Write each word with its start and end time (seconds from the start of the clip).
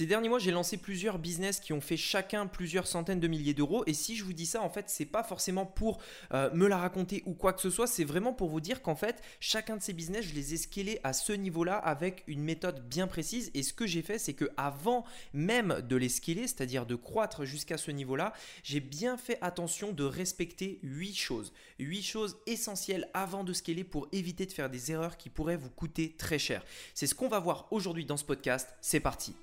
Ces 0.00 0.06
derniers 0.06 0.30
mois, 0.30 0.38
j'ai 0.38 0.50
lancé 0.50 0.78
plusieurs 0.78 1.18
business 1.18 1.60
qui 1.60 1.74
ont 1.74 1.82
fait 1.82 1.98
chacun 1.98 2.46
plusieurs 2.46 2.86
centaines 2.86 3.20
de 3.20 3.28
milliers 3.28 3.52
d'euros. 3.52 3.84
Et 3.86 3.92
si 3.92 4.16
je 4.16 4.24
vous 4.24 4.32
dis 4.32 4.46
ça, 4.46 4.62
en 4.62 4.70
fait, 4.70 4.88
c'est 4.88 5.04
pas 5.04 5.22
forcément 5.22 5.66
pour 5.66 6.00
euh, 6.32 6.48
me 6.54 6.68
la 6.68 6.78
raconter 6.78 7.22
ou 7.26 7.34
quoi 7.34 7.52
que 7.52 7.60
ce 7.60 7.68
soit. 7.68 7.86
C'est 7.86 8.04
vraiment 8.04 8.32
pour 8.32 8.48
vous 8.48 8.62
dire 8.62 8.80
qu'en 8.80 8.96
fait, 8.96 9.20
chacun 9.40 9.76
de 9.76 9.82
ces 9.82 9.92
business, 9.92 10.24
je 10.24 10.34
les 10.34 10.54
ai 10.54 10.56
scalés 10.56 11.00
à 11.04 11.12
ce 11.12 11.34
niveau-là 11.34 11.76
avec 11.76 12.24
une 12.28 12.42
méthode 12.42 12.88
bien 12.88 13.08
précise. 13.08 13.50
Et 13.52 13.62
ce 13.62 13.74
que 13.74 13.86
j'ai 13.86 14.00
fait, 14.00 14.18
c'est 14.18 14.32
que 14.32 14.46
avant 14.56 15.04
même 15.34 15.82
de 15.86 15.96
les 15.96 16.08
scaler, 16.08 16.46
c'est-à-dire 16.46 16.86
de 16.86 16.94
croître 16.94 17.44
jusqu'à 17.44 17.76
ce 17.76 17.90
niveau-là, 17.90 18.32
j'ai 18.62 18.80
bien 18.80 19.18
fait 19.18 19.36
attention 19.42 19.92
de 19.92 20.04
respecter 20.04 20.78
8 20.82 21.14
choses. 21.14 21.52
8 21.78 22.02
choses 22.02 22.38
essentielles 22.46 23.10
avant 23.12 23.44
de 23.44 23.52
scaler 23.52 23.84
pour 23.84 24.08
éviter 24.12 24.46
de 24.46 24.52
faire 24.52 24.70
des 24.70 24.92
erreurs 24.92 25.18
qui 25.18 25.28
pourraient 25.28 25.58
vous 25.58 25.68
coûter 25.68 26.14
très 26.16 26.38
cher. 26.38 26.64
C'est 26.94 27.06
ce 27.06 27.14
qu'on 27.14 27.28
va 27.28 27.38
voir 27.38 27.68
aujourd'hui 27.70 28.06
dans 28.06 28.16
ce 28.16 28.24
podcast. 28.24 28.66
C'est 28.80 29.00
parti. 29.00 29.34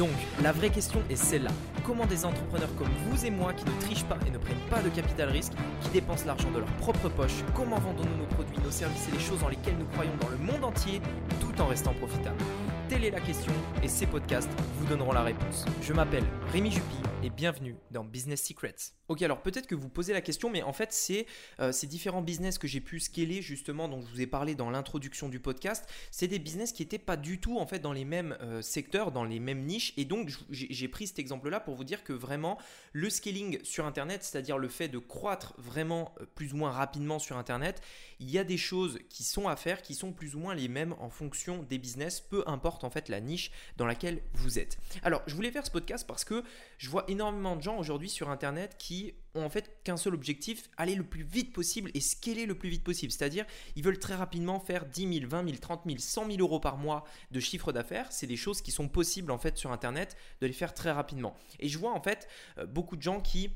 Donc, 0.00 0.08
la 0.42 0.50
vraie 0.52 0.70
question 0.70 1.02
est 1.10 1.14
celle-là. 1.14 1.50
Comment 1.84 2.06
des 2.06 2.24
entrepreneurs 2.24 2.74
comme 2.78 2.88
vous 3.04 3.26
et 3.26 3.30
moi 3.30 3.52
qui 3.52 3.66
ne 3.66 3.80
trichent 3.82 4.06
pas 4.06 4.16
et 4.26 4.30
ne 4.30 4.38
prennent 4.38 4.56
pas 4.70 4.80
de 4.80 4.88
capital 4.88 5.28
risque, 5.28 5.52
qui 5.82 5.90
dépensent 5.90 6.24
l'argent 6.24 6.50
de 6.50 6.58
leur 6.58 6.72
propre 6.78 7.10
poche, 7.10 7.44
comment 7.54 7.78
vendons-nous 7.78 8.16
nos 8.16 8.34
produits, 8.34 8.56
nos 8.64 8.70
services 8.70 9.08
et 9.08 9.12
les 9.12 9.22
choses 9.22 9.40
dans 9.40 9.50
lesquelles 9.50 9.76
nous 9.78 9.84
croyons 9.84 10.16
dans 10.18 10.30
le 10.30 10.38
monde 10.38 10.64
entier 10.64 11.02
tout 11.38 11.60
en 11.60 11.66
restant 11.66 11.92
profitables? 11.92 12.42
Telle 12.90 13.04
est 13.04 13.10
la 13.12 13.20
question 13.20 13.52
et 13.84 13.88
ces 13.88 14.04
podcasts 14.04 14.50
vous 14.74 14.86
donneront 14.88 15.12
la 15.12 15.22
réponse. 15.22 15.64
Je 15.80 15.92
m'appelle 15.92 16.24
Rémi 16.48 16.72
Jupy 16.72 16.96
et 17.22 17.30
bienvenue 17.30 17.76
dans 17.92 18.02
Business 18.02 18.42
Secrets. 18.42 18.74
Ok, 19.08 19.22
alors 19.22 19.42
peut-être 19.42 19.66
que 19.66 19.74
vous 19.74 19.88
posez 19.88 20.12
la 20.12 20.20
question, 20.20 20.50
mais 20.50 20.62
en 20.62 20.72
fait, 20.72 20.92
c'est 20.92 21.26
euh, 21.58 21.72
ces 21.72 21.86
différents 21.86 22.22
business 22.22 22.58
que 22.58 22.66
j'ai 22.66 22.80
pu 22.80 23.00
scaler 23.00 23.42
justement, 23.42 23.88
dont 23.88 24.00
je 24.00 24.06
vous 24.06 24.20
ai 24.20 24.26
parlé 24.26 24.54
dans 24.54 24.70
l'introduction 24.70 25.28
du 25.28 25.40
podcast, 25.40 25.88
c'est 26.10 26.28
des 26.28 26.38
business 26.38 26.72
qui 26.72 26.82
n'étaient 26.82 26.98
pas 26.98 27.16
du 27.16 27.40
tout 27.40 27.58
en 27.58 27.66
fait 27.66 27.80
dans 27.80 27.92
les 27.92 28.04
mêmes 28.04 28.36
euh, 28.40 28.62
secteurs, 28.62 29.12
dans 29.12 29.24
les 29.24 29.40
mêmes 29.40 29.64
niches. 29.64 29.92
Et 29.96 30.04
donc, 30.04 30.30
j'ai 30.50 30.88
pris 30.88 31.06
cet 31.06 31.18
exemple-là 31.18 31.60
pour 31.60 31.74
vous 31.74 31.84
dire 31.84 32.04
que 32.04 32.12
vraiment, 32.12 32.58
le 32.92 33.10
scaling 33.10 33.62
sur 33.64 33.84
Internet, 33.84 34.22
c'est-à-dire 34.22 34.58
le 34.58 34.68
fait 34.68 34.88
de 34.88 34.98
croître 34.98 35.54
vraiment 35.58 36.14
euh, 36.20 36.26
plus 36.34 36.54
ou 36.54 36.56
moins 36.56 36.70
rapidement 36.70 37.18
sur 37.18 37.36
Internet, 37.36 37.82
il 38.20 38.30
y 38.30 38.38
a 38.38 38.44
des 38.44 38.58
choses 38.58 38.98
qui 39.08 39.24
sont 39.24 39.48
à 39.48 39.56
faire 39.56 39.82
qui 39.82 39.94
sont 39.94 40.12
plus 40.12 40.36
ou 40.36 40.38
moins 40.38 40.54
les 40.54 40.68
mêmes 40.68 40.94
en 40.98 41.10
fonction 41.10 41.64
des 41.64 41.78
business, 41.78 42.20
peu 42.20 42.44
importe 42.46 42.79
en 42.84 42.90
fait 42.90 43.08
la 43.08 43.20
niche 43.20 43.50
dans 43.76 43.86
laquelle 43.86 44.22
vous 44.34 44.58
êtes. 44.58 44.78
Alors, 45.02 45.22
je 45.26 45.34
voulais 45.34 45.50
faire 45.50 45.64
ce 45.64 45.70
podcast 45.70 46.06
parce 46.06 46.24
que 46.24 46.42
je 46.78 46.88
vois 46.88 47.04
énormément 47.08 47.56
de 47.56 47.62
gens 47.62 47.78
aujourd'hui 47.78 48.08
sur 48.08 48.30
Internet 48.30 48.76
qui 48.78 49.14
ont 49.34 49.44
en 49.44 49.50
fait 49.50 49.80
qu'un 49.84 49.96
seul 49.96 50.14
objectif, 50.14 50.68
aller 50.76 50.94
le 50.94 51.04
plus 51.04 51.22
vite 51.22 51.52
possible 51.52 51.90
et 51.94 52.00
scaler 52.00 52.46
le 52.46 52.56
plus 52.56 52.68
vite 52.68 52.82
possible. 52.82 53.12
C'est-à-dire, 53.12 53.44
ils 53.76 53.84
veulent 53.84 53.98
très 53.98 54.14
rapidement 54.14 54.58
faire 54.60 54.86
10 54.86 55.20
000, 55.20 55.30
20 55.30 55.44
000, 55.44 55.56
30 55.60 55.82
000, 55.86 55.98
100 55.98 56.26
000 56.26 56.38
euros 56.40 56.60
par 56.60 56.76
mois 56.76 57.04
de 57.30 57.40
chiffre 57.40 57.72
d'affaires. 57.72 58.06
C'est 58.10 58.26
des 58.26 58.36
choses 58.36 58.62
qui 58.62 58.70
sont 58.70 58.88
possibles 58.88 59.30
en 59.30 59.38
fait 59.38 59.56
sur 59.56 59.72
Internet 59.72 60.16
de 60.40 60.46
les 60.46 60.52
faire 60.52 60.74
très 60.74 60.90
rapidement. 60.90 61.36
Et 61.58 61.68
je 61.68 61.78
vois 61.78 61.92
en 61.92 62.00
fait 62.00 62.28
euh, 62.58 62.66
beaucoup 62.66 62.96
de 62.96 63.02
gens 63.02 63.20
qui 63.20 63.50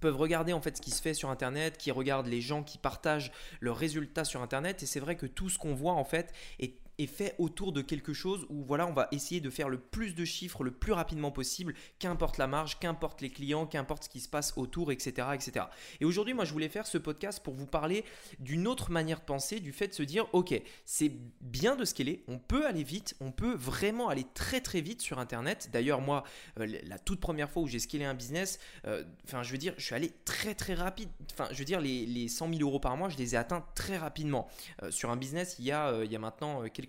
peuvent 0.00 0.16
regarder 0.16 0.52
en 0.52 0.60
fait 0.60 0.76
ce 0.76 0.82
qui 0.82 0.90
se 0.90 1.00
fait 1.00 1.14
sur 1.14 1.30
internet, 1.30 1.78
qui 1.78 1.90
regardent 1.90 2.26
les 2.26 2.40
gens 2.40 2.62
qui 2.62 2.78
partagent 2.78 3.32
leurs 3.60 3.76
résultats 3.76 4.24
sur 4.24 4.42
internet 4.42 4.82
et 4.82 4.86
c'est 4.86 5.00
vrai 5.00 5.16
que 5.16 5.26
tout 5.26 5.48
ce 5.48 5.58
qu'on 5.58 5.74
voit 5.74 5.92
en 5.92 6.04
fait 6.04 6.32
est 6.58 6.74
est 6.98 7.06
fait 7.06 7.34
autour 7.38 7.72
de 7.72 7.82
quelque 7.82 8.12
chose 8.12 8.46
où 8.48 8.64
voilà, 8.64 8.86
on 8.86 8.92
va 8.92 9.08
essayer 9.12 9.40
de 9.40 9.50
faire 9.50 9.68
le 9.68 9.78
plus 9.78 10.14
de 10.14 10.24
chiffres 10.24 10.64
le 10.64 10.70
plus 10.70 10.92
rapidement 10.92 11.30
possible, 11.30 11.74
qu'importe 11.98 12.38
la 12.38 12.46
marge, 12.46 12.78
qu'importe 12.78 13.20
les 13.20 13.30
clients, 13.30 13.66
qu'importe 13.66 14.04
ce 14.04 14.08
qui 14.08 14.20
se 14.20 14.28
passe 14.28 14.54
autour, 14.56 14.92
etc. 14.92 15.28
etc. 15.34 15.66
Et 16.00 16.04
aujourd'hui, 16.04 16.34
moi, 16.34 16.44
je 16.44 16.52
voulais 16.52 16.68
faire 16.68 16.86
ce 16.86 16.98
podcast 16.98 17.40
pour 17.42 17.54
vous 17.54 17.66
parler 17.66 18.04
d'une 18.38 18.66
autre 18.66 18.90
manière 18.90 19.20
de 19.20 19.24
penser, 19.24 19.60
du 19.60 19.72
fait 19.72 19.88
de 19.88 19.92
se 19.92 20.02
dire, 20.02 20.26
ok, 20.32 20.60
c'est 20.84 21.12
bien 21.40 21.76
de 21.76 21.84
scaler, 21.84 22.24
on 22.28 22.38
peut 22.38 22.66
aller 22.66 22.82
vite, 22.82 23.14
on 23.20 23.30
peut 23.30 23.54
vraiment 23.54 24.08
aller 24.08 24.24
très 24.34 24.60
très 24.60 24.80
vite 24.80 25.02
sur 25.02 25.18
Internet. 25.18 25.70
D'ailleurs, 25.72 26.00
moi, 26.00 26.24
euh, 26.58 26.66
la 26.84 26.98
toute 26.98 27.20
première 27.20 27.50
fois 27.50 27.62
où 27.62 27.66
j'ai 27.66 27.78
scalé 27.78 28.04
un 28.04 28.14
business, 28.14 28.58
euh, 28.86 29.04
enfin, 29.24 29.42
je 29.42 29.52
veux 29.52 29.58
dire, 29.58 29.74
je 29.76 29.84
suis 29.84 29.94
allé 29.94 30.12
très 30.24 30.54
très 30.54 30.74
rapide. 30.74 31.08
Enfin, 31.32 31.48
je 31.52 31.58
veux 31.58 31.64
dire, 31.64 31.80
les, 31.80 32.06
les 32.06 32.28
100 32.28 32.48
000 32.54 32.60
euros 32.60 32.80
par 32.80 32.96
mois, 32.96 33.08
je 33.08 33.18
les 33.18 33.34
ai 33.34 33.38
atteints 33.38 33.64
très 33.74 33.98
rapidement. 33.98 34.48
Euh, 34.82 34.90
sur 34.90 35.10
un 35.10 35.16
business, 35.16 35.56
il 35.58 35.66
y 35.66 35.72
a, 35.72 36.02
il 36.04 36.10
y 36.10 36.16
a 36.16 36.18
maintenant 36.18 36.62
quelques 36.68 36.85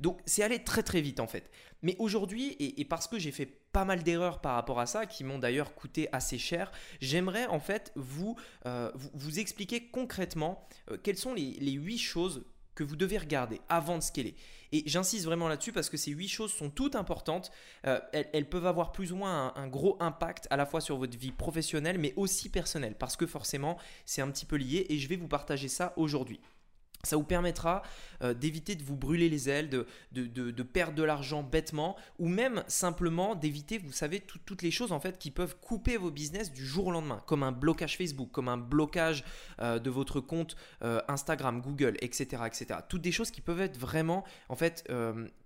Donc 0.00 0.20
c'est 0.26 0.42
allé 0.42 0.62
très 0.62 0.82
très 0.82 1.00
vite 1.00 1.20
en 1.20 1.26
fait. 1.26 1.50
Mais 1.82 1.96
aujourd'hui, 1.98 2.56
et, 2.58 2.84
parce 2.84 3.06
que 3.06 3.18
j'ai 3.18 3.30
fait 3.30 3.46
pas 3.46 3.84
mal 3.84 4.02
d'erreurs 4.02 4.40
par 4.40 4.54
rapport 4.54 4.80
à 4.80 4.86
ça, 4.86 5.06
qui 5.06 5.24
m'ont 5.24 5.38
d'ailleurs 5.38 5.74
coûté 5.74 6.08
assez 6.12 6.38
cher, 6.38 6.72
j'aimerais 7.00 7.46
en 7.46 7.60
fait 7.60 7.92
vous, 7.94 8.36
euh, 8.66 8.90
expliquer 9.36 9.88
concrètement 9.88 10.66
euh, 10.90 10.96
quelles 11.02 11.18
sont 11.18 11.34
les, 11.34 11.72
8 11.72 11.98
choses 11.98 12.44
que 12.74 12.82
vous 12.84 12.96
devez 12.96 13.18
regarder 13.18 13.60
avant 13.68 13.98
de 13.98 14.02
scaler. 14.02 14.34
Et 14.72 14.82
j'insiste 14.86 15.24
vraiment 15.24 15.48
là-dessus 15.48 15.72
parce 15.72 15.88
que 15.88 15.96
ces 15.96 16.10
huit 16.10 16.28
choses 16.28 16.52
sont 16.52 16.70
toutes 16.70 16.96
importantes. 16.96 17.50
Euh, 17.86 18.00
elles, 18.12 18.48
peuvent 18.48 18.66
avoir 18.66 18.92
plus 18.92 19.12
ou 19.12 19.16
moins 19.16 19.54
un, 19.54 19.62
un, 19.62 19.68
gros 19.68 19.96
impact 20.00 20.46
à 20.50 20.56
la 20.56 20.66
fois 20.66 20.80
sur 20.80 20.96
votre 20.98 21.16
vie 21.16 21.30
professionnelle 21.30 21.98
mais 21.98 22.12
aussi 22.16 22.50
personnelle 22.50 22.94
parce 22.98 23.16
que 23.16 23.26
forcément 23.26 23.78
c'est 24.04 24.20
un 24.20 24.30
petit 24.30 24.44
peu 24.44 24.56
lié 24.56 24.86
et 24.90 24.98
je 24.98 25.08
vais 25.08 25.16
vous 25.16 25.28
partager 25.28 25.68
ça 25.68 25.94
aujourd'hui. 25.96 26.40
Ça 27.06 27.16
vous 27.16 27.24
permettra 27.24 27.82
euh, 28.22 28.34
d'éviter 28.34 28.74
de 28.74 28.82
vous 28.82 28.96
brûler 28.96 29.28
les 29.28 29.48
ailes, 29.48 29.70
de, 29.70 30.62
perdre 30.62 30.94
de 30.94 31.02
l'argent 31.02 31.42
bêtement, 31.42 31.96
ou 32.18 32.28
même 32.28 32.64
simplement 32.66 33.34
d'éviter, 33.34 33.78
vous 33.78 33.92
savez, 33.92 34.20
toutes 34.20 34.62
les 34.62 34.70
choses 34.70 34.92
en 34.92 35.00
fait 35.00 35.18
qui 35.18 35.30
peuvent 35.30 35.56
couper 35.60 35.96
vos 35.96 36.10
business 36.10 36.52
du 36.52 36.66
jour 36.66 36.88
au 36.88 36.92
lendemain, 36.92 37.22
comme 37.26 37.42
un 37.42 37.52
blocage 37.52 37.96
Facebook, 37.96 38.30
comme 38.32 38.48
un 38.48 38.56
blocage 38.56 39.24
euh, 39.60 39.78
de 39.78 39.90
votre 39.90 40.20
compte 40.20 40.56
euh, 40.82 41.00
Instagram, 41.08 41.60
Google, 41.60 41.96
etc., 42.00 42.42
etc. 42.46 42.80
Toutes 42.88 43.02
des 43.02 43.12
choses 43.12 43.30
qui 43.30 43.40
peuvent 43.40 43.60
être 43.60 43.78
vraiment 43.78 44.24
en 44.48 44.56
fait 44.56 44.84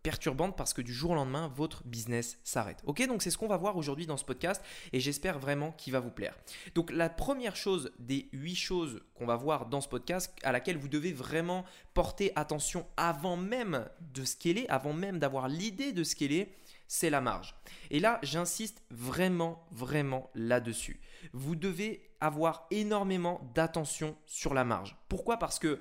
perturbantes 0.03 0.57
parce 0.57 0.73
que 0.73 0.83
du 0.83 0.93
jour 0.93 1.13
au 1.13 1.15
lendemain, 1.15 1.53
votre 1.55 1.85
business 1.85 2.39
s'arrête. 2.45 2.83
Ok, 2.85 3.07
donc 3.07 3.23
c'est 3.23 3.31
ce 3.31 3.39
qu'on 3.39 3.49
va 3.49 3.57
voir 3.57 3.77
aujourd'hui 3.77 4.07
dans 4.07 4.17
ce 4.17 4.25
podcast 4.25 4.63
et 4.93 5.01
j'espère 5.01 5.39
vraiment 5.39 5.73
qu'il 5.73 5.93
va 5.93 6.01
vous 6.01 6.11
plaire. 6.11 6.37
Donc 6.75 6.91
la 6.91 7.09
première 7.09 7.57
chose 7.57 7.93
des 7.99 8.29
huit 8.33 8.57
choses 8.57 9.03
qu'on 9.15 9.27
va 9.27 9.37
voir 9.37 9.67
dans 9.67 9.81
ce 9.81 9.89
podcast 9.89 10.35
à 10.43 10.53
laquelle 10.53 10.79
vous 10.79 10.89
devez 10.89 11.13
vraiment 11.13 11.65
porter 11.95 12.33
attention 12.37 12.87
avant 12.97 13.37
même 13.37 13.89
de 14.01 14.25
scaler, 14.25 14.67
avant 14.69 14.93
même 14.93 15.19
d'avoir 15.19 15.49
l'idée 15.49 15.93
de 15.93 16.05
scaler, 16.05 16.53
c'est 16.89 17.11
la 17.11 17.21
marge. 17.21 17.55
Et 17.91 18.01
là, 18.01 18.19
j'insiste 18.23 18.83
vraiment, 18.91 19.65
vraiment 19.71 20.31
là-dessus. 20.35 21.01
Vous 21.33 21.55
devez 21.55 22.11
avoir 22.21 22.67
énormément 22.73 23.49
d'attention 23.55 24.17
sur 24.27 24.55
la 24.55 24.65
marge. 24.65 24.97
Pourquoi? 25.09 25.39
Parce 25.39 25.61
que 25.61 25.79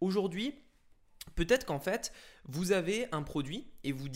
aujourd'hui, 0.00 0.54
Peut-être 1.34 1.64
qu'en 1.64 1.80
fait, 1.80 2.12
vous 2.44 2.72
avez 2.72 3.06
un 3.12 3.22
produit 3.22 3.66
et 3.84 3.92
vous 3.92 4.06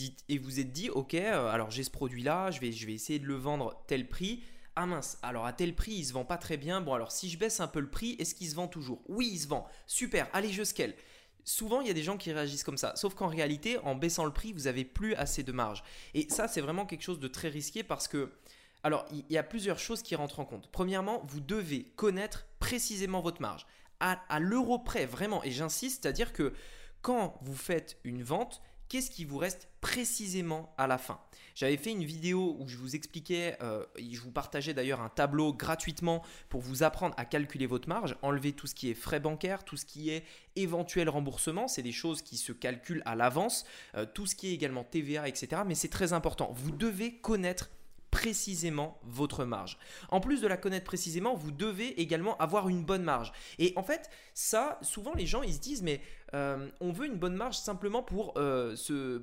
vous 0.41 0.59
êtes 0.59 0.71
dit 0.71 0.89
OK, 0.89 1.13
euh, 1.15 1.49
alors 1.49 1.71
j'ai 1.71 1.83
ce 1.83 1.89
produit 1.89 2.23
là, 2.23 2.51
je 2.51 2.59
vais 2.59 2.69
essayer 2.69 3.19
de 3.19 3.25
le 3.25 3.35
vendre 3.35 3.83
tel 3.87 4.07
prix. 4.07 4.43
Ah 4.75 4.85
mince, 4.85 5.17
alors 5.23 5.45
à 5.45 5.53
tel 5.53 5.73
prix, 5.73 5.93
il 5.93 6.05
se 6.05 6.13
vend 6.13 6.25
pas 6.25 6.37
très 6.37 6.57
bien. 6.57 6.81
Bon 6.81 6.93
alors 6.93 7.11
si 7.11 7.29
je 7.29 7.37
baisse 7.37 7.59
un 7.59 7.67
peu 7.67 7.79
le 7.79 7.89
prix, 7.89 8.15
est-ce 8.19 8.35
qu'il 8.35 8.47
se 8.47 8.55
vend 8.55 8.67
toujours? 8.67 9.01
Oui, 9.07 9.29
il 9.31 9.39
se 9.39 9.47
vend. 9.47 9.67
Super, 9.87 10.27
allez, 10.33 10.51
je 10.51 10.63
scale. 10.63 10.93
Souvent, 11.43 11.79
il 11.79 11.87
y 11.87 11.89
a 11.89 11.93
des 11.93 12.03
gens 12.03 12.17
qui 12.17 12.33
réagissent 12.33 12.65
comme 12.65 12.77
ça. 12.77 12.93
Sauf 12.97 13.15
qu'en 13.15 13.27
réalité, 13.27 13.77
en 13.79 13.95
baissant 13.95 14.25
le 14.25 14.33
prix, 14.33 14.51
vous 14.51 14.63
n'avez 14.63 14.83
plus 14.83 15.15
assez 15.15 15.43
de 15.43 15.53
marge. 15.53 15.81
Et 16.13 16.27
ça, 16.29 16.49
c'est 16.49 16.59
vraiment 16.59 16.85
quelque 16.85 17.03
chose 17.03 17.21
de 17.21 17.27
très 17.29 17.47
risqué 17.47 17.83
parce 17.83 18.09
que 18.09 18.33
alors, 18.83 19.05
il 19.11 19.25
y 19.29 19.37
a 19.37 19.43
plusieurs 19.43 19.79
choses 19.79 20.01
qui 20.01 20.15
rentrent 20.15 20.39
en 20.39 20.45
compte. 20.45 20.69
Premièrement, 20.71 21.23
vous 21.27 21.39
devez 21.39 21.85
connaître 21.95 22.47
précisément 22.59 23.21
votre 23.21 23.41
marge. 23.41 23.65
À, 23.99 24.21
à 24.29 24.39
l'euro 24.39 24.79
près, 24.79 25.05
vraiment. 25.05 25.43
Et 25.43 25.51
j'insiste, 25.51 26.03
c'est-à-dire 26.03 26.31
que 26.31 26.53
quand 27.01 27.37
vous 27.41 27.55
faites 27.55 27.97
une 28.03 28.23
vente, 28.23 28.61
qu'est-ce 28.89 29.11
qui 29.11 29.25
vous 29.25 29.37
reste 29.37 29.69
précisément 29.81 30.73
à 30.77 30.87
la 30.87 30.97
fin? 30.97 31.19
J'avais 31.55 31.77
fait 31.77 31.91
une 31.91 32.03
vidéo 32.03 32.55
où 32.59 32.67
je 32.67 32.77
vous 32.77 32.95
expliquais, 32.95 33.57
euh, 33.61 33.83
je 33.97 34.19
vous 34.19 34.31
partageais 34.31 34.73
d'ailleurs 34.73 35.01
un 35.01 35.09
tableau 35.09 35.53
gratuitement 35.53 36.23
pour 36.49 36.61
vous 36.61 36.83
apprendre 36.83 37.15
à 37.17 37.25
calculer 37.25 37.65
votre 37.65 37.89
marge, 37.89 38.15
enlever 38.21 38.53
tout 38.53 38.67
ce 38.67 38.75
qui 38.75 38.89
est 38.89 38.93
frais 38.93 39.19
bancaires, 39.19 39.63
tout 39.63 39.77
ce 39.77 39.85
qui 39.85 40.09
est 40.11 40.23
éventuel 40.55 41.09
remboursement, 41.09 41.67
c'est 41.67 41.81
des 41.81 41.91
choses 41.91 42.21
qui 42.21 42.37
se 42.37 42.51
calculent 42.51 43.03
à 43.05 43.15
l'avance, 43.15 43.65
euh, 43.95 44.05
tout 44.05 44.25
ce 44.25 44.35
qui 44.35 44.49
est 44.49 44.53
également 44.53 44.83
TVA, 44.83 45.27
etc. 45.27 45.63
Mais 45.65 45.75
c'est 45.75 45.89
très 45.89 46.13
important, 46.13 46.51
vous 46.53 46.71
devez 46.71 47.15
connaître 47.17 47.71
précisément 48.17 48.99
votre 49.03 49.45
marge. 49.45 49.77
En 50.09 50.19
plus 50.19 50.41
de 50.41 50.47
la 50.47 50.57
connaître 50.57 50.85
précisément, 50.85 51.35
vous 51.35 51.51
devez 51.51 52.01
également 52.01 52.35
avoir 52.37 52.67
une 52.67 52.83
bonne 52.83 53.03
marge. 53.03 53.31
Et 53.59 53.73
en 53.75 53.83
fait, 53.83 54.09
ça, 54.33 54.79
souvent 54.81 55.13
les 55.13 55.27
gens, 55.27 55.43
ils 55.43 55.53
se 55.53 55.59
disent, 55.59 55.83
mais 55.83 56.01
euh, 56.33 56.67
on 56.81 56.91
veut 56.91 57.05
une 57.05 57.19
bonne 57.19 57.35
marge 57.35 57.59
simplement 57.59 58.01
pour, 58.01 58.33
euh, 58.37 58.75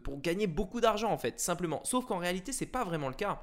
pour 0.05 0.21
gagner 0.21 0.47
beaucoup 0.47 0.81
d'argent, 0.81 1.11
en 1.11 1.19
fait, 1.19 1.41
simplement. 1.41 1.81
Sauf 1.83 2.07
qu'en 2.07 2.19
réalité, 2.19 2.53
ce 2.53 2.63
n'est 2.63 2.71
pas 2.71 2.85
vraiment 2.85 3.09
le 3.09 3.15
cas. 3.15 3.43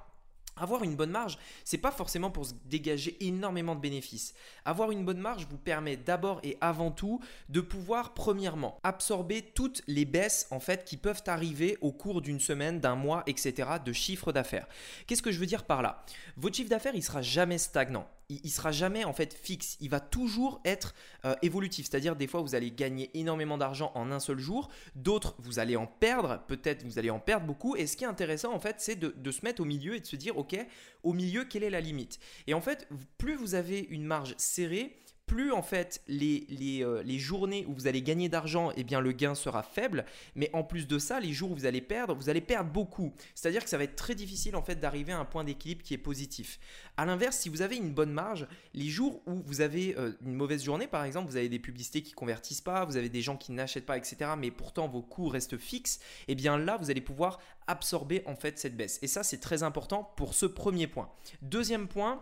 Avoir 0.58 0.84
une 0.84 0.96
bonne 0.96 1.12
marge, 1.12 1.38
c'est 1.64 1.78
pas 1.78 1.92
forcément 1.92 2.30
pour 2.30 2.46
se 2.46 2.54
dégager 2.66 3.18
énormément 3.26 3.74
de 3.74 3.80
bénéfices. 3.80 4.34
Avoir 4.66 4.92
une 4.92 5.06
bonne 5.06 5.20
marge 5.20 5.48
vous 5.50 5.58
permet 5.58 5.98
d'abord 5.98 6.40
et 6.44 6.58
avant 6.62 6.92
tout 6.92 7.20
de 7.50 7.62
pouvoir 7.62 8.14
premièrement 8.14 8.78
absorber 8.84 9.42
toutes 9.42 9.82
les 9.88 10.06
baisses 10.06 10.48
en 10.52 10.60
fait 10.60 10.84
qui 10.84 10.98
peuvent 10.98 11.24
arriver 11.28 11.78
au 11.82 11.92
cours 11.92 12.22
d'une 12.22 12.40
semaine, 12.40 12.80
d'un 12.80 12.96
mois, 12.96 13.24
etc. 13.28 13.70
de 13.84 13.94
chiffre 13.94 14.32
d'affaires. 14.32 14.68
Qu'est-ce 15.08 15.22
que 15.22 15.32
je 15.32 15.40
veux 15.40 15.46
dire 15.46 15.64
par 15.64 15.82
là? 15.82 16.04
Votre 16.38 16.56
chiffre 16.58 16.70
d'affaires 16.70 16.96
il 16.96 17.04
sera 17.04 17.22
jamais 17.22 17.58
stagnant 17.58 18.08
il, 18.44 18.50
sera 18.50 18.72
jamais 18.72 19.04
en 19.04 19.14
fait 19.14 19.34
fixe. 19.34 19.78
Il 19.80 19.90
va 19.90 20.00
toujours 20.00 20.62
être 20.66 20.94
euh, 21.26 21.36
évolutif. 21.42 21.88
C'est-à-dire 21.90 22.16
des 22.16 22.28
fois 22.28 22.42
vous 22.42 22.56
allez 22.56 22.72
gagner 22.72 23.10
énormément 23.14 23.58
d'argent 23.58 23.92
en 23.96 24.12
un 24.12 24.20
seul 24.20 24.40
jour, 24.40 24.70
d'autres 24.96 25.36
vous 25.40 25.60
allez 25.60 25.76
en 25.76 25.88
perdre, 25.88 26.42
peut-être 26.48 26.84
vous 26.84 27.00
allez 27.00 27.10
en 27.10 27.20
perdre 27.20 27.46
beaucoup. 27.46 27.76
Et 27.76 27.88
ce 27.88 27.98
qui 27.98 28.04
est 28.04 28.08
intéressant 28.08 28.54
en 28.54 28.60
fait, 28.60 28.76
c'est 28.80 28.96
de, 28.96 29.32
se 29.32 29.46
mettre 29.46 29.62
au 29.62 29.66
milieu 29.66 29.96
et 29.96 30.00
de 30.00 30.06
se 30.06 30.16
dire 30.16 30.38
ok, 30.38 30.58
au 31.04 31.14
milieu 31.14 31.46
quelle 31.46 31.64
est 31.64 31.70
la 31.70 31.82
limite? 31.82 32.20
Et 32.48 32.54
en 32.54 32.62
fait, 32.62 32.88
plus 33.18 33.36
vous 33.36 33.56
avez 33.56 33.80
une 33.90 34.04
marge 34.04 34.36
serrée, 34.38 34.98
plus 35.32 35.54
en 35.54 35.62
fait 35.62 36.02
les, 36.10 36.46
euh, 36.84 37.02
les, 37.04 37.18
journées 37.18 37.66
où 37.66 37.74
vous 37.74 37.88
allez 37.88 38.02
gagner 38.02 38.28
d'argent, 38.28 38.74
eh 38.76 38.84
bien 38.84 39.00
le 39.00 39.14
gain 39.14 39.34
sera 39.34 39.64
faible. 39.64 40.04
Mais 40.36 40.50
en 40.52 40.62
plus 40.62 40.88
de 40.88 41.00
ça, 41.00 41.22
les 41.22 41.32
jours 41.32 41.52
où 41.52 41.56
vous 41.56 41.66
allez 41.66 41.80
perdre, 41.80 42.14
vous 42.14 42.28
allez 42.28 42.42
perdre 42.42 42.70
beaucoup. 42.70 43.14
C'est-à-dire 43.34 43.64
que 43.64 43.70
ça 43.70 43.78
va 43.78 43.86
être 43.86 43.96
très 43.96 44.14
difficile 44.14 44.58
en 44.58 44.62
fait 44.62 44.76
d'arriver 44.76 45.14
à 45.14 45.20
un 45.20 45.24
point 45.24 45.46
d'équilibre 45.46 45.84
qui 45.84 45.94
est 45.94 45.98
positif. 45.98 46.60
À 46.98 47.06
l'inverse, 47.06 47.38
si 47.38 47.48
vous 47.48 47.62
avez 47.62 47.78
une 47.78 47.94
bonne 47.94 48.12
marge, 48.12 48.46
les 48.74 48.90
jours 48.90 49.22
où 49.26 49.42
vous 49.46 49.62
avez 49.62 49.98
euh, 49.98 50.12
une 50.22 50.34
mauvaise 50.34 50.66
journée, 50.66 50.86
par 50.86 51.06
exemple, 51.06 51.30
vous 51.30 51.38
avez 51.38 51.48
des 51.48 51.60
publicités 51.60 52.02
qui 52.02 52.12
convertissent 52.12 52.60
pas, 52.60 52.84
vous 52.84 52.98
avez 52.98 53.08
des 53.08 53.22
gens 53.22 53.38
qui 53.38 53.54
n'achètent 53.54 53.86
pas, 53.86 53.96
etc. 53.96 54.32
Mais 54.38 54.52
pourtant 54.52 54.90
vos 54.90 55.02
coûts 55.02 55.30
restent 55.30 55.58
fixes. 55.58 56.02
Eh 56.28 56.36
bien 56.36 56.58
là, 56.58 56.76
vous 56.76 56.92
allez 56.92 57.00
pouvoir 57.00 57.40
absorber 57.68 58.22
en 58.26 58.36
fait 58.36 58.60
cette 58.60 58.76
baisse. 58.76 59.00
Et 59.02 59.08
ça, 59.08 59.24
c'est 59.24 59.40
très 59.40 59.64
important 59.64 60.12
pour 60.18 60.34
ce 60.34 60.46
premier 60.46 60.88
point. 60.88 61.10
Deuxième 61.42 61.88
point 61.88 62.22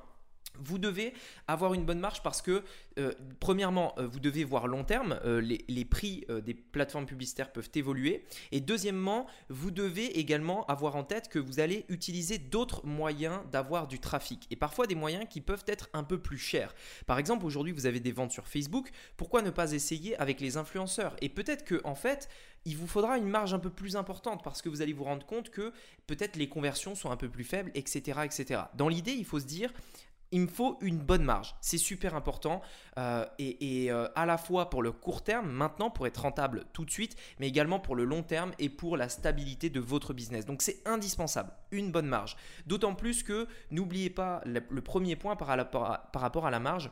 vous 0.58 0.78
devez 0.78 1.14
avoir 1.48 1.74
une 1.74 1.86
bonne 1.86 2.00
marge 2.00 2.22
parce 2.24 2.42
que, 2.42 2.64
euh, 2.98 3.14
premièrement, 3.40 3.94
euh, 3.98 4.08
vous 4.08 4.20
devez 4.20 4.44
voir 4.44 4.68
long 4.68 4.84
terme, 4.84 5.20
euh, 5.26 5.42
les, 5.42 5.86
prix 5.86 6.26
des 6.46 6.54
plateformes 6.54 7.06
publicitaires 7.06 7.52
peuvent 7.52 7.70
évoluer. 7.74 8.26
Et 8.52 8.60
deuxièmement, 8.60 9.26
vous 9.50 9.72
devez 9.72 10.20
également 10.20 10.66
avoir 10.68 10.96
en 10.96 11.04
tête 11.04 11.30
que 11.30 11.40
vous 11.40 11.60
allez 11.60 11.86
utiliser 11.90 12.38
d'autres 12.38 12.86
moyens 12.86 13.40
d'avoir 13.52 13.88
du 13.88 14.00
trafic. 14.00 14.46
Et 14.52 14.56
parfois 14.56 14.86
des 14.86 14.96
moyens 14.96 15.26
qui 15.30 15.42
peuvent 15.42 15.64
être 15.68 15.90
un 15.94 16.04
peu 16.04 16.20
plus 16.20 16.38
chers. 16.38 16.76
Par 17.08 17.18
exemple, 17.18 17.46
aujourd'hui, 17.46 17.72
vous 17.72 17.86
avez 17.86 18.00
des 18.00 18.12
ventes 18.12 18.32
sur 18.32 18.48
Facebook. 18.48 18.90
Pourquoi 19.18 19.42
ne 19.42 19.50
pas 19.50 19.72
essayer 19.72 20.16
avec 20.18 20.42
les 20.42 20.58
influenceurs? 20.58 21.16
Et 21.22 21.30
peut-être 21.30 21.66
que, 21.66 21.82
en 21.86 21.96
fait, 21.96 22.30
il 22.66 22.78
vous 22.78 22.88
faudra 22.88 23.18
une 23.18 23.28
marge 23.28 23.54
un 23.54 23.60
peu 23.60 23.70
plus 23.70 23.96
importante 23.96 24.44
parce 24.44 24.62
que 24.62 24.70
vous 24.70 24.82
allez 24.82 24.94
vous 24.94 25.04
rendre 25.04 25.26
compte 25.26 25.50
que 25.50 25.72
peut-être 26.08 26.36
les 26.36 26.50
conversions 26.50 26.96
sont 26.96 27.10
un 27.10 27.18
peu 27.18 27.30
plus 27.30 27.44
faibles, 27.44 27.72
etc. 27.74 28.20
etc. 28.26 28.62
Dans 28.76 28.90
l'idée, 28.90 29.14
il 29.14 29.26
faut 29.26 29.40
se 29.40 29.46
dire, 29.46 29.72
il 30.32 30.42
me 30.42 30.48
faut 30.48 30.78
une 30.82 31.00
bonne 31.00 31.24
marge. 31.24 31.56
C'est 31.62 31.78
super 31.78 32.16
important. 32.16 32.62
Euh, 32.98 33.26
et, 33.38 33.92
euh, 33.92 34.08
à 34.16 34.26
la 34.26 34.38
fois 34.38 34.70
pour 34.70 34.84
le 34.84 34.92
court 34.92 35.24
terme, 35.24 35.50
maintenant, 35.50 35.90
pour 35.90 36.08
être 36.08 36.22
rentable 36.22 36.66
tout 36.74 36.86
de 36.86 36.92
suite, 36.92 37.16
mais 37.40 37.48
également 37.48 37.80
pour 37.80 37.96
le 37.96 38.04
long 38.04 38.24
terme 38.24 38.52
et 38.60 38.70
pour 38.70 38.98
la 38.98 39.10
stabilité 39.10 39.70
de 39.70 39.80
votre 39.80 40.14
business. 40.14 40.46
Donc 40.46 40.62
c'est 40.62 40.88
indispensable, 40.88 41.52
une 41.72 41.92
bonne 41.92 42.08
marge. 42.08 42.36
D'autant 42.66 42.96
plus 42.96 43.24
que 43.24 43.48
n'oubliez 43.72 44.10
pas 44.10 44.42
le, 44.46 44.82
premier 44.82 45.16
point 45.16 45.36
par 45.36 45.48
rapport 45.48 46.46
à 46.46 46.52
la 46.52 46.60
marge, 46.60 46.92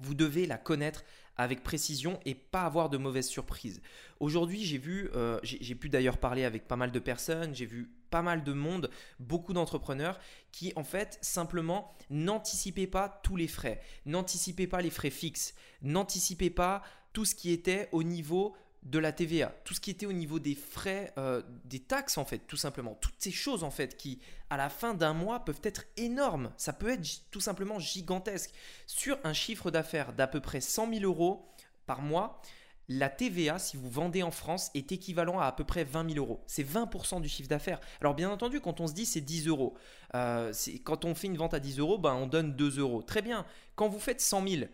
vous 0.00 0.14
devez 0.14 0.46
la 0.46 0.58
connaître 0.58 1.04
avec 1.36 1.62
précision 1.62 2.18
et 2.24 2.34
pas 2.34 2.62
avoir 2.62 2.88
de 2.88 2.96
mauvaises 2.96 3.28
surprises. 3.28 3.82
Aujourd'hui, 4.20 4.64
j'ai 4.64 4.78
vu, 4.78 5.10
euh, 5.14 5.38
j'ai 5.42 5.74
pu 5.74 5.88
d'ailleurs 5.88 6.18
parler 6.18 6.44
avec 6.44 6.66
pas 6.66 6.76
mal 6.76 6.92
de 6.92 6.98
personnes, 6.98 7.54
j'ai 7.54 7.66
vu 7.66 7.90
pas 8.10 8.22
mal 8.22 8.44
de 8.44 8.52
monde, 8.52 8.90
beaucoup 9.18 9.52
d'entrepreneurs 9.52 10.18
qui 10.52 10.72
en 10.76 10.84
fait 10.84 11.18
simplement 11.20 11.94
n'anticipaient 12.10 12.86
pas 12.86 13.20
tous 13.22 13.36
les 13.36 13.48
frais, 13.48 13.80
n'anticipaient 14.04 14.66
pas 14.66 14.80
les 14.80 14.90
frais 14.90 15.10
fixes, 15.10 15.54
n'anticipaient 15.82 16.50
pas 16.50 16.82
tout 17.12 17.24
ce 17.24 17.34
qui 17.34 17.50
était 17.50 17.88
au 17.92 18.02
niveau 18.02 18.56
de 18.86 18.98
la 19.00 19.10
TVA, 19.10 19.52
tout 19.64 19.74
ce 19.74 19.80
qui 19.80 19.90
était 19.90 20.06
au 20.06 20.12
niveau 20.12 20.38
des 20.38 20.54
frais, 20.54 21.12
euh, 21.18 21.42
des 21.64 21.80
taxes 21.80 22.18
en 22.18 22.24
fait, 22.24 22.38
tout 22.38 22.56
simplement. 22.56 22.94
Toutes 23.00 23.16
ces 23.18 23.32
choses 23.32 23.64
en 23.64 23.70
fait 23.70 23.96
qui, 23.96 24.20
à 24.48 24.56
la 24.56 24.70
fin 24.70 24.94
d'un 24.94 25.12
mois, 25.12 25.44
peuvent 25.44 25.60
être 25.64 25.84
énormes. 25.96 26.52
Ça 26.56 26.72
peut 26.72 26.90
être 26.90 27.30
tout 27.30 27.40
simplement 27.40 27.80
gigantesque. 27.80 28.52
Sur 28.86 29.18
un 29.24 29.32
chiffre 29.32 29.70
d'affaires 29.72 30.12
d'à 30.12 30.28
peu 30.28 30.40
près 30.40 30.60
100 30.60 30.92
000 30.94 31.04
euros 31.04 31.48
par 31.86 32.00
mois, 32.00 32.40
la 32.88 33.08
TVA, 33.08 33.58
si 33.58 33.76
vous 33.76 33.90
vendez 33.90 34.22
en 34.22 34.30
France, 34.30 34.70
est 34.74 34.92
équivalent 34.92 35.40
à 35.40 35.46
à 35.46 35.52
peu 35.52 35.64
près 35.64 35.84
20 35.84 36.12
000 36.14 36.24
euros. 36.24 36.42
C'est 36.46 36.62
20% 36.62 37.20
du 37.20 37.28
chiffre 37.28 37.48
d'affaires. 37.48 37.80
Alors 38.00 38.14
bien 38.14 38.30
entendu, 38.30 38.60
quand 38.60 38.80
on 38.80 38.86
se 38.86 38.92
dit 38.92 39.06
c'est 39.06 39.20
10 39.20 39.48
euros, 39.48 39.74
euh, 40.14 40.52
quand 40.84 41.04
on 41.04 41.14
fait 41.14 41.26
une 41.26 41.36
vente 41.36 41.54
à 41.54 41.60
10 41.60 41.78
euros, 41.78 41.98
ben, 41.98 42.14
on 42.14 42.26
donne 42.26 42.54
2 42.54 42.78
euros. 42.78 43.02
Très 43.02 43.22
bien. 43.22 43.44
Quand 43.74 43.88
vous 43.88 43.98
faites 43.98 44.20
100 44.20 44.46
000, 44.48 44.64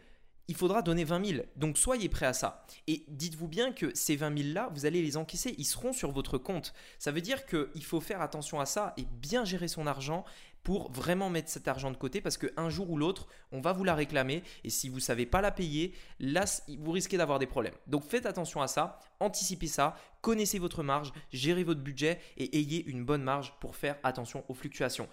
il 0.49 0.55
faudra 0.55 0.83
donner 0.83 1.05
20 1.05 1.25
000. 1.25 1.43
Donc 1.57 1.79
soyez 1.79 2.09
prêts 2.09 2.27
à 2.27 2.33
ça. 2.33 2.67
Et 2.87 3.05
dites-vous 3.09 3.49
bien 3.49 3.73
que 3.73 3.95
ces 3.95 4.17
20 4.17 4.37
000 4.37 4.55
là, 4.55 4.71
vous 4.75 4.87
allez 4.87 5.01
les 5.03 5.17
encaisser, 5.17 5.55
ils 5.57 5.65
seront 5.65 5.93
sur 5.93 6.11
votre 6.11 6.37
compte. 6.37 6.75
Ça 6.99 7.13
veut 7.13 7.21
dire 7.21 7.47
qu'il 7.47 7.85
faut 7.85 8.01
faire 8.01 8.21
attention 8.21 8.61
à 8.61 8.67
ça 8.67 8.93
et 8.97 9.05
bien 9.05 9.45
gérer 9.45 9.69
son 9.69 9.87
argent 9.87 10.25
pour 10.63 10.91
vraiment 10.93 11.31
mettre 11.31 11.49
cet 11.49 11.69
argent 11.69 11.91
de 11.91 11.97
côté 11.97 12.21
parce 12.21 12.37
qu'un 12.37 12.71
jour 12.71 12.91
ou 12.91 12.97
l'autre, 12.97 13.27
on 13.51 13.61
va 13.61 13.73
vous 13.73 13.85
la 13.85 13.95
réclamer 13.95 14.43
et 14.65 14.71
si 14.71 14.89
vous 14.89 14.97
ne 14.97 15.01
savez 15.01 15.27
pas 15.27 15.41
la 15.41 15.51
payer, 15.51 15.95
là, 16.21 16.45
vous 16.79 16.93
risquez 16.93 17.17
d'avoir 17.17 17.39
des 17.39 17.47
problèmes. 17.47 17.75
Donc 17.87 18.05
faites 18.05 18.27
attention 18.27 18.63
à 18.63 18.69
ça, 18.69 19.01
anticipez 19.21 19.67
ça, 19.67 19.97
connaissez 20.21 20.59
votre 20.59 20.83
marge, 20.83 21.13
gérez 21.33 21.65
votre 21.65 21.81
budget 21.81 22.21
et 22.37 22.59
ayez 22.59 22.85
une 22.87 23.05
bonne 23.05 23.23
marge 23.23 23.55
pour 23.61 23.77
faire 23.77 23.97
attention 24.03 24.45
aux 24.49 24.55
fluctuations. 24.55 25.09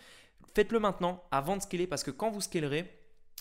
Faites-le 0.55 0.79
maintenant 0.79 1.23
avant 1.31 1.57
de 1.57 1.61
scaler 1.61 1.87
parce 1.87 2.03
que 2.03 2.11
quand 2.11 2.31
vous 2.31 2.41
scalerez, 2.41 2.98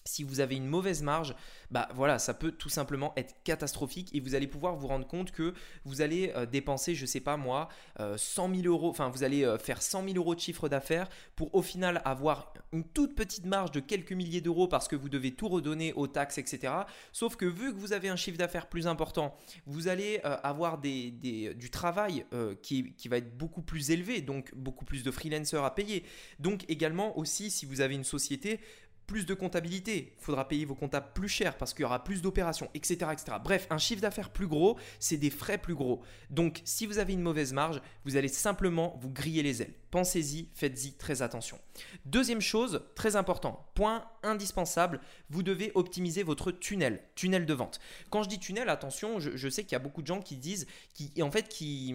si 0.09 0.25
vous 0.25 0.41
avez 0.41 0.57
une 0.57 0.67
mauvaise 0.67 1.03
marge, 1.03 1.35
bah 1.71 1.89
voilà, 1.95 2.19
ça 2.19 2.33
peut 2.33 2.51
tout 2.51 2.71
simplement 2.71 3.13
être 3.17 3.35
catastrophique 3.45 4.09
et 4.15 4.21
vous 4.21 4.35
allez 4.35 4.47
pouvoir 4.47 4.75
vous 4.77 4.87
rendre 4.87 5.07
compte 5.07 5.33
que 5.33 5.53
vous 5.85 6.01
allez 6.01 6.33
euh, 6.35 6.47
dépenser, 6.47 6.95
je 6.95 7.05
sais 7.05 7.21
pas 7.21 7.37
moi, 7.37 7.69
100 7.99 8.51
euh, 8.51 8.63
000 8.63 8.67
euros, 8.67 8.89
enfin 8.89 9.11
vous 9.11 9.23
allez 9.23 9.45
euh, 9.45 9.59
faire 9.59 9.83
100 9.83 10.05
000 10.05 10.17
euros 10.17 10.35
de 10.35 10.41
chiffre 10.41 10.69
d'affaires 10.69 11.09
pour 11.37 11.55
au 11.55 11.63
final 11.63 12.01
avoir 12.05 12.55
une 12.73 12.85
toute 12.85 13.15
petite 13.15 13.45
marge 13.45 13.71
de 13.71 13.81
quelques 13.81 14.13
milliers 14.13 14.41
d'euros 14.41 14.67
parce 14.67 14.89
que 14.89 14.97
vous 14.97 15.11
devez 15.11 15.33
tout 15.35 15.49
redonner 15.49 15.93
aux 15.93 16.07
taxes, 16.07 16.39
etc. 16.39 16.73
Sauf 17.13 17.37
que 17.37 17.45
vu 17.45 17.75
que 17.75 17.79
vous 17.79 17.93
avez 17.93 18.09
un 18.09 18.17
chiffre 18.17 18.39
d'affaires 18.39 18.69
plus 18.69 18.87
important, 18.87 19.37
vous 19.67 19.89
allez 19.89 20.21
avoir 20.23 20.79
des, 20.79 21.11
du 21.55 21.71
travail 21.71 22.25
qui, 22.63 22.93
qui 22.95 23.09
va 23.09 23.19
être 23.19 23.37
beaucoup 23.37 23.63
plus 23.63 23.91
élevé, 23.91 24.21
donc 24.21 24.55
beaucoup 24.55 24.85
plus 24.85 25.03
de 25.03 25.11
freelancers 25.11 25.65
à 25.65 25.75
payer. 25.75 26.05
Donc 26.39 26.65
également 26.69 27.17
aussi, 27.19 27.51
si 27.51 27.67
vous 27.67 27.81
avez 27.81 27.95
une 27.95 28.05
société, 28.05 28.61
plus 29.09 29.25
de 29.25 29.33
comptabilité, 29.33 30.15
il 30.17 30.23
faudra 30.23 30.47
payer 30.47 30.67
vos 30.67 30.75
comptables 30.75 31.09
plus 31.15 31.29
cher 31.29 31.57
parce 31.57 31.73
qu'il 31.73 31.83
y 31.83 31.85
aura 31.87 32.05
plus 32.05 32.21
d'opérations, 32.21 32.69
etc.. 32.75 33.11
Bref, 33.43 33.67
un 33.71 33.79
chiffre 33.79 34.03
d'affaires 34.03 34.31
plus 34.31 34.47
gros, 34.47 34.79
c'est 35.01 35.17
des 35.17 35.31
frais 35.31 35.57
plus 35.57 35.75
gros. 35.75 36.03
Donc, 36.29 36.61
si 36.65 36.87
vous 36.87 36.99
avez 36.99 37.15
une 37.15 37.23
mauvaise 37.23 37.55
marge, 37.55 37.81
vous 38.05 38.17
allez 38.17 38.29
simplement 38.29 38.97
vous 39.01 39.11
griller 39.11 39.43
les 39.43 39.63
ailes. 39.63 39.73
Pensez-y, 39.91 40.51
faites-y 40.55 40.93
très 40.93 41.23
attention. 41.23 41.59
Deuxième 42.05 42.43
chose, 42.43 42.83
très 42.95 43.17
important, 43.17 43.71
point 43.75 44.05
indispensable, 44.23 45.01
vous 45.31 45.43
devez 45.43 45.73
optimiser 45.75 46.23
votre 46.23 46.53
tunnel, 46.53 47.03
tunnel 47.15 47.47
de 47.47 47.55
vente. 47.55 47.81
Quand 48.11 48.23
je 48.23 48.29
dis 48.29 48.39
tunnel, 48.39 48.69
attention, 48.69 49.19
je, 49.21 49.49
sais 49.49 49.63
qu'il 49.65 49.73
y 49.73 49.77
a 49.77 49.81
beaucoup 49.81 50.03
de 50.03 50.07
gens 50.07 50.21
qui 50.21 50.37
disent, 50.37 50.67
qui 50.93 51.23
en 51.23 51.31
fait, 51.31 51.49
qui 51.49 51.95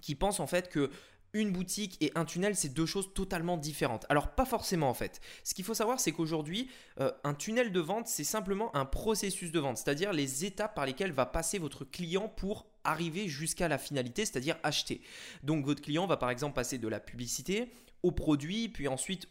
qui 0.00 0.14
pensent 0.14 0.40
en 0.40 0.46
fait 0.46 0.68
que 0.68 0.90
une 1.32 1.52
boutique 1.52 1.96
et 2.00 2.12
un 2.14 2.24
tunnel, 2.24 2.56
c'est 2.56 2.70
deux 2.70 2.86
choses 2.86 3.12
totalement 3.14 3.56
différentes. 3.56 4.06
Alors 4.08 4.34
pas 4.34 4.44
forcément 4.44 4.88
en 4.88 4.94
fait. 4.94 5.20
Ce 5.44 5.54
qu'il 5.54 5.64
faut 5.64 5.74
savoir, 5.74 6.00
c'est 6.00 6.12
qu'aujourd'hui, 6.12 6.70
euh, 7.00 7.12
un 7.24 7.34
tunnel 7.34 7.72
de 7.72 7.80
vente, 7.80 8.08
c'est 8.08 8.24
simplement 8.24 8.74
un 8.74 8.84
processus 8.84 9.52
de 9.52 9.60
vente, 9.60 9.78
c'est-à-dire 9.78 10.12
les 10.12 10.44
étapes 10.44 10.74
par 10.74 10.86
lesquelles 10.86 11.12
va 11.12 11.26
passer 11.26 11.58
votre 11.58 11.84
client 11.84 12.28
pour 12.28 12.66
arriver 12.84 13.28
jusqu'à 13.28 13.68
la 13.68 13.78
finalité, 13.78 14.24
c'est-à-dire 14.24 14.56
acheter. 14.62 15.02
Donc 15.42 15.64
votre 15.64 15.82
client 15.82 16.06
va 16.06 16.16
par 16.16 16.30
exemple 16.30 16.54
passer 16.54 16.78
de 16.78 16.88
la 16.88 17.00
publicité 17.00 17.70
au 18.02 18.12
produit, 18.12 18.68
puis 18.68 18.88
ensuite 18.88 19.28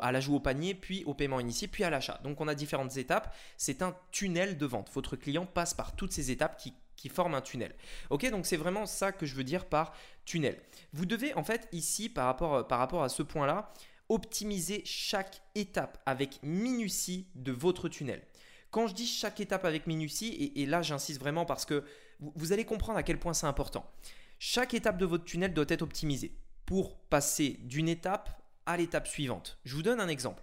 à 0.00 0.12
l'ajout 0.12 0.36
au 0.36 0.40
panier, 0.40 0.74
puis 0.74 1.04
au 1.04 1.14
paiement 1.14 1.40
initié, 1.40 1.68
puis 1.68 1.84
à 1.84 1.90
l'achat. 1.90 2.20
Donc 2.24 2.40
on 2.40 2.48
a 2.48 2.54
différentes 2.54 2.96
étapes. 2.96 3.34
C'est 3.56 3.82
un 3.82 3.96
tunnel 4.10 4.56
de 4.56 4.66
vente. 4.66 4.90
Votre 4.92 5.16
client 5.16 5.46
passe 5.46 5.74
par 5.74 5.96
toutes 5.96 6.12
ces 6.12 6.30
étapes 6.30 6.56
qui 6.56 6.74
qui 6.96 7.08
forment 7.08 7.34
un 7.34 7.40
tunnel. 7.40 7.74
Ok, 8.10 8.28
donc 8.30 8.46
c'est 8.46 8.56
vraiment 8.56 8.86
ça 8.86 9.12
que 9.12 9.26
je 9.26 9.34
veux 9.34 9.44
dire 9.44 9.66
par 9.66 9.92
tunnel. 10.24 10.60
Vous 10.92 11.06
devez 11.06 11.34
en 11.34 11.44
fait 11.44 11.68
ici, 11.72 12.08
par 12.08 12.26
rapport, 12.26 12.66
par 12.66 12.78
rapport 12.78 13.02
à 13.02 13.08
ce 13.08 13.22
point-là, 13.22 13.72
optimiser 14.08 14.82
chaque 14.84 15.40
étape 15.54 16.00
avec 16.06 16.38
minutie 16.42 17.28
de 17.34 17.52
votre 17.52 17.88
tunnel. 17.88 18.22
Quand 18.70 18.86
je 18.86 18.94
dis 18.94 19.06
chaque 19.06 19.40
étape 19.40 19.64
avec 19.64 19.86
minutie, 19.86 20.52
et, 20.56 20.66
là 20.66 20.82
j'insiste 20.82 21.20
vraiment 21.20 21.44
parce 21.44 21.64
que 21.64 21.84
vous, 22.20 22.52
allez 22.52 22.64
comprendre 22.64 22.98
à 22.98 23.02
quel 23.02 23.18
point 23.18 23.34
c'est 23.34 23.46
important. 23.46 23.90
Chaque 24.38 24.74
étape 24.74 24.98
de 24.98 25.04
votre 25.06 25.24
tunnel 25.24 25.52
doit 25.52 25.64
être 25.68 25.82
optimisée 25.82 26.36
pour 26.66 26.96
passer 26.96 27.58
d'une 27.64 27.88
étape 27.88 28.30
à 28.66 28.76
l'étape 28.76 29.08
suivante. 29.08 29.58
Je 29.64 29.74
vous 29.74 29.82
donne 29.82 30.00
un 30.00 30.08
exemple. 30.08 30.42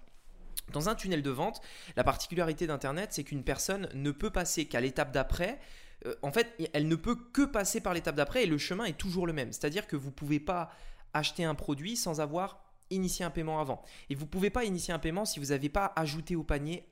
Dans 0.73 0.89
un 0.89 0.95
tunnel 0.95 1.23
de 1.23 1.29
vente, 1.29 1.61
la 1.95 2.03
particularité 2.03 2.67
d'Internet, 2.67 3.13
c'est 3.13 3.23
qu'une 3.23 3.43
personne 3.43 3.89
ne 3.93 4.11
peut 4.11 4.29
passer 4.29 4.65
qu'à 4.65 4.81
l'étape 4.81 5.11
d'après 5.11 5.59
euh, 6.05 6.15
en 6.21 6.31
fait, 6.31 6.55
elle 6.73 6.87
ne 6.87 6.95
peut 6.95 7.15
que 7.15 7.43
passer 7.43 7.81
par 7.81 7.93
l'étape 7.93 8.15
d'après 8.15 8.43
et 8.43 8.47
le 8.47 8.57
chemin 8.57 8.85
est 8.85 8.97
toujours 8.97 9.27
le 9.27 9.33
même. 9.33 9.51
C'est-à-dire 9.51 9.87
que 9.87 9.95
vous 9.95 10.09
ne 10.09 10.13
pouvez 10.13 10.39
pas 10.39 10.71
acheter 11.13 11.43
un 11.43 11.55
produit 11.55 11.97
sans 11.97 12.21
avoir 12.21 12.63
initier 12.89 13.25
un 13.25 13.29
paiement 13.29 13.59
avant. 13.59 13.81
Et 14.09 14.15
vous 14.15 14.25
ne 14.25 14.29
pouvez 14.29 14.49
pas 14.49 14.65
initier 14.65 14.93
un 14.93 14.99
paiement 14.99 15.25
si 15.25 15.39
vous 15.39 15.47
n'avez 15.47 15.69
pas 15.69 15.93
ajouté 15.95 16.35
au 16.35 16.43
panier 16.43 16.87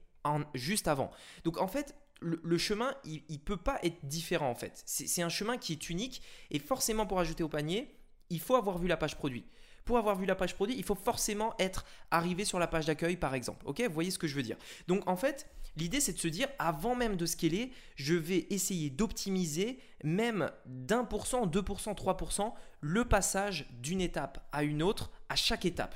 juste 0.54 0.88
avant. 0.88 1.10
Donc 1.44 1.58
en 1.58 1.68
fait, 1.68 1.96
le, 2.20 2.58
chemin, 2.58 2.94
il 3.06 3.24
ne 3.30 3.38
peut 3.38 3.58
pas 3.58 3.80
être 3.84 4.06
différent 4.06 4.50
en 4.50 4.56
fait. 4.56 4.82
C'est 4.86 5.22
un 5.22 5.30
chemin 5.30 5.58
qui 5.58 5.74
est 5.74 5.90
unique 5.90 6.22
et 6.52 6.60
forcément 6.60 7.06
pour 7.06 7.20
ajouter 7.20 7.44
au 7.44 7.50
panier, 7.50 7.96
il 8.30 8.40
faut 8.40 8.56
avoir 8.56 8.78
vu 8.78 8.88
la 8.88 8.98
page 8.98 9.16
produit. 9.16 9.46
Pour 9.86 9.98
avoir 9.98 10.18
vu 10.18 10.26
la 10.26 10.36
page 10.36 10.54
produit, 10.54 10.76
il 10.78 10.84
faut 10.84 10.96
forcément 10.96 11.56
être 11.60 11.86
arrivé 12.12 12.44
sur 12.44 12.60
la 12.60 12.68
page 12.68 12.86
d'accueil 12.86 13.16
par 13.16 13.34
exemple. 13.36 13.66
Vous 13.66 13.94
voyez 13.94 14.12
ce 14.12 14.20
que 14.20 14.28
je 14.28 14.36
veux 14.36 14.44
dire? 14.44 14.58
Donc 14.88 15.08
en 15.08 15.16
fait, 15.16 15.48
l'idée 15.78 16.02
c'est 16.02 16.14
de 16.14 16.20
se 16.20 16.28
dire, 16.28 16.48
avant 16.60 16.96
même 16.96 17.16
de 17.16 17.26
scaler, 17.26 17.72
je 17.96 18.16
vais 18.16 18.48
essayer 18.50 18.90
d'optimiser 18.90 19.80
même 20.04 20.52
d'un 20.66 21.04
pour 21.04 21.28
cent, 21.28 21.48
2%, 21.48 21.96
3%, 21.96 22.54
le 22.82 23.06
passage 23.06 23.68
d'une 23.82 24.02
étape 24.02 24.48
à 24.52 24.64
une 24.64 24.84
autre 24.84 25.12
à 25.30 25.36
chaque 25.36 25.66
étape. 25.66 25.96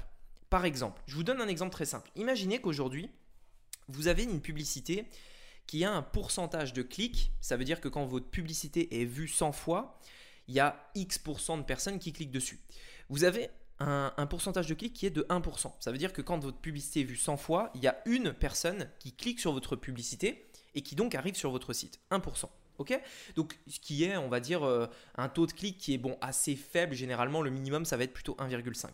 Par 0.49 0.65
exemple, 0.65 1.01
je 1.07 1.15
vous 1.15 1.23
donne 1.23 1.41
un 1.41 1.47
exemple 1.47 1.71
très 1.71 1.85
simple. 1.85 2.11
Imaginez 2.15 2.59
qu'aujourd'hui, 2.59 3.09
vous 3.87 4.07
avez 4.07 4.23
une 4.23 4.41
publicité 4.41 5.05
qui 5.67 5.85
a 5.85 5.91
un 5.91 6.01
pourcentage 6.01 6.73
de 6.73 6.81
clics. 6.81 7.31
Ça 7.39 7.55
veut 7.55 7.63
dire 7.63 7.79
que 7.79 7.87
quand 7.87 8.05
votre 8.05 8.29
publicité 8.29 9.01
est 9.01 9.05
vue 9.05 9.27
100 9.27 9.51
fois, 9.53 9.99
il 10.47 10.55
y 10.55 10.59
a 10.59 10.91
X% 10.95 11.57
de 11.57 11.63
personnes 11.63 11.99
qui 11.99 12.11
cliquent 12.11 12.31
dessus. 12.31 12.59
Vous 13.09 13.23
avez 13.23 13.49
un, 13.81 14.25
pourcentage 14.27 14.67
de 14.67 14.73
clics 14.73 14.93
qui 14.93 15.05
est 15.05 15.11
de 15.11 15.23
1%. 15.23 15.71
Ça 15.79 15.91
veut 15.91 15.97
dire 15.97 16.13
que 16.13 16.21
quand 16.21 16.39
votre 16.39 16.57
publicité 16.57 17.01
est 17.01 17.05
vue 17.05 17.17
100 17.17 17.37
fois, 17.37 17.71
il 17.75 17.81
y 17.81 17.87
a 17.87 18.01
une 18.05 18.33
personne 18.33 18.89
qui 18.99 19.13
clique 19.13 19.39
sur 19.39 19.53
votre 19.53 19.75
publicité 19.75 20.47
et 20.75 20.81
qui 20.81 20.95
donc 20.95 21.15
arrive 21.15 21.35
sur 21.35 21.51
votre 21.51 21.73
site. 21.73 21.99
1%. 22.11 22.45
Ok? 22.77 22.99
Donc, 23.35 23.59
ce 23.67 23.79
qui 23.79 24.03
est, 24.03 24.17
on 24.17 24.29
va 24.29 24.39
dire, 24.39 24.63
euh, 24.63 24.87
un 25.15 25.29
taux 25.29 25.45
de 25.45 25.51
clic 25.51 25.77
qui 25.77 25.93
est 25.93 25.97
bon 25.97 26.17
assez 26.21 26.55
faible. 26.55 26.95
Généralement, 26.95 27.41
le 27.41 27.49
minimum, 27.49 27.85
ça 27.85 27.97
va 27.97 28.03
être 28.03 28.13
plutôt 28.13 28.35
1,5 28.39 28.89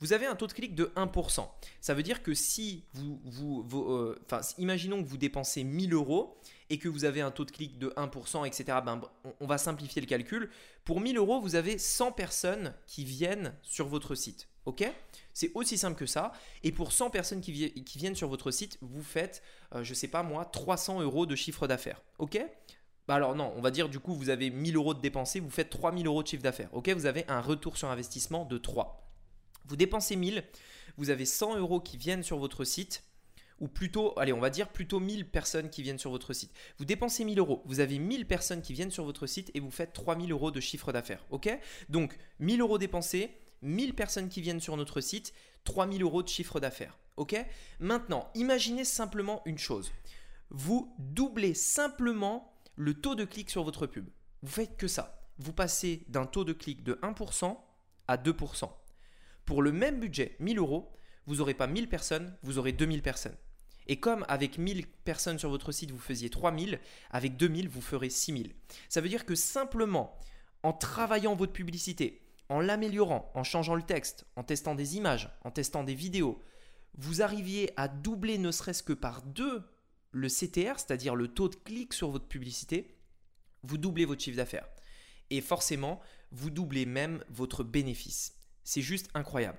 vous 0.00 0.12
avez 0.12 0.26
un 0.26 0.36
taux 0.36 0.46
de 0.46 0.52
clic 0.52 0.74
de 0.74 0.92
1%. 0.96 1.48
Ça 1.80 1.94
veut 1.94 2.02
dire 2.02 2.22
que 2.22 2.34
si 2.34 2.84
vous, 2.94 3.20
vous, 3.24 3.92
euh, 3.92 4.18
imaginons 4.58 5.02
que 5.02 5.08
vous 5.08 5.16
dépensez 5.16 5.64
1000 5.64 5.92
euros 5.92 6.38
et 6.70 6.78
que 6.78 6.88
vous 6.88 7.04
avez 7.04 7.20
un 7.20 7.30
taux 7.30 7.44
de 7.44 7.50
clic 7.50 7.78
de 7.78 7.88
1%, 7.90 8.46
etc., 8.46 8.78
ben, 8.84 9.00
on 9.40 9.46
va 9.46 9.58
simplifier 9.58 10.00
le 10.02 10.06
calcul. 10.06 10.50
Pour 10.84 11.00
1000 11.00 11.16
euros, 11.16 11.40
vous 11.40 11.54
avez 11.54 11.78
100 11.78 12.12
personnes 12.12 12.74
qui 12.86 13.04
viennent 13.04 13.54
sur 13.62 13.88
votre 13.88 14.14
site. 14.14 14.48
C'est 15.32 15.52
aussi 15.54 15.78
simple 15.78 15.98
que 15.98 16.06
ça. 16.06 16.32
Et 16.62 16.72
pour 16.72 16.92
100 16.92 17.10
personnes 17.10 17.40
qui, 17.40 17.52
viennent 17.96 18.14
sur 18.14 18.28
votre 18.28 18.50
site, 18.50 18.78
vous 18.80 19.02
faites, 19.02 19.42
euh, 19.74 19.84
je 19.84 19.90
ne 19.90 19.94
sais 19.94 20.08
pas 20.08 20.22
moi, 20.22 20.44
300 20.44 21.00
euros 21.00 21.26
de 21.26 21.34
chiffre 21.34 21.66
d'affaires. 21.66 22.02
Bah 23.06 23.14
alors 23.14 23.34
non, 23.34 23.54
on 23.56 23.62
va 23.62 23.70
dire 23.70 23.88
du 23.88 24.00
coup 24.00 24.14
vous 24.14 24.28
avez 24.28 24.50
1000 24.50 24.76
euros 24.76 24.92
de 24.92 25.00
dépensés, 25.00 25.40
vous 25.40 25.48
faites 25.48 25.70
3000 25.70 26.06
euros 26.06 26.22
de 26.22 26.28
chiffre 26.28 26.42
d'affaires. 26.42 26.68
Vous 26.72 27.06
avez 27.06 27.24
un 27.28 27.40
retour 27.40 27.78
sur 27.78 27.88
investissement 27.88 28.44
de 28.44 28.58
3. 28.58 29.10
Vous 29.64 29.76
dépensez 29.76 30.14
1000, 30.14 30.44
vous 30.98 31.08
avez 31.08 31.24
100 31.24 31.56
euros 31.56 31.80
qui 31.80 31.96
viennent 31.96 32.22
sur 32.22 32.38
votre 32.38 32.64
site, 32.64 33.02
ou 33.60 33.68
plutôt, 33.68 34.18
allez, 34.18 34.32
on 34.32 34.40
va 34.40 34.50
dire 34.50 34.68
plutôt 34.68 35.00
1000 35.00 35.28
personnes 35.28 35.70
qui 35.70 35.82
viennent 35.82 35.98
sur 35.98 36.10
votre 36.10 36.32
site. 36.32 36.52
Vous 36.78 36.84
dépensez 36.84 37.24
1000 37.24 37.38
euros, 37.38 37.62
vous 37.66 37.80
avez 37.80 37.98
1000 37.98 38.26
personnes 38.26 38.62
qui 38.62 38.72
viennent 38.72 38.90
sur 38.90 39.04
votre 39.04 39.26
site 39.26 39.50
et 39.54 39.60
vous 39.60 39.70
faites 39.70 39.92
3000 39.92 40.30
euros 40.32 40.50
de 40.50 40.60
chiffre 40.60 40.92
d'affaires. 40.92 41.24
Ok? 41.30 41.48
Donc 41.88 42.16
1000 42.40 42.60
euros 42.60 42.78
dépensés, 42.78 43.30
1000 43.62 43.94
personnes 43.94 44.28
qui 44.28 44.40
viennent 44.40 44.60
sur 44.60 44.76
notre 44.76 45.00
site, 45.00 45.32
3000 45.64 46.02
euros 46.02 46.22
de 46.22 46.28
chiffre 46.28 46.60
d'affaires. 46.60 46.98
Ok? 47.16 47.36
Maintenant, 47.80 48.30
imaginez 48.34 48.84
simplement 48.84 49.42
une 49.44 49.58
chose. 49.58 49.90
Vous 50.50 50.94
doublez 50.98 51.54
simplement 51.54 52.54
le 52.76 52.94
taux 52.94 53.14
de 53.14 53.24
clic 53.24 53.50
sur 53.50 53.64
votre 53.64 53.86
pub. 53.86 54.08
Vous 54.42 54.52
faites 54.52 54.76
que 54.76 54.86
ça. 54.86 55.28
Vous 55.38 55.52
passez 55.52 56.04
d'un 56.08 56.26
taux 56.26 56.44
de 56.44 56.52
clic 56.52 56.82
de 56.84 56.94
1% 57.02 57.56
à 58.06 58.16
2%. 58.16 58.70
Pour 59.44 59.62
le 59.62 59.72
même 59.72 60.00
budget, 60.00 60.36
1000 60.40 60.58
euros, 60.58 60.92
vous 61.26 61.36
n'aurez 61.36 61.54
pas 61.54 61.66
1000 61.66 61.88
personnes, 61.88 62.36
vous 62.42 62.58
aurez 62.58 62.72
2000 62.72 63.02
personnes. 63.02 63.36
Et 63.88 63.98
comme 63.98 64.24
avec 64.28 64.58
1000 64.58 64.86
personnes 64.86 65.38
sur 65.38 65.48
votre 65.48 65.72
site, 65.72 65.90
vous 65.90 65.98
faisiez 65.98 66.28
3000, 66.28 66.78
avec 67.10 67.36
2000, 67.36 67.68
vous 67.68 67.80
ferez 67.80 68.10
6000. 68.10 68.54
Ça 68.88 69.00
veut 69.00 69.08
dire 69.08 69.24
que 69.24 69.34
simplement, 69.34 70.18
en 70.62 70.72
travaillant 70.74 71.34
votre 71.34 71.52
publicité, 71.52 72.22
en 72.50 72.60
l'améliorant, 72.60 73.30
en 73.34 73.44
changeant 73.44 73.74
le 73.74 73.82
texte, 73.82 74.26
en 74.36 74.42
testant 74.42 74.74
des 74.74 74.96
images, 74.96 75.30
en 75.42 75.50
testant 75.50 75.84
des 75.84 75.94
vidéos, 75.94 76.42
vous 76.96 77.22
arriviez 77.22 77.72
à 77.76 77.88
doubler 77.88 78.38
ne 78.38 78.50
serait-ce 78.50 78.82
que 78.82 78.92
par 78.92 79.22
deux 79.22 79.62
le 80.10 80.28
CTR, 80.28 80.78
c'est-à-dire 80.78 81.14
le 81.14 81.28
taux 81.28 81.48
de 81.48 81.56
clic 81.56 81.92
sur 81.92 82.10
votre 82.10 82.26
publicité, 82.26 82.96
vous 83.62 83.78
doublez 83.78 84.04
votre 84.04 84.22
chiffre 84.22 84.36
d'affaires. 84.36 84.68
Et 85.30 85.40
forcément, 85.40 86.00
vous 86.32 86.50
doublez 86.50 86.86
même 86.86 87.22
votre 87.28 87.62
bénéfice. 87.62 88.34
C'est 88.64 88.82
juste 88.82 89.10
incroyable. 89.14 89.58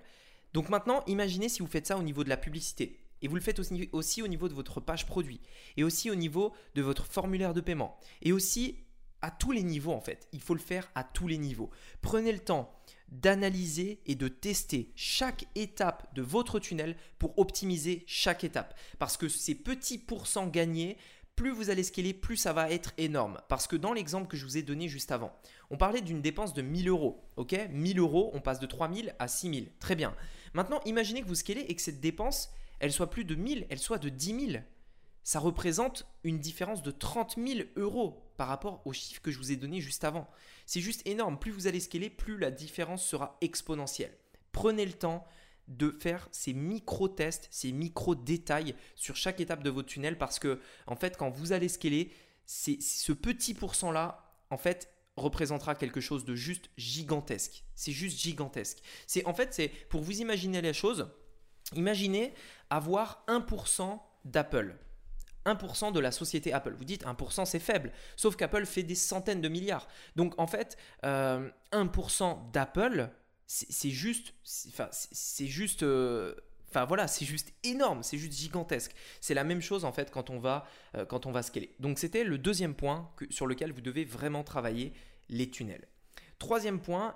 Donc 0.53 0.69
maintenant, 0.69 1.03
imaginez 1.05 1.49
si 1.49 1.61
vous 1.61 1.67
faites 1.67 1.87
ça 1.87 1.97
au 1.97 2.03
niveau 2.03 2.23
de 2.23 2.29
la 2.29 2.37
publicité. 2.37 2.99
Et 3.21 3.27
vous 3.27 3.35
le 3.35 3.41
faites 3.41 3.59
aussi, 3.59 4.21
au 4.21 4.27
niveau 4.27 4.47
de 4.47 4.53
votre 4.53 4.79
page 4.79 5.05
produit. 5.05 5.41
Et 5.77 5.83
aussi 5.83 6.09
au 6.09 6.15
niveau 6.15 6.53
de 6.75 6.81
votre 6.81 7.05
formulaire 7.05 7.53
de 7.53 7.61
paiement. 7.61 7.97
Et 8.21 8.31
aussi 8.31 8.77
à 9.21 9.31
tous 9.31 9.51
les 9.51 9.63
niveaux 9.63 9.91
en 9.91 10.01
fait. 10.01 10.27
Il 10.31 10.41
faut 10.41 10.53
le 10.53 10.59
faire 10.59 10.89
à 10.95 11.03
tous 11.03 11.27
les 11.27 11.37
niveaux. 11.37 11.69
Prenez 12.01 12.31
le 12.31 12.39
temps 12.39 12.73
d'analyser 13.09 14.01
et 14.05 14.15
de 14.15 14.27
tester 14.27 14.91
chaque 14.95 15.45
étape 15.55 16.13
de 16.13 16.21
votre 16.21 16.59
tunnel 16.59 16.95
pour 17.17 17.37
optimiser 17.39 18.03
chaque 18.07 18.43
étape. 18.43 18.77
Parce 18.99 19.17
que 19.17 19.27
ces 19.27 19.55
petits 19.55 19.97
pourcents 19.97 20.47
gagnés 20.47 20.97
plus 21.39 21.51
vous 21.51 21.69
allez 21.69 21.83
scaler, 21.83 22.13
plus 22.13 22.35
ça 22.35 22.51
va 22.51 22.69
être 22.69 22.91
énorme. 22.97 23.39
Parce 23.47 23.65
que 23.65 23.77
dans 23.77 23.93
l'exemple 23.93 24.27
que 24.27 24.35
je 24.35 24.43
vous 24.43 24.57
ai 24.57 24.61
donné 24.61 24.89
juste 24.89 25.09
avant, 25.09 25.31
on 25.69 25.77
parlait 25.77 26.01
d'une 26.01 26.21
dépense 26.21 26.53
de 26.53 26.61
1000 26.61 26.89
euros. 26.89 27.23
Ok? 27.37 27.57
1000 27.71 27.97
euros, 27.99 28.29
on 28.33 28.41
passe 28.41 28.59
de 28.59 28.65
3000 28.65 29.15
à 29.19 29.29
6000. 29.29 29.71
Très 29.79 29.95
bien. 29.95 30.13
Maintenant, 30.53 30.81
imaginez 30.83 31.21
que 31.21 31.27
vous 31.27 31.35
scalez 31.35 31.61
et 31.61 31.75
que 31.75 31.81
cette 31.81 32.01
dépense, 32.01 32.49
elle 32.79 32.91
soit 32.91 33.09
plus 33.09 33.25
de 33.25 33.35
1000, 33.35 33.67
elle 33.69 33.79
soit 33.79 33.97
de 33.97 34.09
10 34.09 34.51
000. 34.51 34.63
Ça 35.23 35.39
représente 35.39 36.07
une 36.23 36.39
différence 36.39 36.81
de 36.81 36.91
30 36.91 37.35
000 37.37 37.67
euros 37.75 38.31
par 38.37 38.47
rapport 38.47 38.81
au 38.85 38.93
chiffre 38.93 39.21
que 39.21 39.31
je 39.31 39.37
vous 39.37 39.51
ai 39.51 39.57
donné 39.57 39.81
juste 39.81 40.03
avant. 40.03 40.29
C'est 40.65 40.81
juste 40.81 41.05
énorme. 41.05 41.37
Plus 41.37 41.51
vous 41.51 41.67
allez 41.67 41.79
scaler, 41.79 42.09
plus 42.09 42.37
la 42.37 42.51
différence 42.51 43.05
sera 43.05 43.37
exponentielle. 43.41 44.17
Prenez 44.51 44.85
le 44.85 44.93
temps 44.93 45.25
de 45.67 45.91
faire 45.99 46.27
ces 46.31 46.53
micro-tests, 46.53 47.47
ces 47.51 47.71
micro-détails 47.71 48.75
sur 48.95 49.15
chaque 49.15 49.39
étape 49.39 49.61
de 49.61 49.69
votre 49.69 49.87
tunnel 49.87 50.17
parce 50.17 50.39
que, 50.39 50.59
en 50.87 50.95
fait, 50.95 51.15
quand 51.15 51.29
vous 51.29 51.51
allez 51.51 51.69
scaler, 51.69 52.11
c'est 52.45 52.81
ce 52.81 53.11
petit 53.11 53.53
pourcent-là, 53.53 54.35
en 54.49 54.57
fait, 54.57 54.91
représentera 55.15 55.75
quelque 55.75 56.01
chose 56.01 56.25
de 56.25 56.33
juste 56.33 56.71
gigantesque. 56.77 57.63
C'est 57.75 57.91
juste 57.91 58.19
gigantesque. 58.19 58.79
C'est 59.05 59.25
en 59.25 59.33
fait, 59.33 59.53
c'est 59.53 59.67
pour 59.89 60.01
vous 60.01 60.21
imaginer 60.21 60.61
les 60.61 60.73
choses, 60.73 61.11
imaginez 61.75 62.33
avoir 62.69 63.23
1% 63.27 63.99
d'Apple. 64.25 64.75
1% 65.45 65.91
de 65.91 65.99
la 65.99 66.11
société 66.11 66.53
Apple. 66.53 66.73
Vous 66.77 66.85
dites 66.85 67.05
1% 67.05 67.45
c'est 67.45 67.59
faible, 67.59 67.91
sauf 68.15 68.35
qu'Apple 68.35 68.65
fait 68.65 68.83
des 68.83 68.95
centaines 68.95 69.41
de 69.41 69.49
milliards. 69.49 69.87
Donc 70.15 70.33
en 70.37 70.47
fait, 70.47 70.77
1% 71.03 71.05
euh, 71.05 72.33
d'Apple, 72.51 73.09
c'est 73.47 73.89
juste, 73.89 74.33
c'est 74.43 75.47
juste, 75.47 75.81
euh, 75.83 76.35
voilà, 76.87 77.07
c'est 77.07 77.25
juste 77.25 77.51
énorme, 77.63 78.03
c'est 78.03 78.17
juste 78.17 78.33
gigantesque. 78.33 78.91
C'est 79.21 79.33
la 79.33 79.43
même 79.43 79.61
chose 79.61 79.85
en 79.85 79.91
fait 79.91 80.11
quand 80.11 80.29
on 80.29 80.39
va, 80.39 80.67
euh, 80.95 81.05
quand 81.05 81.25
on 81.25 81.31
va 81.31 81.41
scaler. 81.41 81.73
Donc 81.79 81.97
c'était 81.97 82.23
le 82.23 82.37
deuxième 82.37 82.75
point 82.75 83.09
sur 83.29 83.47
lequel 83.47 83.71
vous 83.71 83.81
devez 83.81 84.05
vraiment 84.05 84.43
travailler 84.43 84.93
les 85.29 85.49
tunnels. 85.49 85.87
Troisième 86.37 86.79
point, 86.79 87.15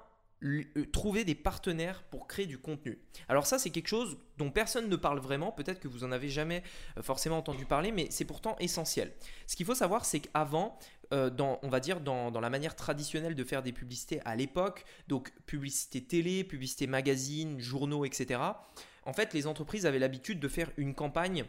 trouver 0.91 1.23
des 1.23 1.35
partenaires 1.35 2.03
pour 2.03 2.27
créer 2.27 2.45
du 2.45 2.57
contenu. 2.57 2.99
Alors 3.29 3.45
ça, 3.45 3.59
c'est 3.59 3.69
quelque 3.69 3.87
chose 3.87 4.17
dont 4.37 4.51
personne 4.51 4.89
ne 4.89 4.95
parle 4.95 5.19
vraiment. 5.19 5.51
Peut-être 5.51 5.79
que 5.79 5.87
vous 5.87 6.03
en 6.03 6.11
avez 6.11 6.29
jamais 6.29 6.63
forcément 7.01 7.37
entendu 7.37 7.65
parler, 7.65 7.91
mais 7.91 8.07
c'est 8.09 8.25
pourtant 8.25 8.55
essentiel. 8.59 9.13
Ce 9.47 9.55
qu'il 9.55 9.65
faut 9.65 9.75
savoir, 9.75 10.05
c'est 10.05 10.19
qu'avant, 10.19 10.77
euh, 11.13 11.29
dans, 11.29 11.59
on 11.61 11.69
va 11.69 11.79
dire, 11.79 12.01
dans, 12.01 12.31
la 12.31 12.49
manière 12.49 12.75
traditionnelle 12.75 13.35
de 13.35 13.43
faire 13.43 13.61
des 13.61 13.71
publicités 13.71 14.19
à 14.25 14.35
l'époque, 14.35 14.83
donc 15.07 15.31
publicité 15.45 16.03
télé, 16.03 16.43
publicité 16.43 16.87
magazine, 16.87 17.59
journaux, 17.59 18.03
etc. 18.03 18.41
En 19.05 19.13
fait, 19.13 19.33
les 19.33 19.45
entreprises 19.45 19.85
avaient 19.85 19.99
l'habitude 19.99 20.39
de 20.39 20.47
faire 20.47 20.71
une 20.77 20.95
campagne 20.95 21.45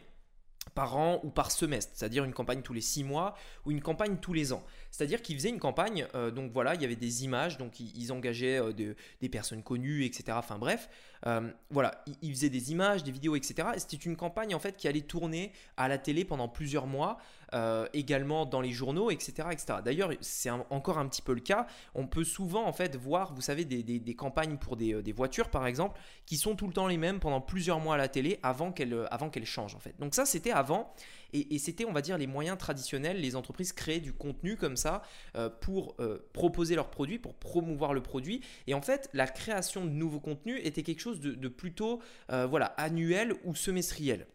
par 0.73 0.97
an 0.97 1.19
ou 1.23 1.29
par 1.29 1.51
semestre, 1.51 1.91
c'est-à-dire 1.95 2.23
une 2.23 2.33
campagne 2.33 2.61
tous 2.61 2.73
les 2.73 2.81
six 2.81 3.03
mois 3.03 3.35
ou 3.65 3.71
une 3.71 3.81
campagne 3.81 4.17
tous 4.17 4.33
les 4.33 4.51
ans. 4.51 4.63
C'est-à-dire 4.91 5.21
qu'ils 5.21 5.35
faisaient 5.35 5.49
une 5.49 5.59
campagne, 5.59 6.07
euh, 6.15 6.31
donc 6.31 6.51
voilà, 6.51 6.75
il 6.75 6.81
y 6.81 6.85
avait 6.85 6.95
des 6.95 7.23
images, 7.23 7.57
donc 7.57 7.79
ils, 7.79 8.11
engageaient 8.11 8.59
euh, 8.59 8.95
des 9.21 9.29
personnes 9.29 9.63
connues, 9.63 10.03
etc. 10.03 10.37
Enfin 10.37 10.57
bref, 10.57 10.89
euh, 11.27 11.49
voilà, 11.69 12.03
ils, 12.21 12.31
faisaient 12.33 12.49
des 12.49 12.71
images, 12.71 13.03
des 13.03 13.11
vidéos, 13.11 13.35
etc. 13.35 13.69
Et 13.75 13.79
c'était 13.79 13.97
une 13.97 14.15
campagne 14.15 14.53
en 14.53 14.59
fait 14.59 14.75
qui 14.75 14.87
allait 14.87 15.01
tourner 15.01 15.51
à 15.77 15.87
la 15.87 15.97
télé 15.97 16.25
pendant 16.25 16.47
plusieurs 16.47 16.87
mois. 16.87 17.17
Euh, 17.55 17.87
également 17.93 18.45
dans 18.45 18.59
les 18.59 18.71
journaux, 18.71 19.11
etc. 19.11 19.47
etc. 19.49 19.79
D'ailleurs, 19.83 20.11
c'est 20.19 20.49
encore 20.49 20.97
un 20.97 21.07
petit 21.07 21.21
peu 21.21 21.33
le 21.33 21.39
cas. 21.39 21.67
On 21.93 22.05
peut 22.05 22.25
souvent 22.25 22.65
en 22.65 22.73
fait 22.73 22.97
voir, 22.97 23.33
vous 23.33 23.39
savez, 23.39 23.63
des, 23.63 24.15
campagnes 24.15 24.57
pour 24.57 24.75
des, 24.75 25.13
voitures 25.13 25.49
par 25.49 25.65
exemple, 25.65 25.97
qui 26.25 26.35
sont 26.35 26.55
tout 26.55 26.67
le 26.67 26.73
temps 26.73 26.87
les 26.87 26.97
mêmes 26.97 27.21
pendant 27.21 27.39
plusieurs 27.39 27.79
mois 27.79 27.95
à 27.95 27.97
la 27.97 28.09
télé 28.09 28.39
avant 28.43 28.73
qu'elles 28.73 29.07
qu'elles 29.31 29.45
changent 29.45 29.75
en 29.75 29.79
fait. 29.79 29.95
Donc 29.99 30.15
ça, 30.15 30.25
c'était 30.25 30.51
avant. 30.51 30.93
Et, 31.31 31.57
c'était, 31.59 31.85
on 31.85 31.93
va 31.93 32.01
dire, 32.01 32.17
les 32.17 32.27
moyens 32.27 32.57
traditionnels. 32.57 33.19
Les 33.19 33.35
entreprises 33.35 33.71
créaient 33.71 33.99
du 33.99 34.13
contenu 34.13 34.57
comme 34.57 34.77
ça 34.77 35.01
euh, 35.35 35.49
pour 35.49 35.95
euh, 35.99 36.29
proposer 36.33 36.75
leurs 36.75 36.89
produits, 36.89 37.19
pour 37.19 37.35
promouvoir 37.35 37.93
le 37.93 38.01
produit. 38.01 38.41
Et 38.67 38.73
en 38.73 38.81
fait, 38.81 39.09
la 39.13 39.27
création 39.27 39.85
de 39.85 39.91
nouveaux 39.91 40.19
contenus 40.19 40.59
était 40.63 40.83
quelque 40.83 41.01
chose 41.01 41.19
de, 41.21 41.47
plutôt 41.47 42.01
voilà, 42.29 42.67
annuel 42.77 43.33
ou 43.45 43.55
semestriel. 43.55 44.27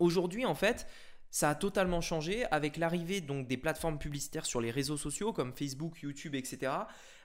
Aujourd'hui, 0.00 0.46
en 0.46 0.54
fait, 0.54 0.86
ça 1.30 1.50
a 1.50 1.54
totalement 1.54 2.00
changé 2.00 2.44
avec 2.50 2.76
l'arrivée 2.76 3.20
donc 3.20 3.46
des 3.46 3.56
plateformes 3.56 3.98
publicitaires 3.98 4.46
sur 4.46 4.60
les 4.60 4.70
réseaux 4.70 4.96
sociaux 4.96 5.32
comme 5.32 5.52
Facebook, 5.52 6.00
YouTube, 6.02 6.34
etc. 6.34 6.72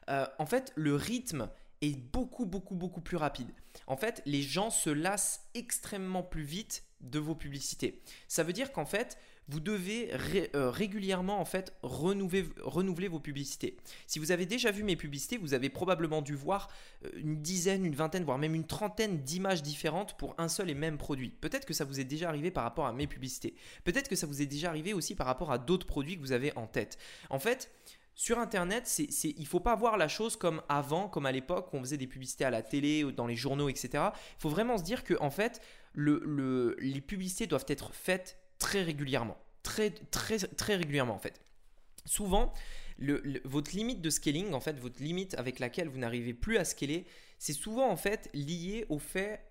Euh, 0.09 0.25
en 0.37 0.45
fait, 0.45 0.71
le 0.75 0.95
rythme 0.95 1.49
est 1.81 1.95
beaucoup, 1.95 2.45
beaucoup, 2.45 2.75
beaucoup 2.75 3.01
plus 3.01 3.17
rapide. 3.17 3.49
En 3.87 3.97
fait, 3.97 4.21
les 4.25 4.41
gens 4.41 4.69
se 4.69 4.89
lassent 4.89 5.47
extrêmement 5.53 6.23
plus 6.23 6.43
vite 6.43 6.83
de 7.01 7.19
vos 7.19 7.35
publicités. 7.35 8.01
Ça 8.27 8.43
veut 8.43 8.53
dire 8.53 8.71
qu'en 8.71 8.85
fait, 8.85 9.17
vous 9.47 9.59
devez 9.59 10.11
euh, 10.55 10.69
régulièrement 10.71 11.39
en 11.39 11.45
fait 11.45 11.73
renouveler, 11.83 12.45
renouveler, 12.61 13.07
vos 13.07 13.19
publicités. 13.19 13.77
Si 14.07 14.19
vous 14.19 14.31
avez 14.31 14.45
déjà 14.45 14.71
vu 14.71 14.83
mes 14.83 14.95
publicités, 14.95 15.37
vous 15.37 15.53
avez 15.53 15.69
probablement 15.69 16.21
dû 16.21 16.35
voir 16.35 16.69
euh, 17.05 17.09
une 17.15 17.41
dizaine, 17.41 17.85
une 17.85 17.95
vingtaine, 17.95 18.23
voire 18.23 18.37
même 18.37 18.55
une 18.55 18.65
trentaine 18.65 19.21
d'images 19.21 19.61
différentes 19.61 20.17
pour 20.17 20.35
un 20.37 20.47
seul 20.47 20.69
et 20.69 20.73
même 20.73 20.97
produit. 20.97 21.29
Peut-être 21.29 21.65
que 21.65 21.73
ça 21.73 21.85
vous 21.85 21.99
est 21.99 22.05
déjà 22.05 22.29
arrivé 22.29 22.51
par 22.51 22.63
rapport 22.63 22.87
à 22.87 22.93
mes 22.93 23.07
publicités. 23.07 23.55
Peut-être 23.83 24.09
que 24.09 24.15
ça 24.15 24.25
vous 24.25 24.41
est 24.41 24.47
déjà 24.47 24.69
arrivé 24.69 24.93
aussi 24.93 25.15
par 25.15 25.27
rapport 25.27 25.51
à 25.51 25.57
d'autres 25.57 25.87
produits 25.87 26.15
que 26.15 26.21
vous 26.21 26.31
avez 26.31 26.51
en 26.57 26.67
tête. 26.67 26.97
En 27.29 27.39
fait, 27.39 27.71
sur 28.15 28.39
Internet, 28.39 28.91
il 28.97 29.41
ne 29.41 29.45
faut 29.45 29.59
pas 29.59 29.75
voir 29.75 29.97
la 29.97 30.07
chose 30.07 30.37
comme 30.37 30.61
avant, 30.69 31.09
comme 31.09 31.25
à 31.25 31.31
l'époque 31.31 31.73
où 31.73 31.77
on 31.77 31.81
faisait 31.81 31.97
des 31.97 32.07
publicités 32.07 32.45
à 32.45 32.49
la 32.49 32.61
télé, 32.61 33.03
dans 33.11 33.27
les 33.27 33.35
journaux, 33.35 33.67
etc. 33.67 33.89
Il 33.93 34.39
faut 34.41 34.49
vraiment 34.49 34.77
se 34.77 34.83
dire 34.83 35.03
que 35.03 35.15
en 35.19 35.29
fait, 35.29 35.61
le, 35.93 36.75
les 36.79 37.01
publicités 37.01 37.45
doivent 37.45 37.65
être 37.67 37.93
faites 37.93 38.37
très 38.59 38.83
régulièrement. 38.83 39.37
Très, 39.63 39.93
régulièrement 40.75 41.15
en 41.15 41.19
fait. 41.19 41.41
Souvent, 42.05 42.53
votre 43.43 43.75
limite 43.75 44.01
de 44.01 44.09
scaling, 44.09 44.53
en 44.53 44.59
fait, 44.59 44.79
votre 44.79 45.01
limite 45.01 45.33
avec 45.35 45.59
laquelle 45.59 45.89
vous 45.89 45.97
n'arrivez 45.97 46.33
plus 46.33 46.57
à 46.57 46.65
scaler, 46.65 47.05
c'est 47.39 47.53
souvent 47.53 47.89
en 47.89 47.97
fait 47.97 48.29
lié 48.33 48.85
au 48.89 48.99
fait 48.99 49.41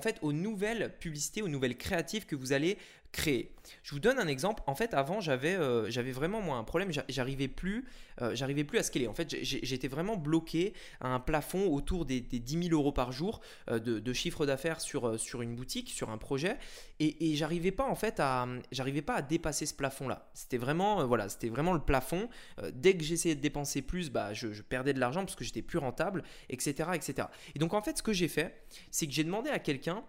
fait 0.00 0.18
aux 0.22 0.32
nouvelles 0.32 0.96
publicités, 0.98 1.42
aux 1.42 1.48
nouvelles 1.48 1.76
créatives 1.76 2.26
que 2.26 2.36
vous 2.36 2.52
allez 2.52 2.78
créer. 3.12 3.52
Je 3.82 3.92
vous 3.92 4.00
donne 4.00 4.18
un 4.18 4.26
exemple. 4.26 4.62
En 4.66 4.74
fait, 4.74 4.94
avant, 4.94 5.20
j'avais 5.20 5.54
euh, 5.54 5.90
j'avais 5.90 6.12
vraiment 6.12 6.40
moi 6.40 6.56
un 6.56 6.64
problème. 6.64 6.90
J'arrivais 7.08 7.48
plus, 7.48 7.86
euh, 8.22 8.34
j'arrivais 8.34 8.64
plus 8.64 8.78
à 8.78 8.82
scaler. 8.82 9.06
En 9.06 9.14
fait, 9.14 9.36
j'étais 9.42 9.88
vraiment 9.88 10.16
bloqué 10.16 10.72
à 11.00 11.08
un 11.08 11.20
plafond 11.20 11.66
autour 11.66 12.04
des, 12.04 12.20
des 12.20 12.38
10 12.38 12.68
000 12.68 12.74
euros 12.74 12.92
par 12.92 13.12
jour 13.12 13.40
euh, 13.70 13.78
de, 13.78 14.12
chiffre 14.12 14.46
d'affaires 14.46 14.80
sur, 14.80 15.18
sur 15.18 15.42
une 15.42 15.54
boutique, 15.54 15.90
sur 15.90 16.10
un 16.10 16.18
projet, 16.18 16.56
et, 16.98 17.36
j'arrivais 17.36 17.70
pas 17.70 17.84
en 17.84 17.94
fait 17.94 18.18
à 18.20 18.46
j'arrivais 18.72 19.02
pas 19.02 19.14
à 19.14 19.22
dépasser 19.22 19.66
ce 19.66 19.74
plafond-là. 19.74 20.28
C'était 20.34 20.58
vraiment 20.58 21.06
voilà, 21.06 21.28
c'était 21.28 21.48
vraiment 21.48 21.72
le 21.72 21.80
plafond. 21.80 22.28
dès 22.72 22.96
que 22.96 23.04
j'essayais 23.04 23.34
de 23.34 23.40
dépenser 23.40 23.82
plus, 23.82 24.10
bah 24.10 24.32
je, 24.34 24.52
je 24.52 24.62
perdais 24.62 24.92
de 24.92 25.00
l'argent 25.00 25.20
parce 25.20 25.36
que 25.36 25.44
j'étais 25.44 25.62
plus 25.62 25.78
rentable, 25.78 26.24
etc., 26.48 26.90
etc. 26.94 27.28
Et 27.54 27.58
donc 27.58 27.74
en 27.74 27.82
fait, 27.82 27.98
ce 27.98 28.02
que 28.02 28.12
j'ai 28.12 28.28
fait, 28.28 28.64
c'est 28.90 29.06
que 29.06 29.12
j'ai 29.12 29.24
demandé 29.24 29.50
à 29.50 29.58
quelqu'un 29.58 30.02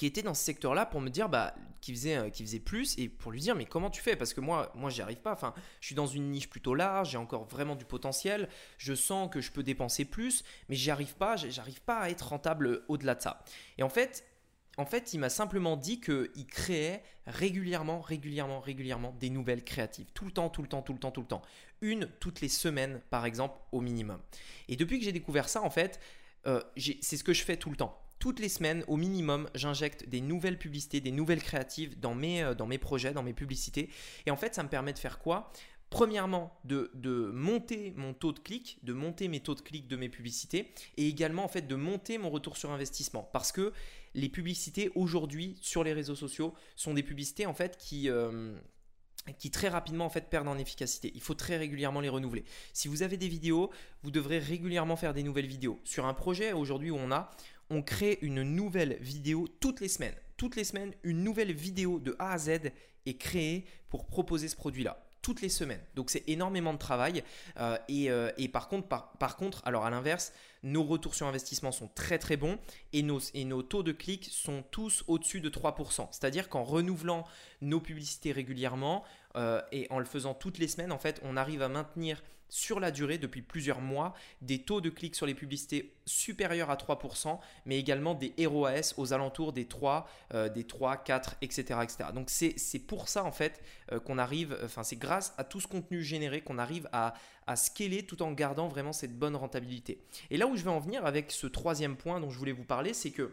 qui 0.00 0.06
était 0.06 0.22
dans 0.22 0.32
ce 0.32 0.42
secteur-là 0.42 0.86
pour 0.86 1.02
me 1.02 1.10
dire 1.10 1.28
bah 1.28 1.54
qui 1.82 1.92
faisait 1.92 2.16
euh, 2.16 2.30
qui 2.30 2.42
faisait 2.42 2.58
plus 2.58 2.98
et 2.98 3.10
pour 3.10 3.32
lui 3.32 3.40
dire 3.42 3.54
mais 3.54 3.66
comment 3.66 3.90
tu 3.90 4.00
fais? 4.00 4.16
Parce 4.16 4.32
que 4.32 4.40
moi 4.40 4.72
moi 4.74 4.88
j'y 4.88 5.02
arrive 5.02 5.18
pas 5.18 5.34
enfin 5.34 5.52
je 5.78 5.88
suis 5.88 5.94
dans 5.94 6.06
une 6.06 6.30
niche 6.30 6.48
plutôt 6.48 6.74
large 6.74 7.10
j'ai 7.10 7.18
encore 7.18 7.44
vraiment 7.44 7.76
du 7.76 7.84
potentiel 7.84 8.48
je 8.78 8.94
sens 8.94 9.28
que 9.30 9.42
je 9.42 9.52
peux 9.52 9.62
dépenser 9.62 10.06
plus 10.06 10.42
mais 10.70 10.74
j'y 10.74 10.90
arrive 10.90 11.16
pas 11.16 11.36
j'arrive 11.36 11.82
pas 11.82 11.98
à 11.98 12.08
être 12.08 12.28
rentable 12.28 12.82
au-delà 12.88 13.14
de 13.14 13.20
ça 13.20 13.44
et 13.76 13.82
en 13.82 13.90
fait 13.90 14.24
en 14.78 14.86
fait, 14.86 15.12
il 15.12 15.18
m'a 15.18 15.28
simplement 15.28 15.76
dit 15.76 16.00
qu'il 16.00 16.46
créait 16.46 17.02
régulièrement, 17.26 18.00
régulièrement, 18.00 18.60
régulièrement 18.60 19.14
des 19.20 19.28
nouvelles 19.28 19.64
créatives. 19.64 20.06
Tout 20.14 20.24
le 20.24 20.30
temps, 20.30 20.48
tout 20.48 20.62
le 20.62 20.68
temps, 20.68 20.80
tout 20.80 20.94
le 20.94 20.98
temps, 20.98 21.10
tout 21.10 21.20
le 21.20 21.26
temps. 21.26 21.42
Une 21.82 22.08
toutes 22.20 22.40
les 22.40 22.48
semaines, 22.48 23.02
par 23.10 23.26
exemple, 23.26 23.58
au 23.72 23.82
minimum. 23.82 24.20
Et 24.68 24.76
depuis 24.76 24.98
que 24.98 25.04
j'ai 25.04 25.12
découvert 25.12 25.50
ça, 25.50 25.60
en 25.60 25.68
fait, 25.68 26.00
euh, 26.46 26.62
c'est 26.78 27.18
ce 27.18 27.24
que 27.24 27.34
je 27.34 27.42
fais 27.42 27.58
tout 27.58 27.68
le 27.68 27.76
temps 27.76 28.00
toutes 28.20 28.38
les 28.38 28.50
semaines, 28.50 28.84
au 28.86 28.96
minimum, 28.96 29.48
j'injecte 29.56 30.08
des 30.08 30.20
nouvelles 30.20 30.58
publicités, 30.58 31.00
des 31.00 31.10
nouvelles 31.10 31.42
créatives 31.42 31.98
dans 31.98 32.14
mes, 32.14 32.42
euh, 32.42 32.54
dans 32.54 32.66
mes 32.66 32.78
projets, 32.78 33.12
dans 33.12 33.24
mes 33.24 33.32
publicités. 33.32 33.88
Et 34.26 34.30
en 34.30 34.36
fait, 34.36 34.54
ça 34.54 34.62
me 34.62 34.68
permet 34.68 34.92
de 34.92 34.98
faire 34.98 35.18
quoi? 35.18 35.50
Premièrement, 35.88 36.56
de, 36.64 36.92
de, 36.94 37.32
monter 37.32 37.92
mon 37.96 38.14
taux 38.14 38.30
de 38.32 38.38
clic, 38.38 38.78
de 38.84 38.92
monter 38.92 39.26
mes 39.26 39.40
taux 39.40 39.56
de 39.56 39.60
clic 39.60 39.88
de 39.88 39.96
mes 39.96 40.08
publicités 40.08 40.72
et 40.96 41.08
également 41.08 41.42
en 41.42 41.48
fait 41.48 41.66
de 41.66 41.74
monter 41.74 42.16
mon 42.16 42.30
retour 42.30 42.56
sur 42.56 42.70
investissement. 42.70 43.28
Parce 43.32 43.50
que 43.50 43.72
les 44.14 44.28
publicités 44.28 44.92
aujourd'hui 44.94 45.58
sur 45.62 45.82
les 45.82 45.92
réseaux 45.92 46.14
sociaux 46.14 46.54
sont 46.76 46.94
des 46.94 47.02
publicités 47.02 47.46
en 47.46 47.54
fait 47.54 47.76
qui... 47.76 48.08
Euh, 48.08 48.54
qui 49.38 49.50
très 49.50 49.68
rapidement 49.68 50.06
en 50.06 50.10
fait 50.10 50.30
perdent 50.30 50.48
en 50.48 50.56
efficacité. 50.56 51.12
Il 51.14 51.20
faut 51.20 51.34
très 51.34 51.58
régulièrement 51.58 52.00
les 52.00 52.08
renouveler. 52.08 52.42
Si 52.72 52.88
vous 52.88 53.02
avez 53.02 53.18
des 53.18 53.28
vidéos, 53.28 53.70
vous 54.02 54.10
devrez 54.10 54.38
régulièrement 54.38 54.96
faire 54.96 55.12
des 55.12 55.22
nouvelles 55.22 55.46
vidéos. 55.46 55.78
Sur 55.84 56.06
un 56.06 56.14
projet 56.14 56.52
aujourd'hui 56.52 56.90
où 56.90 56.96
on 56.96 57.12
a, 57.12 57.30
on 57.70 57.82
crée 57.82 58.18
une 58.22 58.42
nouvelle 58.42 58.98
vidéo 59.00 59.48
toutes 59.60 59.80
les 59.80 59.88
semaines. 59.88 60.14
Toutes 60.36 60.56
les 60.56 60.64
semaines, 60.64 60.92
une 61.02 61.22
nouvelle 61.22 61.52
vidéo 61.52 61.98
de 62.00 62.16
A 62.18 62.32
à 62.32 62.38
Z 62.38 62.72
est 63.06 63.18
créée 63.18 63.64
pour 63.88 64.06
proposer 64.06 64.48
ce 64.48 64.56
produit-là 64.56 65.06
toutes 65.22 65.42
les 65.42 65.48
semaines. 65.48 65.80
Donc 65.94 66.10
c'est 66.10 66.24
énormément 66.28 66.72
de 66.72 66.78
travail. 66.78 67.22
Euh, 67.58 67.76
euh, 67.90 68.32
et, 68.38 68.48
par, 68.48 68.68
contre, 68.68 68.88
par, 68.88 69.36
contre, 69.36 69.62
alors 69.66 69.84
à 69.84 69.90
l'inverse, 69.90 70.32
nos 70.62 70.82
retours 70.82 71.14
sur 71.14 71.26
investissement 71.26 71.72
sont 71.72 71.88
très 71.88 72.18
très 72.18 72.36
bons 72.36 72.58
et 72.92 73.02
nos, 73.02 73.20
et 73.34 73.44
nos 73.44 73.62
taux 73.62 73.82
de 73.82 73.92
clics 73.92 74.28
sont 74.30 74.62
tous 74.70 75.04
au-dessus 75.06 75.40
de 75.40 75.50
3%. 75.50 76.08
C'est-à-dire 76.10 76.48
qu'en 76.48 76.64
renouvelant 76.64 77.26
nos 77.60 77.80
publicités 77.80 78.32
régulièrement 78.32 79.04
euh, 79.36 79.60
et 79.72 79.86
en 79.90 79.98
le 79.98 80.04
faisant 80.04 80.34
toutes 80.34 80.58
les 80.58 80.68
semaines, 80.68 80.92
en 80.92 80.98
fait, 80.98 81.20
on 81.22 81.36
arrive 81.36 81.62
à 81.62 81.68
maintenir 81.68 82.22
sur 82.50 82.80
la 82.80 82.90
durée, 82.90 83.16
depuis 83.16 83.40
plusieurs 83.40 83.80
mois, 83.80 84.14
des 84.42 84.58
taux 84.58 84.80
de 84.80 84.90
clics 84.90 85.16
sur 85.16 85.24
les 85.24 85.34
publicités 85.34 85.94
supérieurs 86.04 86.70
à 86.70 86.76
3%, 86.76 87.38
mais 87.64 87.78
également 87.78 88.14
des 88.14 88.34
ROAS 88.46 88.94
aux 88.96 89.12
alentours 89.12 89.52
des 89.52 89.66
3, 89.66 90.08
euh, 90.34 90.48
des 90.48 90.64
3, 90.64 90.98
4, 90.98 91.36
etc. 91.40 91.64
Donc 92.12 92.28
c'est 92.28 92.78
pour 92.86 93.08
ça 93.08 93.24
en 93.24 93.32
fait 93.32 93.62
euh, 93.92 94.00
qu'on 94.00 94.18
arrive, 94.18 94.58
enfin 94.64 94.82
c'est 94.82 94.96
grâce 94.96 95.32
à 95.38 95.44
tout 95.44 95.60
ce 95.60 95.68
contenu 95.68 96.02
généré 96.02 96.40
qu'on 96.40 96.58
arrive 96.58 96.88
à, 96.92 97.14
à 97.46 97.56
scaler 97.56 98.04
tout 98.04 98.22
en 98.22 98.32
gardant 98.32 98.68
vraiment 98.68 98.92
cette 98.92 99.16
bonne 99.16 99.36
rentabilité. 99.36 100.02
Et 100.30 100.36
là 100.36 100.46
où 100.46 100.56
je 100.56 100.64
vais 100.64 100.70
en 100.70 100.80
venir 100.80 101.06
avec 101.06 101.30
ce 101.30 101.46
troisième 101.46 101.96
point 101.96 102.20
dont 102.20 102.30
je 102.30 102.38
voulais 102.38 102.52
vous 102.52 102.64
parler, 102.64 102.92
c'est 102.92 103.10
que 103.10 103.30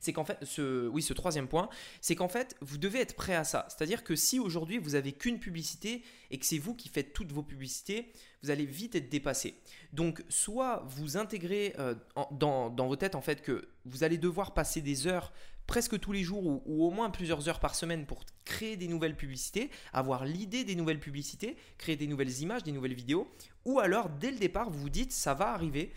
c'est 0.00 0.12
qu'en 0.12 0.24
fait, 0.24 0.38
ce, 0.42 0.88
oui, 0.88 1.02
ce 1.02 1.12
troisième 1.12 1.48
point, 1.48 1.68
c'est 2.00 2.14
qu'en 2.14 2.28
fait, 2.28 2.56
vous 2.60 2.78
devez 2.78 3.00
être 3.00 3.14
prêt 3.14 3.34
à 3.34 3.44
ça. 3.44 3.66
C'est-à-dire 3.68 4.04
que 4.04 4.16
si 4.16 4.38
aujourd'hui 4.38 4.78
vous 4.78 4.94
avez 4.94 5.12
qu'une 5.12 5.38
publicité 5.38 6.02
et 6.30 6.38
que 6.38 6.46
c'est 6.46 6.58
vous 6.58 6.74
qui 6.74 6.88
faites 6.88 7.12
toutes 7.12 7.32
vos 7.32 7.42
publicités, 7.42 8.12
vous 8.42 8.50
allez 8.50 8.66
vite 8.66 8.94
être 8.94 9.08
dépassé. 9.08 9.54
Donc, 9.92 10.24
soit 10.28 10.84
vous 10.86 11.16
intégrez 11.16 11.74
euh, 11.78 11.94
dans, 12.30 12.70
dans 12.70 12.86
vos 12.86 12.96
têtes 12.96 13.14
en 13.14 13.20
fait 13.20 13.42
que 13.42 13.68
vous 13.84 14.04
allez 14.04 14.18
devoir 14.18 14.54
passer 14.54 14.80
des 14.80 15.06
heures 15.06 15.32
presque 15.68 16.00
tous 16.00 16.12
les 16.12 16.24
jours 16.24 16.44
ou, 16.44 16.62
ou, 16.66 16.84
au 16.84 16.90
moins 16.90 17.10
plusieurs 17.10 17.48
heures 17.48 17.60
par 17.60 17.76
semaine 17.76 18.06
pour 18.06 18.24
créer 18.44 18.76
des 18.76 18.88
nouvelles 18.88 19.16
publicités, 19.16 19.70
avoir 19.92 20.24
l'idée 20.24 20.64
des 20.64 20.74
nouvelles 20.74 20.98
publicités, 20.98 21.56
créer 21.76 21.94
des 21.94 22.06
nouvelles 22.06 22.40
images, 22.40 22.64
des 22.64 22.72
nouvelles 22.72 22.94
vidéos, 22.94 23.30
ou 23.64 23.78
alors 23.78 24.08
dès 24.08 24.30
le 24.30 24.38
départ 24.38 24.70
vous 24.70 24.80
vous 24.80 24.90
dites 24.90 25.12
ça 25.12 25.34
va 25.34 25.52
arriver, 25.52 25.92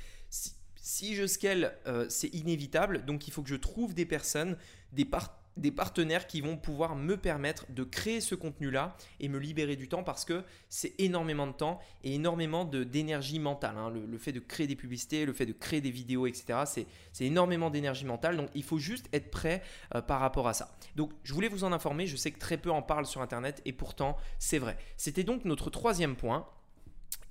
si 0.81 1.15
je 1.15 1.27
scale, 1.27 1.77
euh, 1.85 2.07
c'est 2.09 2.27
inévitable. 2.29 3.05
Donc 3.05 3.27
il 3.27 3.31
faut 3.31 3.43
que 3.43 3.49
je 3.49 3.55
trouve 3.55 3.93
des 3.93 4.05
personnes, 4.05 4.57
des, 4.91 5.05
partenaires 5.71 6.25
qui 6.25 6.41
vont 6.41 6.57
pouvoir 6.57 6.95
me 6.95 7.17
permettre 7.17 7.67
de 7.69 7.83
créer 7.83 8.19
ce 8.19 8.33
contenu-là 8.33 8.97
et 9.19 9.29
me 9.29 9.37
libérer 9.37 9.75
du 9.75 9.87
temps 9.87 10.03
parce 10.03 10.25
que 10.25 10.43
c'est 10.69 10.99
énormément 10.99 11.45
de 11.45 11.51
temps 11.51 11.79
et 12.03 12.15
énormément 12.15 12.65
d'énergie 12.65 13.37
mentale. 13.37 13.77
Hein. 13.77 13.91
Le, 13.91 14.17
fait 14.17 14.31
de 14.31 14.39
créer 14.39 14.65
des 14.65 14.75
publicités, 14.75 15.23
le 15.25 15.33
fait 15.33 15.45
de 15.45 15.53
créer 15.53 15.81
des 15.81 15.91
vidéos, 15.91 16.25
etc. 16.25 16.63
C'est 16.65 17.25
énormément 17.25 17.69
d'énergie 17.69 18.05
mentale. 18.05 18.35
Donc 18.35 18.49
il 18.55 18.63
faut 18.63 18.79
juste 18.79 19.07
être 19.13 19.29
prêt 19.29 19.61
euh, 19.93 20.01
par 20.01 20.19
rapport 20.19 20.47
à 20.47 20.53
ça. 20.53 20.75
Donc 20.95 21.11
je 21.23 21.33
voulais 21.33 21.47
vous 21.47 21.63
en 21.63 21.71
informer. 21.71 22.07
Je 22.07 22.15
sais 22.15 22.31
que 22.31 22.39
très 22.39 22.57
peu 22.57 22.71
en 22.71 22.81
parlent 22.81 23.05
sur 23.05 23.21
Internet 23.21 23.61
et 23.65 23.71
pourtant 23.71 24.17
c'est 24.39 24.59
vrai. 24.59 24.79
C'était 24.97 25.23
donc 25.23 25.45
notre 25.45 25.69
troisième 25.69 26.15
point. 26.15 26.47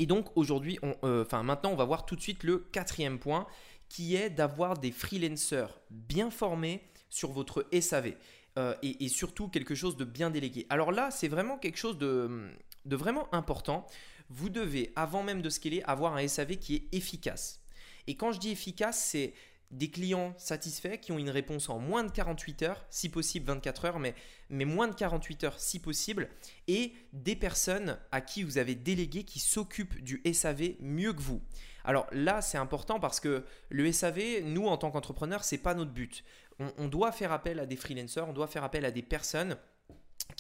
Et 0.01 0.07
donc 0.07 0.35
aujourd'hui, 0.35 0.79
euh, 1.05 1.25
enfin 1.25 1.43
maintenant, 1.43 1.73
on 1.73 1.77
va 1.77 1.85
voir 1.85 2.07
tout 2.07 2.17
de 2.17 2.23
suite 2.23 2.43
le 2.43 2.57
quatrième 2.59 3.19
point 3.19 3.47
qui 3.91 4.17
est 4.17 4.31
d'avoir 4.31 4.79
des 4.79 4.93
freelancers 4.93 5.79
bien 5.91 6.31
formés 6.31 6.81
sur 7.11 7.33
votre 7.33 7.67
SAV 7.79 8.15
euh, 8.59 8.75
et, 8.83 9.09
surtout 9.11 9.49
quelque 9.49 9.75
chose 9.75 9.99
de 9.99 10.07
bien 10.07 10.31
délégué. 10.31 10.67
Alors 10.71 10.91
là, 10.91 11.11
c'est 11.11 11.29
vraiment 11.29 11.59
quelque 11.59 11.77
chose 11.77 11.99
de, 11.99 12.49
de, 12.87 12.97
vraiment 12.97 13.29
important. 13.35 13.87
Vous 14.31 14.49
devez, 14.49 14.91
avant 14.97 15.23
même 15.23 15.43
de 15.43 15.51
scaler, 15.51 15.83
avoir 15.83 16.17
un 16.17 16.27
SAV 16.27 16.57
qui 16.57 16.77
est 16.77 16.97
efficace. 16.97 17.61
Et 18.07 18.17
quand 18.17 18.33
je 18.33 18.41
dis 18.41 18.53
efficace, 18.53 19.05
c'est 19.05 19.35
des 19.71 19.91
clients 19.91 20.35
satisfaits 20.37 20.97
qui 20.97 21.13
ont 21.13 21.19
une 21.19 21.31
réponse 21.31 21.69
en 21.69 21.79
moins 21.79 22.03
de 22.03 22.11
48 22.11 22.63
heures, 22.63 22.85
si 22.91 23.09
possible 23.09 23.47
24 23.47 23.85
heures, 23.85 23.99
mais, 23.99 24.15
mais 24.49 24.65
moins 24.65 24.89
de 24.89 24.95
48 24.95 25.45
heures 25.45 25.61
si 25.61 25.79
possible, 25.79 26.29
et 26.67 26.93
des 27.13 27.37
personnes 27.37 27.99
à 28.11 28.21
qui 28.21 28.43
vous 28.43 28.59
avez 28.59 28.75
délégué 28.75 29.25
qui 29.25 29.39
s'occupent 29.39 30.03
du 30.03 30.23
SAV 30.33 30.75
mieux 30.81 31.13
que 31.13 31.23
vous. 31.23 31.41
Alors 31.85 32.07
là, 32.13 32.43
c'est 32.43 32.59
important 32.59 33.01
parce 33.01 33.21
que 33.21 33.45
le 33.69 33.91
SAV, 33.91 34.43
nous 34.45 34.67
en 34.67 34.77
tant 34.77 34.91
qu'entrepreneurs, 34.91 35.45
c'est 35.45 35.59
pas 35.59 35.75
notre 35.75 35.93
but. 35.93 36.25
On, 36.59 36.73
on 36.77 36.89
doit 36.89 37.13
faire 37.13 37.33
appel 37.33 37.59
à 37.61 37.67
des 37.67 37.77
freelancers, 37.77 38.29
on 38.29 38.33
doit 38.33 38.49
faire 38.49 38.65
appel 38.65 38.85
à 38.85 38.91
des 38.91 39.03
personnes 39.03 39.57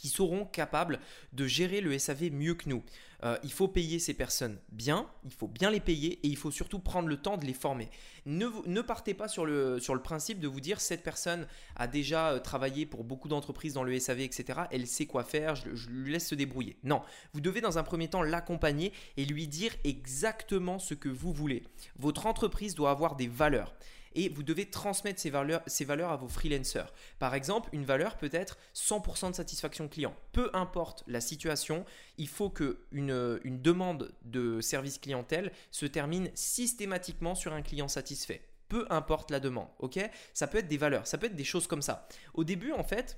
qui 0.00 0.08
seront 0.08 0.46
capables 0.46 0.98
de 1.34 1.46
gérer 1.46 1.82
le 1.82 1.98
SAV 1.98 2.30
mieux 2.32 2.54
que 2.54 2.70
nous. 2.70 2.82
Euh, 3.22 3.36
il 3.42 3.52
faut 3.52 3.68
payer 3.68 3.98
ces 3.98 4.14
personnes 4.14 4.56
bien, 4.72 5.06
il 5.26 5.30
faut 5.30 5.46
bien 5.46 5.70
les 5.70 5.78
payer 5.78 6.18
et 6.22 6.28
il 6.28 6.38
faut 6.38 6.50
surtout 6.50 6.78
prendre 6.78 7.06
le 7.06 7.18
temps 7.18 7.36
de 7.36 7.44
les 7.44 7.52
former. 7.52 7.90
Ne, 8.24 8.80
partez 8.80 9.12
pas 9.12 9.28
sur 9.28 9.44
le, 9.44 9.78
sur 9.78 9.94
le 9.94 10.00
principe 10.00 10.40
de 10.40 10.48
vous 10.48 10.60
dire 10.60 10.80
cette 10.80 11.02
personne 11.02 11.46
a 11.76 11.86
déjà 11.86 12.30
euh, 12.30 12.38
travaillé 12.38 12.86
pour 12.86 13.04
beaucoup 13.04 13.28
d'entreprises 13.28 13.74
dans 13.74 13.82
le 13.82 13.98
SAV, 14.00 14.20
etc. 14.20 14.60
Elle 14.70 14.86
sait 14.86 15.04
quoi 15.04 15.22
faire, 15.22 15.54
je 15.54 15.90
lui 15.90 16.12
laisse 16.12 16.28
se 16.28 16.34
débrouiller. 16.34 16.78
Non, 16.82 17.02
vous 17.34 17.42
devez 17.42 17.60
dans 17.60 17.76
un 17.76 17.82
premier 17.82 18.08
temps 18.08 18.22
l'accompagner 18.22 18.94
et 19.18 19.26
lui 19.26 19.48
dire 19.48 19.74
exactement 19.84 20.78
ce 20.78 20.94
que 20.94 21.10
vous 21.10 21.34
voulez. 21.34 21.62
Votre 21.98 22.24
entreprise 22.24 22.74
doit 22.74 22.90
avoir 22.90 23.16
des 23.16 23.28
valeurs 23.28 23.74
et 24.14 24.29
vous 24.29 24.42
devez 24.42 24.66
transmettre 24.66 25.20
ces 25.20 25.31
valeurs, 25.31 25.62
ces 25.66 25.85
valeurs 25.85 26.11
à 26.11 26.16
vos 26.16 26.29
freelancers. 26.29 26.92
Par 27.18 27.35
exemple, 27.35 27.68
une 27.73 27.85
valeur 27.85 28.16
peut 28.16 28.31
être 28.33 28.59
100% 28.75 29.31
de 29.31 29.35
satisfaction 29.35 29.88
client. 29.88 30.14
Peu 30.33 30.51
importe 30.53 31.05
la 31.07 31.20
situation, 31.20 31.85
il 32.18 32.29
faut 32.29 32.51
que 32.51 32.81
une, 32.92 33.40
demande 33.44 34.12
de 34.23 34.61
service 34.61 34.99
clientèle 34.99 35.53
se 35.70 35.87
termine 35.87 36.31
systématiquement 36.35 37.35
sur 37.35 37.53
un 37.53 37.62
client 37.62 37.88
satisfait. 37.88 38.42
Peu 38.68 38.87
importe 38.90 39.31
la 39.31 39.40
demande, 39.40 39.68
ok? 39.81 39.99
Ça 40.33 40.46
peut 40.46 40.59
être 40.59 40.68
des 40.68 40.77
valeurs, 40.77 41.07
ça 41.07 41.18
peut 41.18 41.27
être 41.27 41.37
des 41.37 41.44
choses 41.44 41.66
comme 41.66 41.83
ça. 41.83 42.09
Au 42.35 42.44
début, 42.44 42.73
en 42.73 42.85
fait, 42.85 43.16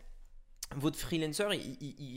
votre 0.76 0.98
freelancer, 0.98 1.46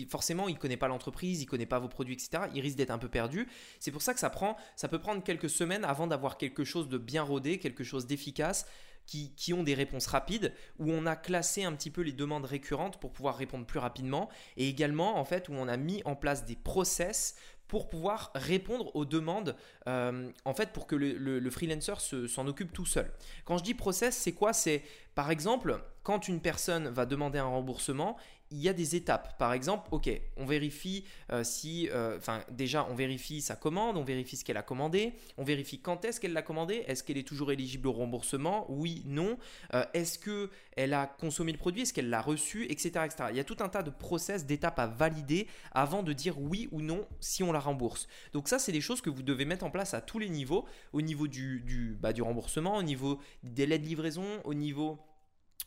forcément, 0.10 0.48
il 0.48 0.56
ne 0.56 0.60
connaît 0.60 0.78
pas 0.78 0.88
l'entreprise, 0.88 1.41
il 1.41 1.46
connaît 1.46 1.65
pas 1.65 1.80
vos 1.80 1.88
produits, 1.88 2.13
etc. 2.13 2.44
Il 2.54 2.62
risque 2.62 2.78
d'être 2.78 2.91
un 2.91 2.98
peu 2.98 3.10
perdu. 3.10 3.48
C'est 3.80 3.91
pour 3.91 4.02
ça 4.02 4.13
que 4.13 4.20
ça, 4.20 4.30
prend, 4.30 4.58
ça 4.76 4.88
peut 4.88 5.00
prendre 5.00 5.24
quelques 5.24 5.50
semaines 5.50 5.86
avant 5.86 6.08
d'avoir 6.08 6.38
quelque 6.38 6.63
chose 6.63 6.89
de 6.89 6.98
bien 6.98 7.24
rodé, 7.24 7.60
quelque 7.60 7.84
chose 7.84 8.08
d'efficace, 8.08 8.65
qui, 9.06 9.32
qui, 9.36 9.54
ont 9.54 9.62
des 9.62 9.76
réponses 9.76 10.08
rapides, 10.08 10.52
où 10.80 10.91
on 10.91 11.06
a 11.06 11.15
classé 11.15 11.63
un 11.63 11.74
petit 11.74 11.91
peu 11.91 12.02
les 12.02 12.12
demandes 12.12 12.46
récurrentes 12.46 13.00
pour 13.00 13.12
pouvoir 13.12 13.38
répondre 13.38 13.65
plus 13.65 13.80
rapidement, 13.80 14.30
et 14.58 14.68
également, 14.68 15.20
en 15.20 15.26
fait, 15.26 15.48
où 15.48 15.54
on 15.54 15.68
a 15.68 15.78
mis 15.78 16.02
en 16.06 16.15
place 16.15 16.46
des 16.46 16.56
process 16.56 17.36
pour 17.68 17.88
pouvoir 17.88 18.32
répondre 18.36 18.96
aux 18.96 19.06
demandes, 19.06 19.56
euh, 19.88 20.30
en 20.44 20.54
fait, 20.54 20.72
pour 20.72 20.86
que 20.86 20.96
le, 20.96 21.13
le, 21.39 21.50
freelancer 21.50 21.96
s'en 22.28 22.48
occupe 22.48 22.72
tout 22.72 22.86
seul. 22.86 23.12
Quand 23.44 23.58
je 23.58 23.63
dis 23.63 23.74
process, 23.74 24.15
c'est 24.15 24.34
quoi? 24.34 24.54
C'est, 24.54 24.84
par 25.15 25.32
exemple, 25.32 25.82
quand 26.04 26.28
une 26.28 26.39
personne 26.39 26.88
va 26.89 27.08
demander 27.08 27.39
un 27.39 27.47
remboursement, 27.47 28.15
il 28.51 28.60
y 28.60 28.69
a 28.69 28.73
des 28.73 28.95
étapes. 28.95 29.38
Par 29.39 29.54
exemple, 29.54 29.88
ok, 29.91 30.10
on 30.38 30.45
vérifie 30.45 31.04
euh, 31.32 31.43
si, 31.43 31.89
euh, 31.89 32.17
enfin 32.17 32.41
déjà, 32.51 32.88
on 32.91 32.93
vérifie 32.93 33.41
sa 33.41 33.56
commande, 33.56 33.97
on 33.97 34.04
vérifie 34.04 34.38
ce 34.38 34.45
qu'elle 34.45 34.58
a 34.58 34.62
commandé, 34.62 35.13
on 35.38 35.43
vérifie 35.43 35.80
quand 35.80 36.06
est-ce 36.06 36.19
qu'elle 36.19 36.34
l'a 36.34 36.43
commandé, 36.43 36.84
est-ce 36.88 37.04
qu'elle 37.04 37.17
est 37.17 37.28
toujours 37.28 37.51
éligible 37.51 37.88
au 37.88 37.91
remboursement, 37.91 38.65
oui, 38.69 39.01
non, 39.08 39.38
euh, 39.73 39.84
est-ce 39.93 40.19
que 40.19 40.51
elle 40.78 40.93
a 40.93 41.08
consommé 41.08 41.51
le 41.51 41.58
produit, 41.58 41.82
est-ce 41.82 41.93
qu'elle 41.93 42.10
l'a 42.10 42.21
reçu, 42.21 42.65
etc.. 42.69 43.08
Il 43.32 43.38
y 43.38 43.39
a 43.39 43.43
tout 43.43 43.58
un 43.62 43.69
tas 43.69 43.82
de 43.82 43.89
process, 43.89 44.45
d'étapes 44.45 44.78
à 44.78 44.88
valider 44.88 45.47
avant 45.71 46.04
de 46.04 46.13
dire 46.13 46.39
oui 46.39 46.69
ou 46.71 46.82
non 46.82 47.08
si 47.19 47.41
on 47.41 47.51
la 47.51 47.60
rembourse. 47.60 48.08
Donc 48.34 48.47
ça, 48.47 48.60
c'est 48.60 48.71
des 48.71 48.82
choses 48.82 49.01
que 49.01 49.10
vous 49.10 49.23
devez 49.23 49.45
mettre 49.45 49.65
en 49.65 49.71
place 49.71 49.93
à 49.93 50.01
tous 50.01 50.19
les 50.19 50.30
niveaux, 50.30 50.65
au 50.93 51.01
niveau 51.01 51.28
du, 51.28 51.62
du, 51.62 51.97
bah, 51.99 52.13
du 52.13 52.21
remboursement, 52.21 52.75
au 52.78 52.84
niveau 52.84 53.19
des 53.41 53.65
délais 53.65 53.80
de 53.80 53.86
livraison, 53.86 54.25
au 54.43 54.54
niveau 54.54 54.99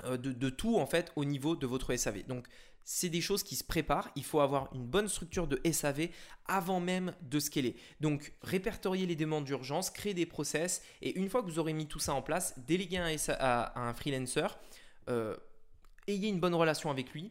de, 0.05 0.33
de, 0.33 0.51
tout 0.51 0.79
en 0.79 0.87
fait 0.87 1.13
au 1.17 1.25
niveau 1.25 1.57
de 1.57 1.67
votre 1.67 1.95
SAV. 1.95 2.25
Donc 2.27 2.47
c'est 2.91 3.11
des 3.11 3.21
choses 3.21 3.43
qui 3.43 3.55
se 3.55 3.65
préparent. 3.65 4.11
Il 4.17 4.25
faut 4.25 4.41
avoir 4.41 4.75
une 4.75 4.87
bonne 4.87 5.09
structure 5.09 5.47
de 5.47 5.61
SAV 5.71 6.09
avant 6.47 6.81
même 6.81 7.15
de 7.21 7.39
scaler. 7.39 7.77
Donc, 8.01 8.33
répertorier 8.41 9.05
les 9.05 9.15
demandes 9.15 9.45
d'urgence, 9.45 9.91
créer 9.91 10.15
des 10.15 10.25
process 10.25 10.83
et 11.03 11.19
une 11.19 11.29
fois 11.29 11.43
que 11.43 11.49
vous 11.49 11.59
aurez 11.59 11.75
mis 11.75 11.87
tout 11.87 11.99
ça 11.99 12.15
en 12.15 12.23
place, 12.23 12.59
déléguer 12.67 12.97
à, 13.29 13.79
un 13.79 13.93
freelancer. 13.93 14.59
Euh, 15.11 15.37
ayez 16.07 16.31
une 16.31 16.41
bonne 16.41 16.55
relation 16.55 16.91
avec 16.91 17.13
lui, 17.13 17.31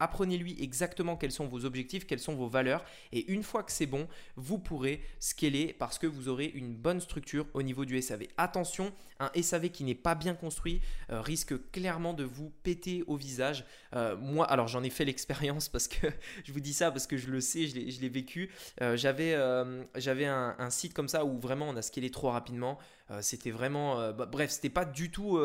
Apprenez-lui 0.00 0.56
exactement 0.60 1.16
quels 1.16 1.30
sont 1.30 1.46
vos 1.46 1.64
objectifs, 1.64 2.04
quelles 2.04 2.18
sont 2.18 2.34
vos 2.34 2.48
valeurs. 2.48 2.84
Et 3.12 3.30
une 3.30 3.44
fois 3.44 3.62
que 3.62 3.70
c'est 3.70 3.86
bon, 3.86 4.08
vous 4.34 4.58
pourrez 4.58 5.00
scaler 5.20 5.72
parce 5.72 6.00
que 6.00 6.08
vous 6.08 6.28
aurez 6.28 6.46
une 6.46 6.74
bonne 6.74 7.00
structure 7.00 7.46
au 7.54 7.62
niveau 7.62 7.84
du 7.84 8.00
SAV. 8.02 8.24
Attention, 8.36 8.92
un 9.20 9.30
SAV 9.40 9.70
qui 9.70 9.84
n'est 9.84 9.94
pas 9.94 10.16
bien 10.16 10.34
construit 10.34 10.80
euh, 11.10 11.20
risque 11.20 11.54
clairement 11.70 12.12
de 12.12 12.24
vous 12.24 12.50
péter 12.64 13.04
au 13.06 13.16
visage. 13.16 13.64
Euh, 13.94 14.16
moi, 14.16 14.50
alors 14.50 14.66
j'en 14.66 14.82
ai 14.82 14.90
fait 14.90 15.04
l'expérience 15.04 15.68
parce 15.68 15.86
que 15.86 16.08
je 16.44 16.52
vous 16.52 16.60
dis 16.60 16.74
ça 16.74 16.90
parce 16.90 17.06
que 17.06 17.16
je 17.16 17.30
le 17.30 17.40
sais, 17.40 17.68
je 17.68 18.00
l'ai 18.00 18.08
vécu. 18.08 18.50
Euh, 18.82 18.96
j'avais 18.96 19.34
un, 19.34 20.70
site 20.70 20.94
comme 20.94 21.08
ça 21.08 21.24
où 21.24 21.38
vraiment 21.38 21.68
on 21.68 21.76
a 21.76 21.82
scalé 21.82 22.10
trop 22.10 22.30
rapidement. 22.30 22.78
c'était 23.20 23.52
vraiment... 23.52 24.12
Bah, 24.12 24.26
bref, 24.26 24.50
c'était 24.50 24.70
pas 24.70 24.84
du 24.84 25.10
tout 25.10 25.38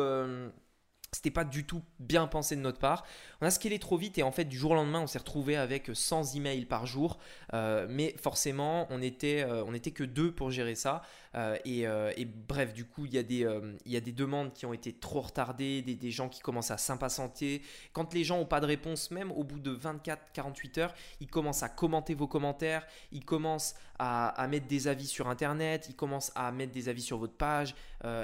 c'était 1.12 1.30
pas 1.30 1.44
du 1.44 1.64
tout 1.64 1.82
bien 1.98 2.26
pensé 2.26 2.56
de 2.56 2.60
notre 2.60 2.78
part. 2.78 3.04
On 3.40 3.46
a 3.46 3.50
scalé 3.50 3.78
trop 3.78 3.96
vite 3.96 4.18
et 4.18 4.22
en 4.22 4.32
fait 4.32 4.44
du 4.44 4.56
jour 4.56 4.72
au 4.72 4.74
lendemain 4.74 5.00
on 5.00 5.06
s'est 5.06 5.18
retrouvé 5.18 5.56
avec 5.56 5.90
100 5.92 6.34
emails 6.36 6.66
par 6.66 6.86
jour. 6.86 7.18
Euh, 7.52 7.86
mais 7.88 8.14
forcément 8.20 8.86
on 8.90 9.02
était, 9.02 9.42
euh, 9.42 9.64
on 9.66 9.74
était 9.74 9.90
que 9.90 10.04
deux 10.04 10.32
pour 10.32 10.50
gérer 10.50 10.74
ça. 10.74 11.02
Euh, 11.36 11.56
et, 11.64 12.24
bref 12.24 12.72
du 12.74 12.84
coup 12.84 13.06
il 13.06 13.14
y, 13.14 13.18
a 13.18 13.22
des, 13.22 13.46
y 13.86 13.96
a 13.96 14.00
des 14.00 14.12
demandes 14.12 14.52
qui 14.52 14.66
ont 14.66 14.72
été 14.72 14.92
trop 14.92 15.20
retardées, 15.20 15.82
des, 15.82 16.10
gens 16.10 16.28
qui 16.28 16.40
commencent 16.40 16.70
à 16.70 16.78
s'impatienter. 16.78 17.62
Quand 17.92 18.14
les 18.14 18.24
gens 18.24 18.38
n'ont 18.38 18.46
pas 18.46 18.60
de 18.60 18.66
réponse 18.66 19.10
même 19.10 19.30
au 19.32 19.44
bout 19.44 19.58
de 19.58 19.74
24-48 19.74 20.80
heures 20.80 20.94
ils 21.20 21.28
commencent 21.28 21.62
à 21.62 21.68
commenter 21.68 22.14
vos 22.14 22.26
commentaires, 22.26 22.86
ils 23.12 23.24
commencent 23.24 23.74
à, 23.98 24.46
mettre 24.48 24.66
des 24.66 24.88
avis 24.88 25.06
sur 25.06 25.28
internet, 25.28 25.86
ils 25.88 25.94
commencent 25.94 26.32
à 26.34 26.50
mettre 26.52 26.72
des 26.72 26.88
avis 26.88 27.02
sur 27.02 27.18
votre 27.18 27.34
page, 27.34 27.74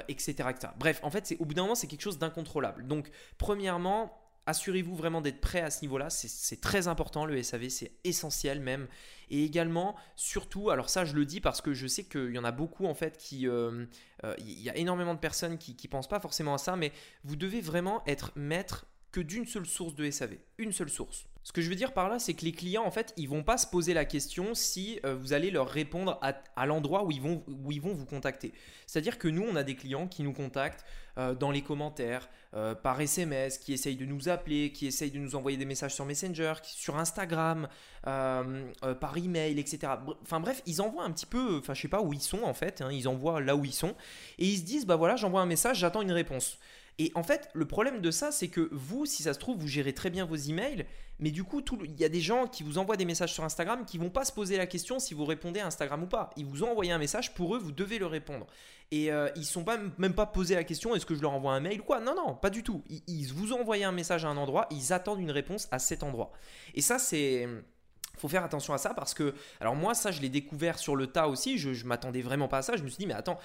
etc., 0.07 0.49
etc. 0.49 0.73
Bref 0.77 0.99
en 1.03 1.09
fait 1.09 1.35
au 1.39 1.45
bout 1.45 1.53
d'un 1.53 1.63
moment 1.63 1.75
c'est 1.75 1.87
quelque 1.87 2.01
chose 2.01 2.17
d'incontrôlable. 2.17 2.87
Donc, 2.87 3.09
premièrement, 3.37 4.11
assurez-vous 4.47 4.95
vraiment 4.95 5.21
d'être 5.21 5.41
prêt 5.41 5.61
à 5.61 5.69
ce 5.69 5.81
niveau-là. 5.81 6.09
C'est 6.09 6.61
très 6.61 6.87
important, 6.87 7.25
le 7.25 7.41
SAV, 7.43 7.69
c'est 7.69 7.91
essentiel 8.03 8.59
même. 8.59 8.87
Et 9.29 9.43
également, 9.43 9.95
surtout, 10.15 10.71
alors 10.71 10.89
ça 10.89 11.05
je 11.05 11.13
le 11.13 11.25
dis 11.25 11.41
parce 11.41 11.61
que 11.61 11.73
je 11.73 11.85
sais 11.85 12.05
qu'il 12.05 12.33
y 12.33 12.39
en 12.39 12.45
a 12.45 12.51
beaucoup 12.51 12.87
en 12.87 12.95
fait 12.95 13.17
qui... 13.17 13.47
Euh, 13.47 13.85
euh, 14.23 14.33
il 14.39 14.61
y 14.61 14.69
a 14.69 14.77
énormément 14.77 15.13
de 15.13 15.19
personnes 15.19 15.57
qui 15.57 15.75
ne 15.83 15.89
pensent 15.89 16.07
pas 16.07 16.19
forcément 16.19 16.55
à 16.55 16.57
ça, 16.57 16.75
mais 16.75 16.91
vous 17.23 17.35
devez 17.35 17.61
vraiment 17.61 18.03
être 18.07 18.31
maître 18.35 18.87
que 19.11 19.19
d'une 19.19 19.45
seule 19.45 19.65
source 19.65 19.93
de 19.95 20.09
SAV. 20.09 20.37
Une 20.57 20.71
seule 20.71 20.89
source. 20.89 21.27
Ce 21.47 21.53
que 21.53 21.61
je 21.61 21.69
veux 21.69 21.75
dire 21.75 21.93
par 21.93 22.09
là, 22.09 22.19
c'est 22.19 22.33
que 22.33 22.43
les 22.43 22.51
clients, 22.51 22.83
en 22.83 22.91
fait, 22.91 23.13
ils 23.15 23.29
vont 23.29 23.41
pas 23.41 23.57
se 23.57 23.65
poser 23.65 23.93
la 23.93 24.03
question 24.03 24.53
si 24.53 24.99
euh, 25.05 25.15
vous 25.15 25.31
allez 25.31 25.49
leur 25.49 25.69
répondre 25.69 26.19
à, 26.21 26.65
l'endroit 26.65 27.05
où, 27.05 27.11
ils 27.11 27.21
vont, 27.21 27.41
où 27.47 27.71
ils 27.71 27.79
vont 27.79 27.93
vous 27.93 28.05
contacter. 28.05 28.51
C'est-à-dire 28.85 29.17
que 29.17 29.29
nous, 29.29 29.45
on 29.49 29.55
a 29.55 29.63
des 29.63 29.77
clients 29.77 30.09
qui 30.09 30.23
nous 30.23 30.33
contactent 30.33 30.83
euh, 31.17 31.35
dans 31.35 31.49
les 31.49 31.61
commentaires, 31.61 32.27
euh, 32.53 32.75
par 32.75 32.99
SMS, 32.99 33.59
qui 33.59 33.71
essayent 33.71 33.95
de 33.95 34.05
nous 34.05 34.27
appeler, 34.27 34.73
qui 34.73 34.87
essayent 34.87 35.09
de 35.09 35.19
nous 35.19 35.35
envoyer 35.35 35.55
des 35.55 35.63
messages 35.63 35.95
sur 35.95 36.03
Messenger, 36.03 36.55
sur 36.63 36.97
Instagram, 36.97 37.69
par 38.03 39.17
email, 39.17 39.57
etc. 39.57 39.93
Enfin 40.23 40.41
bref, 40.41 40.61
ils 40.65 40.81
envoient 40.81 41.05
un 41.05 41.11
petit 41.11 41.25
peu, 41.25 41.59
enfin 41.59 41.73
je 41.73 41.81
sais 41.81 41.87
pas 41.87 42.01
où 42.01 42.11
ils 42.11 42.21
sont 42.21 42.43
en 42.43 42.53
fait, 42.53 42.81
hein, 42.81 42.89
ils 42.91 43.07
envoient 43.07 43.41
là 43.41 43.55
où 43.55 43.63
ils 43.65 43.73
sont, 43.73 43.95
et 44.37 44.45
ils 44.45 44.57
se 44.57 44.63
disent, 44.63 44.85
bah 44.85 44.95
voilà, 44.97 45.15
j'envoie 45.15 45.41
un 45.41 45.45
message, 45.45 45.79
j'attends 45.79 46.01
une 46.01 46.11
réponse. 46.11 46.57
Et 46.99 47.11
en 47.13 47.23
fait, 47.23 47.49
le 47.53 47.67
problème 47.67 48.01
de 48.01 48.09
ça, 48.09 48.31
c'est 48.31 48.47
que 48.47 48.69
vous, 48.71 49.05
si 49.05 49.23
ça 49.23 49.33
se 49.33 49.39
trouve, 49.39 49.57
vous 49.59 49.67
gérez 49.67 49.93
très 49.93 50.09
bien 50.09 50.25
vos 50.25 50.35
emails, 50.35 50.85
mais 51.19 51.29
du 51.29 51.43
coup, 51.43 51.61
il 51.83 51.99
y 51.99 52.03
a 52.03 52.09
des 52.09 52.21
gens 52.21 52.47
qui 52.47 52.63
vous 52.63 52.79
envoient 52.79 52.97
des 52.97 53.05
messages 53.05 53.33
sur 53.33 53.43
Instagram 53.43 53.85
qui 53.85 53.97
vont 53.97 54.09
pas 54.09 54.25
se 54.25 54.31
poser 54.31 54.57
la 54.57 54.65
question 54.65 54.97
si 54.97 55.13
vous 55.13 55.25
répondez 55.25 55.59
à 55.59 55.67
Instagram 55.67 56.03
ou 56.03 56.07
pas. 56.07 56.31
Ils 56.37 56.45
vous 56.45 56.63
ont 56.63 56.71
envoyé 56.71 56.91
un 56.91 56.97
message, 56.97 57.33
pour 57.35 57.55
eux, 57.55 57.59
vous 57.59 57.71
devez 57.71 57.99
le 57.99 58.07
répondre. 58.07 58.47
Et 58.91 59.11
euh, 59.11 59.29
ils 59.35 59.41
ne 59.41 59.45
sont 59.45 59.63
pas, 59.63 59.77
même 59.97 60.13
pas 60.13 60.25
posé 60.25 60.55
la 60.55 60.63
question 60.63 60.95
est-ce 60.95 61.05
que 61.05 61.13
je 61.13 61.21
leur 61.21 61.33
envoie 61.33 61.53
un 61.53 61.59
mail 61.59 61.81
ou 61.81 61.83
quoi? 61.83 61.99
Non, 61.99 62.15
non, 62.15 62.35
pas 62.35 62.49
du 62.49 62.63
tout. 62.63 62.83
ils 62.89 63.31
vous 63.33 63.53
ont 63.53 63.61
envoyé 63.61 63.83
un 63.83 63.91
message 63.91 64.25
à 64.25 64.29
un 64.29 64.37
endroit, 64.37 64.67
ils 64.71 64.93
attendent 64.93 65.19
une 65.19 65.31
réponse 65.31 65.67
à 65.71 65.79
cet 65.79 66.03
endroit. 66.03 66.31
Et 66.73 66.81
ça, 66.81 66.97
c'est 66.97 67.47
faut 68.17 68.27
faire 68.27 68.43
attention 68.43 68.73
à 68.73 68.77
ça 68.77 68.93
parce 68.93 69.13
que, 69.13 69.33
alors 69.59 69.75
moi, 69.75 69.93
ça, 69.93 70.11
je 70.11 70.21
l'ai 70.21 70.29
découvert 70.29 70.79
sur 70.79 70.95
le 70.95 71.07
tas 71.07 71.27
aussi. 71.27 71.57
Je, 71.57 71.85
m'attendais 71.85 72.21
vraiment 72.21 72.47
pas 72.47 72.59
à 72.59 72.61
ça. 72.61 72.75
Je 72.75 72.83
me 72.83 72.89
suis 72.89 72.97
dit, 72.97 73.07
mais 73.07 73.13
attends, 73.13 73.39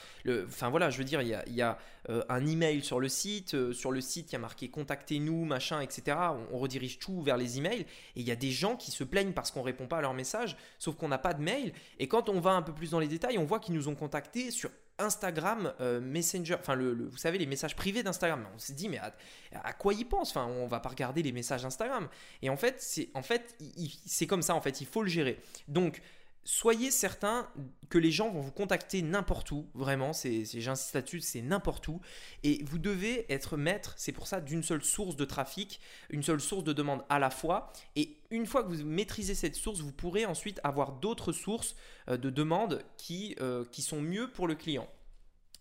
enfin 0.47 0.71
voilà, 0.71 0.91
je 0.91 0.99
veux 0.99 1.05
dire, 1.05 1.23
il 1.23 1.29
y 1.29 1.35
a, 1.35 1.45
il 1.47 1.55
y 1.55 1.63
a 1.63 1.79
euh, 2.09 2.23
un 2.29 2.45
email 2.47 2.83
sur 2.83 3.01
le 3.01 3.09
site. 3.09 3.55
Euh, 3.55 3.73
sur 3.73 3.93
le 3.93 4.01
site, 4.01 4.31
il 4.31 4.33
y 4.33 4.37
a 4.37 4.39
marqué 4.39 4.69
contactez-nous, 4.69 5.45
machin, 5.45 5.81
etc. 5.81 6.17
On, 6.53 6.59
redirige 6.59 6.99
tout 6.99 7.23
vers 7.23 7.37
les 7.37 7.59
emails. 7.59 7.81
Et 7.81 8.21
il 8.21 8.27
y 8.27 8.31
a 8.31 8.37
des 8.37 8.51
gens 8.51 8.77
qui 8.77 8.91
se 8.91 9.05
plaignent 9.05 9.33
parce 9.33 9.51
qu'on 9.51 9.63
répond 9.63 9.87
pas 9.87 9.99
à 9.99 10.01
leurs 10.01 10.15
messages, 10.15 10.57
sauf 10.79 10.97
qu'on 10.97 11.09
n'a 11.09 11.19
pas 11.19 11.35
de 11.35 11.43
mail. 11.43 11.73
Et 11.99 12.09
quand 12.09 12.29
on 12.29 12.41
va 12.41 12.53
un 12.53 12.63
peu 12.63 12.73
plus 12.73 12.91
dans 12.91 13.01
les 13.01 13.09
détails, 13.09 13.39
on 13.39 13.45
voit 13.45 13.59
qu'ils 13.59 13.75
nous 13.75 13.89
ont 13.89 13.95
contactés 13.95 14.51
sur 14.51 14.71
Instagram 14.99 15.73
euh, 15.81 16.01
Messenger, 16.01 16.57
enfin 16.61 16.75
le, 16.75 17.09
vous 17.09 17.17
savez 17.17 17.39
les 17.39 17.47
messages 17.47 17.77
privés 17.77 18.03
d'Instagram. 18.03 18.47
On 18.55 18.59
s'est 18.59 18.75
dit 18.75 18.89
mais 18.89 19.01
à, 19.53 19.73
quoi 19.73 19.95
ils 19.95 20.05
pensent? 20.05 20.31
Enfin 20.31 20.47
on 20.47 20.67
va 20.67 20.81
pas 20.81 20.91
regarder 20.91 21.23
les 21.23 21.33
messages 21.33 21.65
Instagram. 21.65 22.09
Et 22.43 22.51
en 22.51 22.57
fait 22.57 22.77
c'est 22.79 23.09
en 23.15 23.23
fait 23.23 23.57
c'est 24.07 24.27
comme 24.27 24.43
ça 24.43 24.55
en 24.55 24.61
fait 24.61 24.81
il 24.81 24.87
faut 24.87 25.03
le 25.03 25.09
gérer. 25.09 25.41
Donc 25.69 26.01
soyez 26.45 26.91
certain 26.91 27.49
que 27.89 27.99
les 27.99 28.11
gens 28.11 28.31
vont 28.31 28.41
vous 28.41 28.53
contacter 28.53 29.03
n'importe 29.03 29.51
où, 29.53 29.69
vraiment, 29.75 30.13
c'est, 30.13 30.45
j'insiste 30.45 30.95
là-dessus, 30.95 31.21
c'est 31.21 31.43
n'importe 31.43 31.87
où, 31.89 32.01
et 32.43 32.63
vous 32.65 32.79
devez 32.79 33.31
être 33.33 33.57
maître, 33.57 33.95
c'est 33.97 34.13
pour 34.13 34.27
ça, 34.27 34.41
d'une 34.41 34.63
seule 34.63 34.83
source 34.83 35.17
de 35.17 35.25
trafic, 35.25 35.81
une 36.11 36.23
seule 36.23 36.41
source 36.41 36.65
de 36.65 36.73
demande 36.73 37.05
à 37.09 37.19
la 37.19 37.31
fois, 37.31 37.73
et 37.97 38.17
une 38.31 38.47
fois 38.47 38.65
que 38.65 38.73
vous 38.73 38.85
maîtrisez 38.85 39.35
cette 39.35 39.57
source, 39.57 39.81
vous 39.81 39.93
pourrez 39.93 40.27
ensuite 40.27 40.61
avoir 40.65 40.93
d'autres 40.93 41.33
sources 41.33 41.77
euh, 42.09 42.17
de 42.17 42.31
demande 42.31 42.83
qui, 42.97 43.37
euh, 43.41 43.65
qui 43.71 43.83
sont 43.83 44.01
mieux 44.01 44.31
pour 44.31 44.49
le 44.49 44.55
client. 44.55 44.89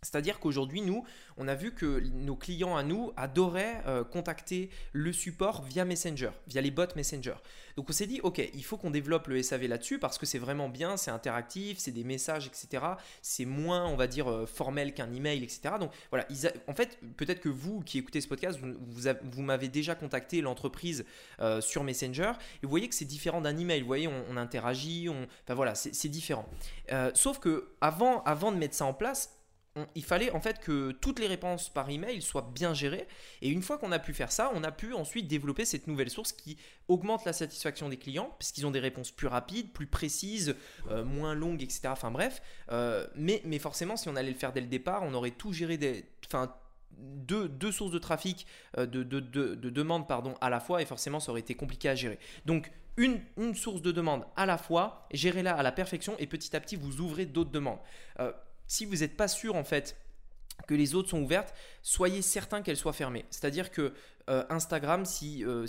C'est-à-dire 0.04 0.40
qu'aujourd'hui, 0.40 0.82
nous, 0.82 1.06
on 1.38 1.48
a 1.48 1.54
vu 1.54 1.76
que 1.76 2.00
nos 2.16 2.36
clients 2.36 2.76
à 2.76 2.82
nous 2.82 3.14
adoraient 3.18 3.84
euh, 3.86 4.04
contacter 4.04 4.72
le 4.94 5.14
support 5.14 5.62
via 5.62 5.86
Messenger, 5.86 6.32
via 6.48 6.60
les 6.60 6.72
bots 6.72 6.88
Messenger. 6.96 7.36
Donc 7.78 7.88
on 7.88 7.94
s'est 7.94 8.08
dit, 8.08 8.20
ok, 8.24 8.42
il 8.56 8.66
faut 8.66 8.78
qu'on 8.78 8.90
développe 8.90 9.28
le 9.28 9.44
SAV 9.44 9.68
là-dessus 9.68 10.00
parce 10.00 10.18
que 10.18 10.26
c'est 10.26 10.40
vraiment 10.40 10.70
bien, 10.70 10.98
c'est 10.98 11.12
interactif, 11.12 11.78
c'est 11.78 11.92
des 11.92 12.04
messages, 12.04 12.48
etc. 12.48 12.84
C'est 13.22 13.46
moins, 13.46 13.86
on 13.86 13.96
va 13.96 14.08
dire, 14.08 14.28
euh, 14.28 14.48
formel 14.48 14.96
qu'un 14.96 15.14
email, 15.14 15.44
etc. 15.44 15.76
Donc 15.80 15.92
voilà, 16.10 16.26
en 16.66 16.74
fait, 16.74 16.98
peut-être 17.16 17.40
que 17.40 17.50
vous 17.50 17.82
qui 17.82 18.00
écoutez 18.00 18.22
ce 18.22 18.28
podcast, 18.28 18.60
vous, 18.60 19.42
m'avez 19.44 19.68
déjà 19.68 19.94
contacté 19.94 20.42
l'entreprise 20.42 21.06
euh, 21.42 21.62
sur 21.62 21.84
Messenger 21.84 22.32
et 22.64 22.66
vous 22.66 22.72
voyez 22.72 22.90
que 22.90 22.96
c'est 22.96 23.06
différent 23.06 23.40
d'un 23.40 23.56
email. 23.56 23.82
Vous 23.82 23.88
voyez, 23.88 24.08
on, 24.08 24.36
interagit, 24.36 25.10
enfin 25.10 25.54
voilà, 25.54 25.76
c'est 25.76 26.10
différent. 26.10 26.50
sauf 27.14 27.38
que 27.38 27.70
avant, 27.82 28.24
avant 28.24 28.52
de 28.52 28.58
mettre 28.58 28.74
ça 28.74 28.86
en 28.86 28.94
place, 28.96 29.41
il 29.96 30.04
fallait 30.04 30.32
en 30.32 30.42
fait 30.42 30.60
que 30.60 30.92
toutes 30.92 31.20
les 31.20 31.28
réponses 31.28 31.70
par 31.70 31.90
email 31.90 32.22
soient 32.22 32.50
bien 32.54 32.74
gérées. 32.74 33.08
Et 33.42 33.50
une 33.50 33.62
fois 33.62 33.78
qu'on 33.78 33.92
a 33.92 34.00
pu 34.00 34.14
faire 34.14 34.32
ça, 34.32 34.52
on 34.54 34.64
a 34.64 34.72
pu 34.72 34.94
ensuite 34.94 35.28
développer 35.28 35.66
cette 35.66 35.88
nouvelle 35.88 36.10
source 36.10 36.34
qui 36.34 36.58
augmente 36.88 37.24
la 37.26 37.34
satisfaction 37.34 37.88
des 37.88 37.98
clients, 37.98 38.36
puisqu'ils 38.38 38.66
ont 38.66 38.72
des 38.72 38.80
réponses 38.80 39.12
plus 39.12 39.28
rapides, 39.28 39.72
plus 39.72 39.88
précises, 39.88 40.56
euh, 40.90 41.04
moins 41.06 41.34
longues, 41.34 41.64
etc. 41.64 41.82
Enfin 41.86 42.12
bref. 42.12 42.42
Euh, 42.72 43.08
mais, 43.16 43.42
mais 43.46 43.60
forcément, 43.60 43.96
si 43.96 44.10
on 44.10 44.16
allait 44.16 44.32
le 44.32 44.38
faire 44.38 44.52
dès 44.52 44.62
le 44.62 44.68
départ, 44.68 45.04
on 45.04 45.14
aurait 45.14 45.32
tout 45.32 45.54
géré 45.54 45.78
des. 45.78 46.06
Enfin, 46.28 46.54
deux, 46.98 47.48
deux, 47.48 47.72
sources 47.72 47.92
de 47.92 48.00
trafic, 48.00 48.46
euh, 48.78 48.86
de, 48.86 49.04
de, 49.04 49.20
de, 49.22 49.84
pardon, 50.04 50.36
à 50.42 50.50
la 50.50 50.60
fois, 50.60 50.82
et 50.82 50.86
forcément 50.86 51.20
ça 51.20 51.32
aurait 51.32 51.40
été 51.40 51.56
compliqué 51.56 51.88
à 51.90 51.96
gérer. 51.96 52.20
Donc 52.46 52.70
une, 52.98 53.22
une 53.38 53.56
source 53.56 53.82
de 53.82 53.92
demande 53.92 54.26
à 54.36 54.46
la 54.46 54.58
fois, 54.58 55.08
gérez-la 55.12 55.56
à 55.56 55.64
la 55.64 55.72
perfection, 55.72 56.16
et 56.20 56.28
petit 56.28 56.56
à 56.56 56.60
petit 56.60 56.76
vous 56.76 57.00
ouvrez 57.00 57.26
d'autres 57.26 57.50
demandes 57.50 57.80
si 58.72 58.86
vous 58.86 58.96
n'êtes 58.96 59.18
pas 59.18 59.28
sûr 59.28 59.56
en 59.58 59.66
fait 59.66 59.98
que 60.66 60.74
les 60.74 60.96
autres 60.96 61.10
sont 61.10 61.22
ouvertes, 61.22 61.54
soyez 61.82 62.22
certain 62.22 62.62
qu'elles 62.62 62.78
soient 62.78 62.94
fermées. 62.94 63.26
C'est-à-dire 63.30 63.70
que 63.70 63.94
euh, 64.32 64.44
Instagram, 64.50 65.06
si, 65.06 65.44
euh, 65.46 65.68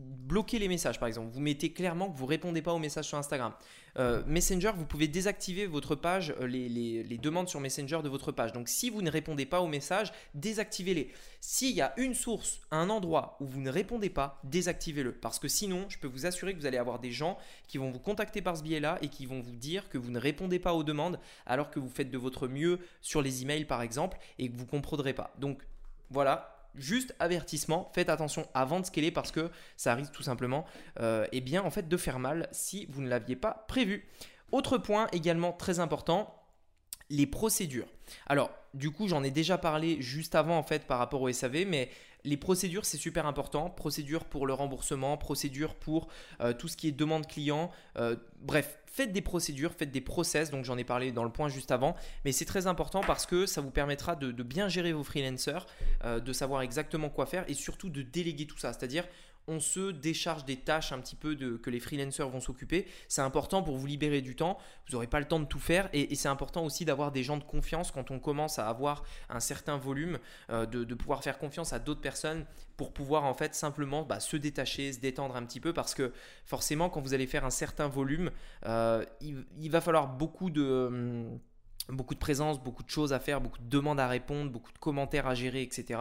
bloquez 0.00 0.58
les 0.58 0.68
messages 0.68 0.98
par 0.98 1.08
exemple, 1.08 1.30
vous 1.32 1.40
mettez 1.40 1.72
clairement 1.72 2.10
que 2.10 2.16
vous 2.16 2.26
répondez 2.26 2.62
pas 2.62 2.72
aux 2.72 2.78
messages 2.78 3.06
sur 3.06 3.18
Instagram. 3.18 3.52
Euh, 3.98 4.22
Messenger, 4.26 4.72
vous 4.76 4.86
pouvez 4.86 5.08
désactiver 5.08 5.66
votre 5.66 5.94
page, 5.94 6.34
euh, 6.40 6.46
les, 6.46 7.18
demandes 7.18 7.48
sur 7.48 7.60
Messenger 7.60 8.00
de 8.02 8.08
votre 8.08 8.32
page. 8.32 8.52
Donc 8.52 8.68
si 8.68 8.90
vous 8.90 9.02
ne 9.02 9.10
répondez 9.10 9.46
pas 9.46 9.60
aux 9.60 9.66
messages, 9.66 10.12
désactivez-les. 10.34 11.10
S'il 11.40 11.74
y 11.74 11.80
a 11.80 11.92
une 11.96 12.14
source, 12.14 12.60
un 12.70 12.88
endroit 12.88 13.36
où 13.40 13.46
vous 13.46 13.60
ne 13.60 13.70
répondez 13.70 14.10
pas, 14.10 14.40
désactivez-le. 14.44 15.12
Parce 15.12 15.38
que 15.38 15.48
sinon, 15.48 15.86
je 15.88 15.98
peux 15.98 16.06
vous 16.06 16.26
assurer 16.26 16.54
que 16.54 16.60
vous 16.60 16.66
allez 16.66 16.78
avoir 16.78 17.00
des 17.00 17.10
gens 17.10 17.36
qui 17.66 17.78
vont 17.78 17.90
vous 17.90 17.98
contacter 17.98 18.42
par 18.42 18.56
ce 18.56 18.62
biais-là 18.62 18.98
et 19.02 19.08
qui 19.08 19.26
vont 19.26 19.40
vous 19.40 19.56
dire 19.56 19.88
que 19.88 19.98
vous 19.98 20.10
ne 20.10 20.18
répondez 20.18 20.58
pas 20.58 20.74
aux 20.74 20.84
demandes 20.84 21.18
alors 21.46 21.70
que 21.70 21.80
vous 21.80 21.88
faites 21.88 22.10
de 22.10 22.18
votre 22.18 22.46
mieux 22.46 22.78
sur 23.00 23.22
les 23.22 23.42
emails 23.42 23.64
par 23.64 23.82
exemple 23.82 24.18
et 24.38 24.48
que 24.48 24.56
vous 24.56 24.64
ne 24.64 24.70
comprendrez 24.70 25.14
pas. 25.14 25.34
Donc 25.38 25.62
voilà, 26.10 26.59
juste 26.74 27.14
avertissement, 27.18 27.90
faites 27.94 28.08
attention 28.08 28.46
avant 28.54 28.80
de 28.80 28.86
scaler 28.86 29.10
parce 29.10 29.32
que 29.32 29.50
ça 29.76 29.94
risque 29.94 30.12
tout 30.12 30.22
simplement 30.22 30.64
euh, 31.00 31.26
eh 31.32 31.40
bien, 31.40 31.62
en 31.62 31.70
fait, 31.70 31.88
de 31.88 31.96
faire 31.96 32.18
mal 32.18 32.48
si 32.52 32.86
vous 32.90 33.02
ne 33.02 33.08
l'aviez 33.08 33.36
pas 33.36 33.64
prévu. 33.68 34.08
Autre 34.52 34.78
point 34.78 35.06
également 35.12 35.52
très 35.52 35.80
important, 35.80 36.34
les 37.08 37.26
procédures. 37.26 37.88
Alors, 38.26 38.50
du 38.74 38.90
coup, 38.90 39.08
j'en 39.08 39.22
ai 39.22 39.30
déjà 39.30 39.58
parlé 39.58 40.00
juste 40.00 40.34
avant 40.34 40.56
en 40.56 40.62
fait 40.62 40.86
par 40.86 40.98
rapport 40.98 41.22
au 41.22 41.32
SAV, 41.32 41.64
mais 41.66 41.90
les 42.24 42.36
procédures, 42.36 42.84
c'est 42.84 42.98
super 42.98 43.26
important. 43.26 43.70
Procédure 43.70 44.24
pour 44.24 44.46
le 44.46 44.52
remboursement, 44.52 45.16
procédure 45.16 45.74
pour 45.74 46.08
euh, 46.40 46.52
tout 46.52 46.68
ce 46.68 46.76
qui 46.76 46.88
est 46.88 46.92
demande 46.92 47.26
client. 47.26 47.70
Euh, 47.96 48.16
bref, 48.42 48.78
faites 48.86 49.12
des 49.12 49.20
procédures, 49.20 49.72
faites 49.72 49.90
des 49.90 50.00
process. 50.00 50.50
Donc 50.50 50.64
j'en 50.64 50.78
ai 50.78 50.84
parlé 50.84 51.12
dans 51.12 51.24
le 51.24 51.30
point 51.30 51.48
juste 51.48 51.70
avant. 51.70 51.96
Mais 52.24 52.32
c'est 52.32 52.44
très 52.44 52.66
important 52.66 53.00
parce 53.00 53.26
que 53.26 53.46
ça 53.46 53.60
vous 53.60 53.70
permettra 53.70 54.16
de, 54.16 54.30
bien 54.42 54.68
gérer 54.68 54.92
vos 54.92 55.04
freelancers, 55.04 55.66
euh, 56.04 56.20
de 56.20 56.32
savoir 56.32 56.62
exactement 56.62 57.08
quoi 57.08 57.26
faire 57.26 57.44
et 57.48 57.54
surtout 57.54 57.88
de 57.88 58.02
déléguer 58.02 58.46
tout 58.46 58.58
ça. 58.58 58.72
C'est-à-dire 58.72 59.04
on 59.50 59.58
se 59.58 59.90
décharge 59.90 60.44
des 60.44 60.56
tâches 60.56 60.92
un 60.92 61.00
petit 61.00 61.16
peu 61.16 61.34
que 61.34 61.70
les 61.70 61.80
freelancers 61.80 62.28
vont 62.28 62.40
s'occuper. 62.40 62.86
C'est 63.08 63.20
important 63.20 63.64
pour 63.64 63.76
vous 63.76 63.86
libérer 63.86 64.20
du 64.20 64.36
temps. 64.36 64.58
Vous 64.86 64.92
n'aurez 64.92 65.08
pas 65.08 65.18
le 65.18 65.26
temps 65.26 65.40
de 65.40 65.44
tout 65.44 65.58
faire 65.58 65.90
et, 65.92 66.14
c'est 66.14 66.28
important 66.28 66.64
aussi 66.64 66.84
d'avoir 66.84 67.10
des 67.10 67.24
gens 67.24 67.36
de 67.36 67.42
confiance 67.42 67.90
quand 67.90 68.10
on 68.10 68.20
commence 68.20 68.58
à 68.58 68.68
avoir 68.68 69.02
un 69.28 69.40
certain 69.40 69.76
volume, 69.76 70.18
euh, 70.50 70.66
de, 70.66 70.94
pouvoir 70.94 71.24
faire 71.24 71.38
confiance 71.38 71.72
à 71.72 71.80
d'autres 71.80 72.00
personnes 72.00 72.46
pour 72.76 72.92
pouvoir 72.92 73.24
en 73.24 73.34
fait 73.34 73.54
simplement 73.54 74.04
bah, 74.04 74.20
se 74.20 74.36
détacher, 74.36 74.92
se 74.92 75.00
détendre 75.00 75.34
un 75.34 75.44
petit 75.44 75.60
peu 75.60 75.72
parce 75.72 75.94
que 75.94 76.12
forcément 76.44 76.88
quand 76.88 77.00
vous 77.00 77.14
allez 77.14 77.26
faire 77.26 77.44
un 77.44 77.50
certain 77.50 77.88
volume, 77.88 78.30
euh, 78.66 79.04
il, 79.20 79.70
va 79.70 79.80
falloir 79.80 80.06
beaucoup 80.06 80.50
de... 80.50 80.62
Hum, 80.62 81.40
beaucoup 81.90 82.14
de 82.14 82.18
présence, 82.18 82.60
beaucoup 82.60 82.82
de 82.82 82.90
choses 82.90 83.12
à 83.12 83.20
faire, 83.20 83.40
beaucoup 83.40 83.58
de 83.58 83.68
demandes 83.68 84.00
à 84.00 84.08
répondre, 84.08 84.50
beaucoup 84.50 84.72
de 84.72 84.78
commentaires 84.78 85.26
à 85.26 85.34
gérer, 85.34 85.62
etc. 85.62 86.00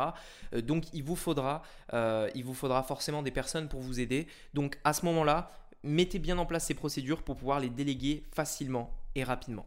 Euh, 0.54 0.62
donc 0.62 0.86
il 0.94 1.04
vous 1.04 1.16
faudra, 1.16 1.62
euh, 1.94 2.30
il 2.36 2.44
vous 2.44 2.54
faudra 2.54 2.84
forcément 2.84 3.22
des 3.24 3.32
personnes 3.32 3.68
pour 3.68 3.82
vous 3.82 4.00
aider. 4.00 4.28
Donc 4.54 4.80
à 4.84 4.94
ce 4.94 5.06
moment-là, 5.06 5.52
mettez 5.84 6.20
bien 6.20 6.38
en 6.38 6.46
place 6.46 6.66
ces 6.66 6.74
procédures 6.74 7.24
pour 7.24 7.38
pouvoir 7.38 7.60
les 7.60 7.70
déléguer 7.70 8.26
facilement 8.34 8.94
et 9.16 9.24
rapidement. 9.24 9.66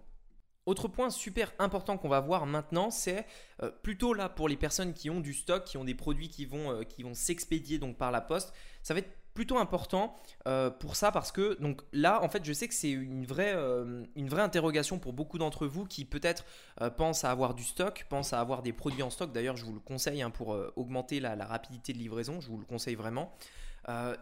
Autre 0.64 0.87
point 0.87 1.11
super 1.11 1.52
important 1.58 1.98
qu'on 1.98 2.08
va 2.08 2.20
voir 2.20 2.46
maintenant, 2.46 2.90
c'est 2.90 3.26
euh, 3.62 3.70
plutôt 3.82 4.14
là 4.14 4.28
pour 4.28 4.48
les 4.48 4.56
personnes 4.56 4.92
qui 4.92 5.11
ont 5.11 5.20
du 5.20 5.35
stock, 5.35 5.64
qui 5.64 5.76
ont 5.76 5.85
des 5.85 5.94
produits 5.94 6.28
qui 6.28 6.46
vont, 6.46 6.85
qui 6.85 7.02
vont 7.02 7.14
s'expédier 7.14 7.78
donc 7.78 7.96
par 7.96 8.12
la 8.12 8.20
poste. 8.20 8.52
Ça 8.85 8.94
va 8.94 9.00
être 9.00 9.21
plutôt 9.35 9.59
important 9.59 10.14
euh, 10.47 10.71
pour 10.71 10.97
ça 10.97 11.11
parce 11.11 11.33
que 11.33 11.61
donc 11.61 11.83
là 11.92 12.23
en 12.23 12.29
fait 12.29 12.45
je 12.45 12.53
sais 12.53 12.68
que 12.68 12.75
c'est 12.75 12.90
une 12.90 13.25
vraie 13.25 13.53
euh, 13.55 14.05
interrogation 14.16 14.99
pour 14.99 15.12
beaucoup 15.12 15.38
d'entre 15.38 15.66
vous 15.66 15.85
qui 15.85 16.05
peut-être 16.05 16.45
euh, 16.81 16.90
pensent 16.90 17.25
à 17.25 17.31
avoir 17.31 17.55
du 17.55 17.64
stock, 17.64 18.07
pensent 18.09 18.33
à 18.33 18.40
avoir 18.40 18.62
des 18.62 18.73
produits 18.73 19.03
en 19.03 19.11
stock. 19.11 19.33
D'ailleurs 19.33 19.57
je 19.57 19.64
vous 19.64 19.73
le 19.73 19.81
conseille 19.81 20.23
hein, 20.23 20.31
pour 20.31 20.57
augmenter 20.77 21.21
la, 21.21 21.35
rapidité 21.45 21.92
de 21.92 21.99
livraison, 21.99 22.40
je 22.40 22.49
vous 22.49 22.59
le 22.59 22.64
conseille 22.64 22.95
vraiment. 22.95 23.33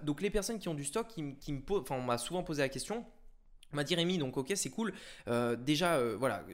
donc 0.02 0.22
les 0.22 0.30
personnes 0.30 0.58
qui 0.58 0.68
ont 0.68 0.74
du 0.74 0.84
stock, 0.84 1.06
qui, 1.08 1.36
qui 1.36 1.52
me 1.52 1.60
enfin 1.70 1.96
on 1.96 2.02
m'a 2.02 2.18
souvent 2.18 2.42
posé 2.42 2.62
la 2.62 2.68
question 2.68 3.04
on 3.72 3.76
m'a 3.76 3.84
dit 3.84 3.94
Rémi, 3.94 4.18
donc 4.18 4.36
ok, 4.36 4.52
c'est 4.56 4.70
cool. 4.70 4.92
Déjà, 5.58 6.00
voilà, 6.16 6.44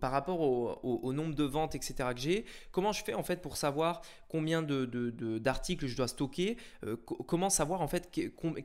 par 0.00 0.12
rapport 0.12 0.40
au, 0.40 1.12
nombre 1.12 1.34
de 1.34 1.44
ventes, 1.44 1.74
etc. 1.74 1.94
que 2.14 2.20
j'ai, 2.20 2.46
comment 2.72 2.92
je 2.92 3.04
fais 3.04 3.12
en 3.12 3.22
fait 3.22 3.42
pour 3.42 3.58
savoir 3.58 4.00
combien 4.36 4.62
d'articles 4.62 5.84
de, 5.84 5.88
je 5.88 5.96
dois 5.96 6.08
stocker 6.08 6.58
euh, 6.84 6.96
Comment 7.26 7.48
savoir 7.48 7.80
en 7.80 7.88
fait 7.88 8.10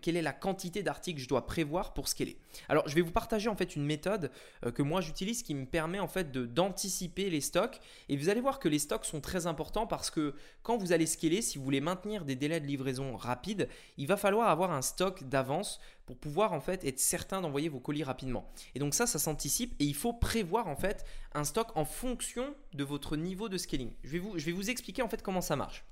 quelle 0.01 0.17
est 0.17 0.21
la 0.21 0.33
quantité 0.33 0.83
d'articles 0.83 1.17
que 1.17 1.23
je 1.23 1.29
dois 1.29 1.45
prévoir 1.45 1.93
pour 1.93 2.09
scaler 2.09 2.37
Alors, 2.67 2.87
je 2.87 2.95
vais 2.95 3.01
vous 3.01 3.11
partager 3.11 3.47
en 3.47 3.55
fait 3.55 3.75
une 3.75 3.85
méthode 3.85 4.31
que 4.75 4.81
moi 4.81 4.99
j'utilise 4.99 5.43
qui 5.43 5.55
me 5.55 5.65
permet 5.65 5.99
en 5.99 6.07
fait 6.07 6.31
d'anticiper 6.31 7.29
les 7.29 7.41
stocks. 7.41 7.79
Et 8.09 8.17
vous 8.17 8.29
allez 8.29 8.41
voir 8.41 8.59
que 8.59 8.67
les 8.67 8.79
stocks 8.79 9.05
sont 9.05 9.21
très 9.21 9.47
importants 9.47 9.87
parce 9.87 10.11
que 10.11 10.35
quand 10.63 10.77
vous 10.77 10.91
allez 10.91 11.05
scaler, 11.05 11.41
si 11.41 11.57
vous 11.57 11.63
voulez 11.63 11.81
maintenir 11.81 12.25
des 12.25 12.35
délais 12.35 12.59
de 12.59 12.67
livraison 12.67 13.15
rapides, 13.15 13.69
il 13.97 14.07
va 14.07 14.17
falloir 14.17 14.49
avoir 14.49 14.71
un 14.71 14.81
stock 14.81 15.23
d'avance 15.23 15.79
pour 16.05 16.17
pouvoir 16.17 16.51
en 16.51 16.59
fait 16.59 16.83
être 16.83 16.99
certain 16.99 17.39
d'envoyer 17.39 17.69
vos 17.69 17.79
colis 17.79 18.03
rapidement. 18.03 18.51
Et 18.75 18.79
donc 18.79 18.93
ça, 18.93 19.07
ça 19.07 19.17
s'anticipe 19.17 19.73
et 19.79 19.85
il 19.85 19.95
faut 19.95 20.13
prévoir 20.13 20.67
en 20.67 20.75
fait 20.75 21.05
un 21.33 21.43
stock 21.43 21.75
en 21.75 21.85
fonction 21.85 22.55
de 22.73 22.83
votre 22.83 23.15
niveau 23.15 23.49
de 23.49 23.57
scaling. 23.57 23.91
Je 24.03 24.17
vais 24.17 24.51
vous, 24.51 24.69
expliquer 24.69 25.01
en 25.01 25.09
fait 25.09 25.21
comment 25.21 25.41
ça 25.41 25.55
marche. 25.55 25.85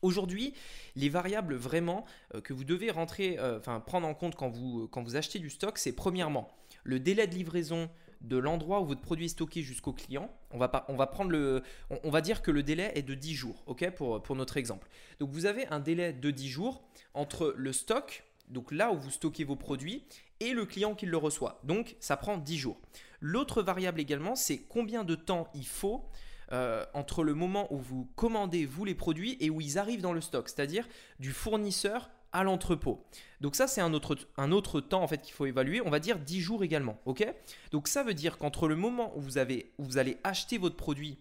Aujourd'hui, 0.00 0.54
les 0.94 1.08
variables 1.08 1.54
vraiment 1.54 2.04
euh, 2.34 2.40
que 2.40 2.52
vous 2.52 2.64
devez 2.64 2.90
euh, 2.90 3.58
prendre 3.60 4.06
en 4.06 4.14
compte 4.14 4.36
quand 4.36 4.48
vous, 4.48 4.86
quand 4.88 5.02
vous 5.02 5.16
achetez 5.16 5.40
du 5.40 5.50
stock, 5.50 5.78
c'est 5.78 5.92
premièrement 5.92 6.48
le 6.84 7.00
délai 7.00 7.26
de 7.26 7.34
livraison 7.34 7.90
de 8.20 8.36
l'endroit 8.36 8.80
où 8.80 8.86
votre 8.86 9.00
produit 9.00 9.26
est 9.26 9.30
stocké 9.30 9.62
jusqu'au 9.62 9.92
client. 9.92 10.30
On 10.52 10.58
va, 10.58 10.68
pas, 10.68 10.80
prendre 11.06 11.30
le, 11.30 11.62
on, 12.04 12.20
dire 12.20 12.42
que 12.42 12.50
le 12.50 12.62
délai 12.62 12.92
est 12.94 13.02
de 13.02 13.14
10 13.14 13.34
jours, 13.34 13.64
pour, 13.96 14.22
pour 14.22 14.36
notre 14.36 14.56
exemple. 14.56 14.88
Donc 15.20 15.30
vous 15.30 15.46
avez 15.46 15.66
un 15.68 15.80
délai 15.80 16.12
de 16.12 16.30
10 16.30 16.48
jours 16.48 16.82
entre 17.14 17.54
le 17.56 17.72
stock 17.72 18.24
donc 18.50 18.72
là 18.72 18.92
où 18.92 18.98
vous 18.98 19.10
stockez 19.10 19.44
vos 19.44 19.56
produits, 19.56 20.04
et 20.40 20.52
le 20.52 20.64
client 20.66 20.94
qui 20.94 21.06
le 21.06 21.16
reçoit. 21.16 21.60
Donc 21.64 21.96
ça 22.00 22.16
prend 22.16 22.38
10 22.38 22.58
jours. 22.58 22.80
L'autre 23.20 23.62
variable 23.62 24.00
également, 24.00 24.36
c'est 24.36 24.58
combien 24.58 25.04
de 25.04 25.14
temps 25.14 25.48
il 25.54 25.66
faut 25.66 26.08
euh, 26.52 26.84
entre 26.94 27.24
le 27.24 27.34
moment 27.34 27.72
où 27.72 27.78
vous 27.78 28.08
commandez 28.16 28.64
vous 28.64 28.84
les 28.84 28.94
produits 28.94 29.36
et 29.40 29.50
où 29.50 29.60
ils 29.60 29.78
arrivent 29.78 30.00
dans 30.00 30.14
le 30.14 30.20
stock, 30.20 30.48
c'est-à-dire 30.48 30.88
du 31.18 31.32
fournisseur 31.32 32.10
à 32.32 32.42
l'entrepôt. 32.42 33.04
Donc 33.40 33.54
ça 33.54 33.66
c'est 33.66 33.80
un 33.80 33.92
autre, 33.92 34.80
temps 34.80 35.02
en 35.02 35.08
fait 35.08 35.20
qu'il 35.20 35.34
faut 35.34 35.46
évaluer, 35.46 35.80
on 35.84 35.90
va 35.90 35.98
dire 35.98 36.18
10 36.18 36.40
jours 36.40 36.64
également, 36.64 37.00
OK? 37.04 37.26
Donc 37.72 37.88
ça 37.88 38.02
veut 38.02 38.14
dire 38.14 38.38
qu'entre 38.38 38.68
le 38.68 38.76
moment 38.76 39.16
où 39.16 39.20
vous 39.20 39.38
avez 39.38 39.72
où 39.78 39.84
vous 39.84 39.98
allez 39.98 40.18
acheter 40.24 40.58
votre 40.58 40.76
produit 40.76 41.18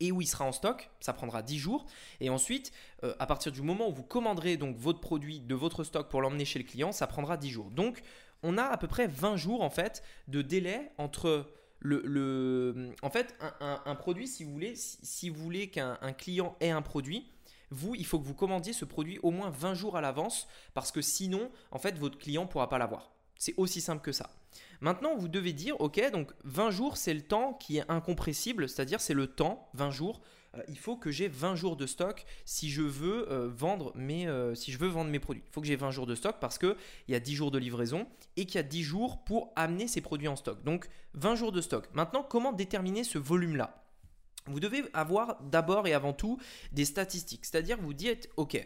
et 0.00 0.12
où 0.12 0.20
il 0.20 0.26
sera 0.26 0.44
en 0.44 0.52
stock, 0.52 0.90
ça 1.00 1.12
prendra 1.12 1.42
10 1.42 1.58
jours. 1.58 1.86
Et 2.20 2.30
ensuite, 2.30 2.72
euh, 3.04 3.14
à 3.18 3.26
partir 3.26 3.52
du 3.52 3.62
moment 3.62 3.88
où 3.88 3.92
vous 3.92 4.02
commanderez 4.02 4.56
donc 4.56 4.76
votre 4.76 5.00
produit 5.00 5.40
de 5.40 5.54
votre 5.54 5.84
stock 5.84 6.08
pour 6.08 6.20
l'emmener 6.20 6.44
chez 6.44 6.58
le 6.58 6.64
client, 6.64 6.92
ça 6.92 7.06
prendra 7.06 7.36
10 7.36 7.50
jours. 7.50 7.70
Donc, 7.70 8.02
on 8.42 8.58
a 8.58 8.64
à 8.64 8.76
peu 8.76 8.86
près 8.86 9.06
20 9.06 9.36
jours 9.36 9.62
en 9.62 9.70
fait 9.70 10.02
de 10.28 10.42
délai 10.42 10.90
entre 10.98 11.46
le, 11.80 12.92
en 13.02 13.10
fait 13.10 13.36
un, 13.60 13.94
produit 13.94 14.26
si 14.26 14.42
vous 14.42 14.52
voulez 14.52 14.74
si, 14.76 15.28
vous 15.28 15.40
voulez 15.40 15.70
qu'un 15.70 15.96
client 16.16 16.56
ait 16.60 16.70
un 16.70 16.82
produit 16.82 17.30
vous, 17.70 17.94
il 17.94 18.06
faut 18.06 18.18
que 18.18 18.24
vous 18.24 18.34
commandiez 18.34 18.72
ce 18.72 18.84
produit 18.84 19.18
au 19.22 19.30
moins 19.30 19.50
20 19.50 19.74
jours 19.74 19.96
à 19.96 20.00
l'avance 20.00 20.48
parce 20.74 20.92
que 20.92 21.02
sinon, 21.02 21.50
en 21.70 21.78
fait, 21.78 21.98
votre 21.98 22.18
client 22.18 22.44
ne 22.44 22.48
pourra 22.48 22.68
pas 22.68 22.78
l'avoir. 22.78 23.12
C'est 23.36 23.54
aussi 23.56 23.80
simple 23.80 24.02
que 24.02 24.12
ça. 24.12 24.30
Maintenant, 24.80 25.16
vous 25.16 25.28
devez 25.28 25.52
dire, 25.52 25.80
ok, 25.80 26.10
donc 26.10 26.32
20 26.44 26.70
jours, 26.70 26.96
c'est 26.96 27.14
le 27.14 27.22
temps 27.22 27.52
qui 27.54 27.78
est 27.78 27.84
incompressible, 27.88 28.68
c'est-à-dire 28.68 29.00
c'est 29.00 29.14
le 29.14 29.26
temps, 29.26 29.68
20 29.74 29.90
jours. 29.90 30.20
Euh, 30.56 30.62
il 30.68 30.78
faut 30.78 30.96
que 30.96 31.10
j'ai 31.10 31.28
20 31.28 31.56
jours 31.56 31.76
de 31.76 31.86
stock 31.86 32.24
si 32.44 32.70
je 32.70 32.82
veux 32.82 33.30
euh, 33.30 33.48
vendre 33.48 33.92
mes, 33.94 34.26
euh, 34.26 34.54
si 34.54 34.72
je 34.72 34.78
veux 34.78 34.88
vendre 34.88 35.10
mes 35.10 35.18
produits. 35.18 35.42
Il 35.46 35.52
faut 35.52 35.60
que 35.60 35.66
j'ai 35.66 35.76
20 35.76 35.90
jours 35.90 36.06
de 36.06 36.14
stock 36.14 36.36
parce 36.40 36.58
qu'il 36.58 36.76
y 37.08 37.14
a 37.14 37.20
10 37.20 37.34
jours 37.34 37.50
de 37.50 37.58
livraison 37.58 38.06
et 38.36 38.46
qu'il 38.46 38.56
y 38.56 38.58
a 38.58 38.62
10 38.62 38.82
jours 38.82 39.24
pour 39.24 39.52
amener 39.56 39.88
ces 39.88 40.00
produits 40.00 40.28
en 40.28 40.36
stock. 40.36 40.62
Donc 40.64 40.88
20 41.14 41.34
jours 41.36 41.52
de 41.52 41.60
stock. 41.60 41.88
Maintenant, 41.92 42.22
comment 42.22 42.52
déterminer 42.52 43.04
ce 43.04 43.18
volume-là? 43.18 43.84
Vous 44.46 44.60
devez 44.60 44.84
avoir 44.94 45.42
d'abord 45.42 45.86
et 45.86 45.92
avant 45.92 46.14
tout 46.14 46.38
des 46.72 46.86
statistiques. 46.86 47.44
C'est-à-dire, 47.44 47.76
vous 47.78 47.92
dites, 47.92 48.30
OK, 48.38 48.56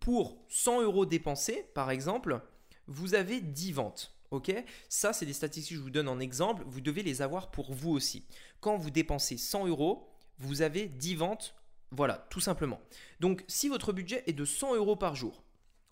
pour 0.00 0.44
100 0.48 0.82
euros 0.82 1.06
dépensés, 1.06 1.64
par 1.72 1.90
exemple, 1.90 2.42
vous 2.88 3.14
avez 3.14 3.40
10 3.40 3.72
ventes. 3.72 4.12
Ok? 4.30 4.52
Ça, 4.90 5.14
c'est 5.14 5.24
des 5.24 5.32
statistiques 5.32 5.76
que 5.76 5.78
je 5.78 5.82
vous 5.82 5.90
donne 5.90 6.08
en 6.08 6.20
exemple. 6.20 6.62
Vous 6.66 6.82
devez 6.82 7.02
les 7.02 7.22
avoir 7.22 7.50
pour 7.50 7.72
vous 7.72 7.90
aussi. 7.90 8.24
Quand 8.60 8.76
vous 8.76 8.90
dépensez 8.90 9.38
100 9.38 9.68
euros, 9.68 10.08
vous 10.38 10.62
avez 10.62 10.86
10 10.86 11.16
ventes. 11.16 11.54
Voilà, 11.90 12.26
tout 12.30 12.40
simplement. 12.40 12.80
Donc, 13.20 13.44
si 13.48 13.68
votre 13.68 13.92
budget 13.92 14.22
est 14.26 14.32
de 14.32 14.44
100 14.44 14.76
euros 14.76 14.96
par 14.96 15.14
jour, 15.14 15.42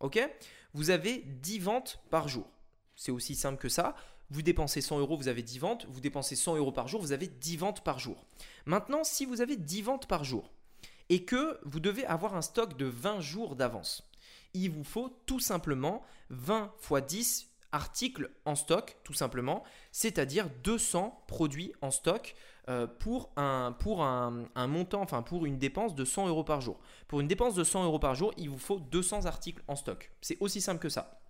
ok 0.01 0.19
Vous 0.75 0.91
avez 0.91 1.19
10 1.19 1.59
ventes 1.61 2.01
par 2.11 2.29
jour. 2.29 2.51
C'est 2.97 3.13
aussi 3.13 3.35
simple 3.35 3.59
que 3.59 3.69
ça. 3.69 3.95
Vous 4.31 4.43
dépensez 4.43 4.81
100 4.81 4.99
euros, 4.99 5.17
vous 5.17 5.29
avez 5.29 5.43
10 5.43 5.59
ventes. 5.59 5.87
Vous 5.89 6.01
dépensez 6.01 6.37
100 6.37 6.57
euros 6.57 6.73
par 6.73 6.89
jour, 6.89 7.01
vous 7.01 7.13
avez 7.13 7.29
10 7.29 7.57
ventes 7.59 7.85
par 7.85 7.99
jour. 7.99 8.25
Maintenant, 8.65 9.05
si 9.05 9.25
vous 9.25 9.41
avez 9.41 9.57
10 9.57 9.83
ventes 9.83 10.07
par 10.07 10.25
jour 10.25 10.51
et 11.09 11.25
que 11.25 11.61
vous 11.65 11.81
devez 11.81 12.05
avoir 12.07 12.35
un 12.35 12.43
stock 12.43 12.77
de 12.77 12.87
20 12.87 13.21
jours 13.21 13.57
d'avance, 13.57 14.03
il 14.55 14.71
vous 14.71 14.85
faut 14.85 15.11
tout 15.27 15.41
simplement 15.41 16.03
20 16.31 16.73
x 16.91 17.07
10 17.07 17.51
articles 17.73 18.31
en 18.45 18.55
stock, 18.55 18.97
tout 19.05 19.13
simplement, 19.13 19.63
c'est-à-dire 19.93 20.49
200 20.65 21.25
produits 21.29 21.73
en 21.83 21.91
stock 21.91 22.35
euh, 22.69 22.87
pour, 22.87 23.31
un, 23.37 23.73
pour 23.79 24.03
un, 24.03 24.49
montant, 24.67 25.01
enfin 25.01 25.23
pour 25.23 25.47
une 25.47 25.59
dépense 25.59 25.95
de 25.95 26.05
100 26.05 26.29
euros 26.29 26.45
par 26.45 26.61
jour. 26.61 26.81
Pour 27.09 27.21
une 27.21 27.29
dépense 27.29 27.55
de 27.55 27.65
100 27.65 27.85
euros 27.85 27.99
par 27.99 28.15
jour, 28.15 28.33
il 28.37 28.51
vous 28.51 28.59
faut 28.59 28.81
200 28.81 29.27
articles 29.27 29.63
en 29.69 29.77
stock. 29.77 30.11
C'est 30.21 30.37
aussi 30.41 30.61
simple 30.61 30.81
que 30.81 30.89
ça. 30.89 31.21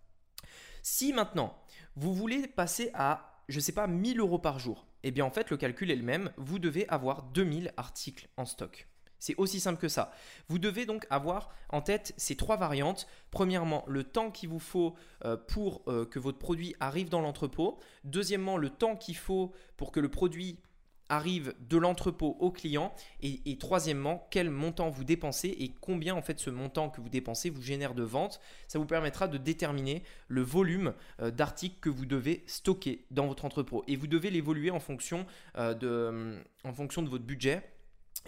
Si 0.82 1.12
maintenant, 1.12 1.58
vous 1.96 2.14
voulez 2.14 2.46
passer 2.46 2.90
à, 2.94 3.42
je 3.48 3.56
ne 3.56 3.60
sais 3.60 3.72
pas, 3.72 3.86
1000 3.86 4.20
euros 4.20 4.38
par 4.38 4.58
jour, 4.58 4.86
eh 5.02 5.10
bien 5.10 5.24
en 5.24 5.30
fait, 5.30 5.50
le 5.50 5.56
calcul 5.56 5.90
est 5.90 5.96
le 5.96 6.02
même. 6.02 6.30
Vous 6.36 6.58
devez 6.58 6.88
avoir 6.88 7.22
2000 7.24 7.72
articles 7.76 8.28
en 8.36 8.44
stock. 8.44 8.88
C'est 9.18 9.34
aussi 9.36 9.60
simple 9.60 9.80
que 9.80 9.88
ça. 9.88 10.12
Vous 10.48 10.58
devez 10.58 10.86
donc 10.86 11.06
avoir 11.10 11.50
en 11.70 11.80
tête 11.80 12.14
ces 12.16 12.36
trois 12.36 12.56
variantes. 12.56 13.06
Premièrement, 13.30 13.84
le 13.88 14.04
temps 14.04 14.30
qu'il 14.30 14.48
vous 14.48 14.58
faut 14.58 14.94
euh, 15.24 15.36
pour 15.36 15.82
euh, 15.88 16.04
que 16.04 16.18
votre 16.18 16.38
produit 16.38 16.74
arrive 16.80 17.08
dans 17.08 17.20
l'entrepôt. 17.20 17.78
Deuxièmement, 18.04 18.56
le 18.56 18.70
temps 18.70 18.96
qu'il 18.96 19.16
faut 19.16 19.52
pour 19.76 19.92
que 19.92 20.00
le 20.00 20.10
produit 20.10 20.60
arrive 21.08 21.54
de 21.68 21.76
l'entrepôt 21.76 22.36
au 22.40 22.50
client 22.50 22.92
et, 23.22 23.56
troisièmement 23.58 24.26
quel 24.30 24.50
montant 24.50 24.90
vous 24.90 25.04
dépensez 25.04 25.48
et 25.48 25.72
combien 25.80 26.14
en 26.14 26.22
fait 26.22 26.38
ce 26.38 26.50
montant 26.50 26.90
que 26.90 27.00
vous 27.00 27.08
dépensez 27.08 27.50
vous 27.50 27.62
génère 27.62 27.94
de 27.94 28.02
ventes 28.02 28.40
ça 28.68 28.78
vous 28.78 28.86
permettra 28.86 29.28
de 29.28 29.38
déterminer 29.38 30.02
le 30.28 30.42
volume 30.42 30.94
euh, 31.20 31.30
d'articles 31.30 31.76
que 31.80 31.88
vous 31.88 32.06
devez 32.06 32.44
stocker 32.46 33.04
dans 33.10 33.26
votre 33.26 33.44
entrepôt 33.44 33.84
et 33.86 33.96
vous 33.96 34.06
devez 34.06 34.30
l'évoluer 34.30 34.70
en 34.70 34.80
fonction 34.80 35.26
de 35.56 36.36
en 36.64 36.72
fonction 36.72 37.02
de 37.02 37.08
votre 37.08 37.24
budget 37.24 37.62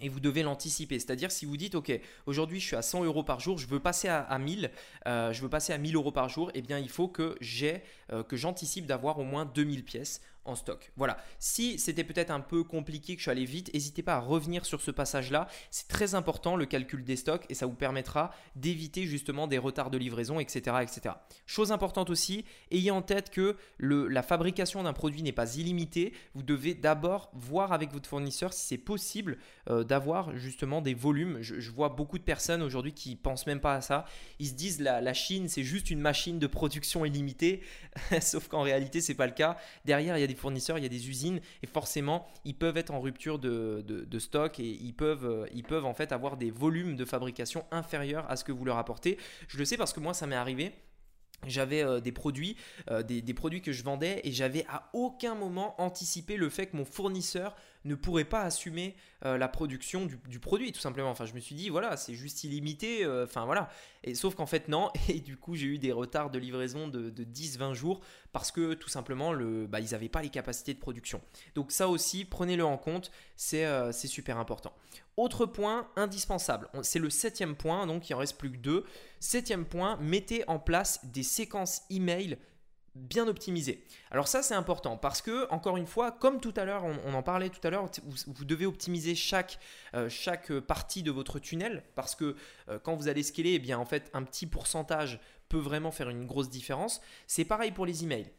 et 0.00 0.08
vous 0.08 0.20
devez 0.20 0.42
l'anticiper. 0.42 0.98
C'est-à-dire 0.98 1.30
si 1.30 1.46
vous 1.46 1.56
dites, 1.56 1.74
OK, 1.74 1.92
aujourd'hui 2.26 2.60
je 2.60 2.66
suis 2.66 2.76
à 2.76 2.82
100 2.82 3.04
euros 3.04 3.22
par 3.22 3.40
jour, 3.40 3.58
je 3.58 3.66
veux 3.66 3.80
passer 3.80 4.08
à, 4.08 4.38
1000, 4.38 4.70
euh, 5.06 5.32
je 5.32 5.42
veux 5.42 5.48
passer 5.48 5.72
à 5.72 5.78
1000 5.78 5.96
euros 5.96 6.12
par 6.12 6.28
jour, 6.28 6.50
eh 6.54 6.62
bien 6.62 6.78
il 6.78 6.88
faut 6.88 7.08
que 7.08 7.36
j'ai, 7.40 7.82
euh, 8.12 8.22
que 8.22 8.36
j'anticipe 8.36 8.86
d'avoir 8.86 9.18
au 9.18 9.24
moins 9.24 9.44
2000 9.44 9.84
pièces 9.84 10.20
stock. 10.54 10.92
Voilà. 10.96 11.18
Si 11.38 11.78
c'était 11.78 12.04
peut-être 12.04 12.30
un 12.30 12.40
peu 12.40 12.64
compliqué, 12.64 13.14
que 13.14 13.20
je 13.20 13.24
suis 13.24 13.30
allé 13.30 13.44
vite, 13.44 13.72
n'hésitez 13.74 14.02
pas 14.02 14.14
à 14.14 14.20
revenir 14.20 14.64
sur 14.64 14.80
ce 14.80 14.90
passage-là. 14.90 15.48
C'est 15.70 15.88
très 15.88 16.14
important 16.14 16.56
le 16.56 16.66
calcul 16.66 17.04
des 17.04 17.16
stocks 17.16 17.44
et 17.48 17.54
ça 17.54 17.66
vous 17.66 17.74
permettra 17.74 18.30
d'éviter 18.56 19.06
justement 19.06 19.46
des 19.46 19.58
retards 19.58 19.90
de 19.90 19.98
livraison, 19.98 20.40
etc. 20.40 20.76
etc. 20.82 21.14
Chose 21.46 21.72
importante 21.72 22.10
aussi, 22.10 22.44
ayez 22.70 22.90
en 22.90 23.02
tête 23.02 23.30
que 23.30 23.56
la 23.78 24.22
fabrication 24.22 24.82
d'un 24.82 24.92
produit 24.92 25.22
n'est 25.22 25.32
pas 25.32 25.56
illimitée. 25.56 26.12
Vous 26.34 26.42
devez 26.42 26.74
d'abord 26.74 27.30
voir 27.34 27.72
avec 27.72 27.92
votre 27.92 28.08
fournisseur 28.08 28.52
si 28.52 28.66
c'est 28.66 28.78
possible 28.78 29.38
euh, 29.70 29.84
d'avoir 29.84 30.36
justement 30.36 30.80
des 30.80 30.94
volumes. 30.94 31.38
Je, 31.40 31.70
vois 31.70 31.90
beaucoup 31.90 32.18
de 32.18 32.24
personnes 32.24 32.62
aujourd'hui 32.62 32.92
qui 32.92 33.14
pensent 33.14 33.46
même 33.46 33.60
pas 33.60 33.74
à 33.74 33.80
ça. 33.80 34.04
Ils 34.38 34.48
se 34.48 34.54
disent 34.54 34.80
la, 34.80 35.00
la 35.00 35.14
Chine 35.14 35.48
c'est 35.48 35.64
juste 35.64 35.90
une 35.90 36.00
machine 36.00 36.38
de 36.38 36.46
production 36.46 37.04
illimitée, 37.04 37.62
sauf 38.20 38.48
qu'en 38.48 38.62
réalité 38.62 39.00
c'est 39.00 39.14
pas 39.14 39.26
le 39.26 39.32
cas. 39.32 39.56
Derrière 39.84 40.16
il 40.16 40.20
y 40.20 40.24
a 40.24 40.28
des 40.28 40.34
fournisseurs, 40.38 40.78
il 40.78 40.82
y 40.82 40.86
a 40.86 40.90
des 40.90 41.08
usines 41.08 41.40
et 41.62 41.66
forcément 41.66 42.26
ils 42.44 42.54
peuvent 42.54 42.76
être 42.76 42.92
en 42.92 43.00
rupture 43.00 43.38
de, 43.38 44.18
stock 44.18 44.58
et 44.60 44.68
ils 44.68 44.94
peuvent, 44.94 45.24
euh, 45.24 45.46
ils 45.54 45.64
peuvent 45.64 45.84
en 45.84 45.94
fait 45.94 46.12
avoir 46.12 46.36
des 46.36 46.50
volumes 46.50 46.96
de 46.96 47.04
fabrication 47.04 47.64
inférieurs 47.70 48.28
à 48.30 48.36
ce 48.36 48.44
que 48.44 48.52
vous 48.52 48.64
leur 48.64 48.78
apportez. 48.78 49.18
Je 49.48 49.58
le 49.58 49.64
sais 49.64 49.76
parce 49.76 49.92
que 49.92 50.00
moi 50.00 50.14
ça 50.14 50.26
m'est 50.26 50.36
arrivé 50.36 50.72
j'avais 51.46 51.82
euh, 51.82 52.00
des 52.00 52.12
produits, 52.12 52.56
euh, 52.90 53.02
des, 53.02 53.34
produits 53.34 53.62
que 53.62 53.72
je 53.72 53.82
vendais 53.82 54.20
et 54.24 54.32
j'avais 54.32 54.64
à 54.68 54.90
aucun 54.92 55.34
moment 55.34 55.80
anticipé 55.80 56.36
le 56.36 56.48
fait 56.48 56.66
que 56.66 56.76
mon 56.76 56.84
fournisseur 56.84 57.54
ne 57.88 57.94
pourrait 57.94 58.24
pas 58.24 58.42
assumer 58.42 58.94
euh, 59.24 59.36
la 59.36 59.48
production 59.48 60.06
du, 60.06 60.38
produit 60.38 60.70
tout 60.72 60.80
simplement. 60.80 61.10
Enfin, 61.10 61.24
je 61.24 61.34
me 61.34 61.40
suis 61.40 61.54
dit 61.54 61.68
voilà, 61.68 61.96
c'est 61.96 62.14
juste 62.14 62.44
illimité. 62.44 63.06
Enfin 63.06 63.44
voilà. 63.44 63.70
Et 64.04 64.14
sauf 64.14 64.34
qu'en 64.34 64.46
fait 64.46 64.68
non. 64.68 64.90
Et 65.08 65.20
du 65.20 65.36
coup, 65.36 65.56
j'ai 65.56 65.66
eu 65.66 65.78
des 65.78 65.92
retards 65.92 66.30
de 66.30 66.38
livraison 66.38 66.88
de, 66.88 67.10
10-20 67.10 67.74
jours 67.74 68.00
parce 68.32 68.52
que 68.52 68.74
tout 68.74 68.88
simplement 68.88 69.32
le, 69.32 69.66
bah, 69.66 69.80
ils 69.80 69.90
n'avaient 69.92 70.08
pas 70.08 70.22
les 70.22 70.28
capacités 70.28 70.74
de 70.74 70.78
production. 70.78 71.20
Donc 71.54 71.72
ça 71.72 71.88
aussi, 71.88 72.24
prenez-le 72.24 72.64
en 72.64 72.76
compte. 72.76 73.10
C'est 73.36 73.92
super 73.92 74.38
important. 74.38 74.72
Autre 75.18 75.46
point 75.46 75.88
indispensable, 75.96 76.68
c'est 76.82 77.00
le 77.00 77.10
septième 77.10 77.56
point, 77.56 77.88
donc 77.88 78.08
il 78.08 78.14
en 78.14 78.18
reste 78.18 78.38
plus 78.38 78.52
que 78.52 78.56
deux. 78.56 78.84
Septième 79.18 79.64
point, 79.64 79.96
mettez 79.96 80.44
en 80.48 80.60
place 80.60 81.04
des 81.06 81.24
séquences 81.24 81.82
email 81.90 82.38
bien 82.98 83.28
optimisées. 83.28 83.84
Alors 84.10 84.28
ça 84.28 84.42
c'est 84.42 84.54
important 84.54 84.96
parce 84.96 85.22
que 85.22 85.48
encore 85.50 85.76
une 85.76 85.86
fois, 85.86 86.12
comme 86.12 86.40
tout 86.40 86.54
à 86.56 86.64
l'heure, 86.64 86.84
on, 86.84 87.14
en 87.14 87.22
parlait 87.22 87.48
tout 87.48 87.66
à 87.66 87.70
l'heure, 87.70 87.88
vous, 88.26 88.44
devez 88.44 88.66
optimiser 88.66 89.14
chaque, 89.14 89.58
euh, 89.94 90.08
chaque 90.08 90.52
partie 90.60 91.02
de 91.02 91.10
votre 91.10 91.38
tunnel 91.38 91.84
parce 91.94 92.14
que 92.14 92.36
euh, 92.68 92.78
quand 92.78 92.94
vous 92.96 93.08
allez 93.08 93.22
scaler, 93.22 93.54
eh 93.54 93.58
bien 93.58 93.78
en 93.78 93.84
fait 93.84 94.10
un 94.12 94.22
petit 94.22 94.46
pourcentage 94.46 95.20
peut 95.48 95.58
vraiment 95.58 95.90
faire 95.90 96.10
une 96.10 96.26
grosse 96.26 96.50
différence. 96.50 97.00
C'est 97.26 97.44
pareil 97.44 97.72
pour 97.72 97.86
les 97.86 98.04
emails 98.04 98.30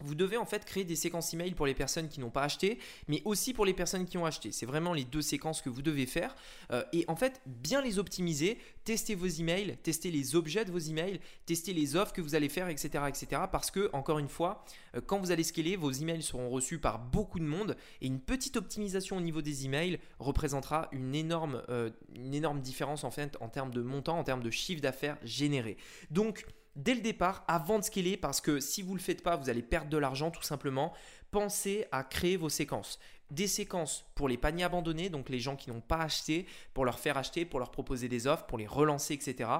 vous 0.00 0.14
devez 0.14 0.36
en 0.36 0.46
fait 0.46 0.64
créer 0.64 0.84
des 0.84 0.96
séquences 0.96 1.34
email 1.34 1.54
pour 1.54 1.66
les 1.66 1.74
personnes 1.74 2.08
qui 2.08 2.20
n'ont 2.20 2.30
pas 2.30 2.42
acheté, 2.42 2.78
mais 3.08 3.20
aussi 3.24 3.52
pour 3.52 3.64
les 3.64 3.74
personnes 3.74 4.06
qui 4.06 4.16
ont 4.16 4.24
acheté. 4.24 4.52
C'est 4.52 4.66
vraiment 4.66 4.92
les 4.92 5.04
deux 5.04 5.22
séquences 5.22 5.60
que 5.60 5.68
vous 5.68 5.82
devez 5.82 6.06
faire. 6.06 6.36
Euh, 6.70 6.84
et 6.92 7.04
en 7.08 7.16
fait, 7.16 7.40
bien 7.46 7.82
les 7.82 7.98
optimiser, 7.98 8.58
tester 8.84 9.14
vos 9.14 9.26
emails, 9.26 9.76
tester 9.82 10.10
les 10.10 10.36
objets 10.36 10.64
de 10.64 10.70
vos 10.70 10.78
emails, 10.78 11.20
tester 11.46 11.72
les 11.72 11.96
offres 11.96 12.12
que 12.12 12.20
vous 12.20 12.34
allez 12.34 12.48
faire, 12.48 12.68
etc. 12.68 13.04
etc. 13.08 13.42
parce 13.50 13.70
que, 13.70 13.90
encore 13.92 14.18
une 14.18 14.28
fois, 14.28 14.64
euh, 14.94 15.00
quand 15.04 15.18
vous 15.18 15.32
allez 15.32 15.42
scaler, 15.42 15.76
vos 15.76 15.90
emails 15.90 16.22
seront 16.22 16.48
reçus 16.48 16.78
par 16.78 17.00
beaucoup 17.00 17.40
de 17.40 17.44
monde 17.44 17.76
et 18.00 18.06
une 18.06 18.20
petite 18.20 18.56
optimisation 18.56 19.16
au 19.16 19.20
niveau 19.20 19.42
des 19.42 19.64
emails 19.64 19.98
représentera 20.20 20.88
une 20.92 21.14
énorme, 21.14 21.62
euh, 21.68 21.90
une 22.14 22.34
énorme 22.34 22.60
différence 22.60 23.04
en 23.04 23.10
fait 23.10 23.36
en 23.40 23.48
termes 23.48 23.72
de 23.72 23.82
montant, 23.82 24.18
en 24.18 24.24
termes 24.24 24.42
de 24.42 24.50
chiffre 24.50 24.80
d'affaires 24.80 25.18
généré. 25.24 25.76
Donc, 26.10 26.46
dès 26.78 26.94
le 26.94 27.00
départ 27.00 27.44
avant 27.48 27.78
de 27.78 27.84
scaler 27.84 28.16
parce 28.16 28.40
que 28.40 28.60
si 28.60 28.80
vous 28.82 28.92
ne 28.92 28.98
le 28.98 29.02
faites 29.02 29.22
pas, 29.22 29.36
vous 29.36 29.50
allez 29.50 29.62
perdre 29.62 29.90
de 29.90 29.98
l'argent 29.98 30.30
tout 30.30 30.42
simplement. 30.42 30.94
Pensez 31.30 31.86
à 31.92 32.04
créer 32.04 32.36
vos 32.36 32.48
séquences. 32.48 32.98
Des 33.30 33.46
séquences 33.46 34.06
pour 34.14 34.28
les 34.28 34.38
paniers 34.38 34.64
abandonnés, 34.64 35.10
donc 35.10 35.28
les 35.28 35.40
gens 35.40 35.56
qui 35.56 35.70
n'ont 35.70 35.82
pas 35.82 35.98
acheté, 35.98 36.46
pour 36.72 36.86
leur 36.86 36.98
faire 36.98 37.18
acheter, 37.18 37.44
pour 37.44 37.58
leur 37.58 37.70
proposer 37.70 38.08
des 38.08 38.26
offres, 38.26 38.46
pour 38.46 38.56
les 38.56 38.66
relancer, 38.66 39.12
etc. 39.12 39.50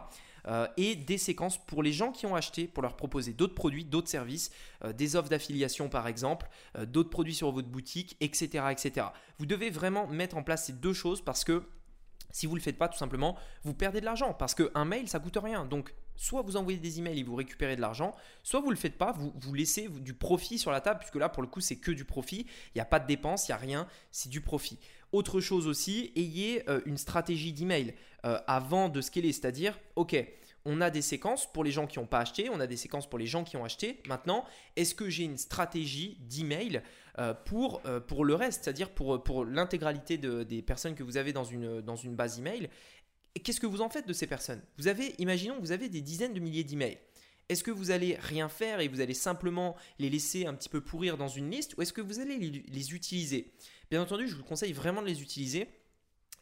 Euh, 0.46 0.66
et 0.78 0.96
des 0.96 1.18
séquences 1.18 1.58
pour 1.58 1.82
les 1.82 1.92
gens 1.92 2.10
qui 2.10 2.24
ont 2.24 2.34
acheté, 2.34 2.66
pour 2.66 2.82
leur 2.82 2.96
proposer 2.96 3.34
d'autres 3.34 3.54
produits, 3.54 3.84
d'autres 3.84 4.08
services, 4.08 4.50
euh, 4.84 4.94
des 4.94 5.16
offres 5.16 5.28
d'affiliation 5.28 5.90
par 5.90 6.06
exemple, 6.08 6.48
euh, 6.76 6.86
d'autres 6.86 7.10
produits 7.10 7.34
sur 7.34 7.52
votre 7.52 7.68
boutique, 7.68 8.16
etc., 8.20 8.64
etc. 8.70 9.08
Vous 9.38 9.44
devez 9.44 9.68
vraiment 9.68 10.06
mettre 10.06 10.38
en 10.38 10.42
place 10.42 10.66
ces 10.66 10.72
deux 10.72 10.94
choses 10.94 11.20
parce 11.20 11.44
que 11.44 11.64
si 12.30 12.46
vous 12.46 12.52
ne 12.52 12.58
le 12.58 12.62
faites 12.62 12.78
pas, 12.78 12.88
tout 12.88 12.98
simplement, 12.98 13.36
vous 13.64 13.74
perdez 13.74 14.00
de 14.00 14.06
l'argent 14.06 14.32
parce 14.32 14.54
qu'un 14.54 14.84
mail, 14.84 15.08
ça 15.08 15.18
coûte 15.18 15.38
rien. 15.42 15.66
Donc, 15.66 15.94
soit 16.18 16.42
vous 16.42 16.56
envoyez 16.56 16.78
des 16.78 16.98
emails 16.98 17.20
et 17.20 17.22
vous 17.22 17.36
récupérez 17.36 17.76
de 17.76 17.80
l'argent, 17.80 18.14
soit 18.42 18.60
vous 18.60 18.66
ne 18.66 18.72
le 18.72 18.76
faites 18.76 18.98
pas, 18.98 19.12
vous, 19.12 19.54
laissez 19.54 19.88
du 19.88 20.12
profit 20.12 20.58
sur 20.58 20.70
la 20.70 20.80
table, 20.80 20.98
puisque 20.98 21.14
là, 21.14 21.28
pour 21.28 21.42
le 21.42 21.48
coup, 21.48 21.60
c'est 21.60 21.76
que 21.76 21.92
du 21.92 22.04
profit. 22.04 22.44
Il 22.74 22.78
n'y 22.78 22.80
a 22.80 22.84
pas 22.84 22.98
de 22.98 23.06
dépenses, 23.06 23.48
il 23.48 23.52
n'y 23.52 23.54
a 23.54 23.58
rien, 23.58 23.86
c'est 24.10 24.28
du 24.28 24.40
profit. 24.40 24.78
Autre 25.12 25.40
chose 25.40 25.66
aussi, 25.66 26.12
ayez 26.16 26.68
euh, 26.68 26.80
une 26.84 26.98
stratégie 26.98 27.52
d'email 27.52 27.94
euh, 28.26 28.38
avant 28.46 28.88
de 28.88 29.00
scaler, 29.00 29.32
c'est-à-dire, 29.32 29.78
ok, 29.96 30.16
on 30.64 30.80
a 30.80 30.90
des 30.90 31.02
séquences 31.02 31.50
pour 31.50 31.62
les 31.62 31.70
gens 31.70 31.86
qui 31.86 31.98
n'ont 31.98 32.06
pas 32.06 32.18
acheté, 32.18 32.50
on 32.50 32.60
a 32.60 32.66
des 32.66 32.76
séquences 32.76 33.08
pour 33.08 33.18
les 33.18 33.26
gens 33.26 33.44
qui 33.44 33.56
ont 33.56 33.64
acheté. 33.64 34.02
Maintenant, 34.08 34.44
est-ce 34.76 34.94
que 34.94 35.08
j'ai 35.08 35.22
une 35.22 35.38
stratégie 35.38 36.18
d'email 36.28 36.82
euh, 37.18 37.32
pour, 37.32 37.80
le 38.24 38.34
reste, 38.34 38.64
c'est-à-dire 38.64 38.90
pour, 38.90 39.22
pour 39.22 39.44
l'intégralité 39.44 40.18
des 40.18 40.62
personnes 40.62 40.94
que 40.94 41.02
vous 41.02 41.16
avez 41.16 41.32
dans 41.32 41.44
une, 41.44 41.80
dans 41.80 41.96
une 41.96 42.14
base 42.14 42.38
email 42.38 42.68
Et 43.34 43.40
qu'est-ce 43.40 43.60
que 43.60 43.66
vous 43.66 43.80
en 43.80 43.88
faites 43.88 44.08
de 44.08 44.12
ces 44.12 44.26
personnes? 44.26 44.62
Vous 44.78 44.88
avez, 44.88 45.14
imaginons, 45.18 45.58
vous 45.60 45.72
avez 45.72 45.88
des 45.88 46.00
dizaines 46.00 46.34
de 46.34 46.40
milliers 46.40 46.64
d'emails. 46.64 46.98
Est-ce 47.48 47.64
que 47.64 47.70
vous 47.70 47.90
allez 47.90 48.16
rien 48.20 48.48
faire 48.48 48.80
et 48.80 48.88
vous 48.88 49.00
allez 49.00 49.14
simplement 49.14 49.74
les 49.98 50.10
laisser 50.10 50.46
un 50.46 50.54
petit 50.54 50.68
peu 50.68 50.82
pourrir 50.82 51.16
dans 51.16 51.28
une 51.28 51.50
liste 51.50 51.74
ou 51.76 51.82
est-ce 51.82 51.94
que 51.94 52.02
vous 52.02 52.20
allez 52.20 52.38
les 52.38 52.94
utiliser? 52.94 53.52
Bien 53.90 54.02
entendu, 54.02 54.28
je 54.28 54.36
vous 54.36 54.44
conseille 54.44 54.74
vraiment 54.74 55.00
de 55.00 55.06
les 55.06 55.22
utiliser 55.22 55.68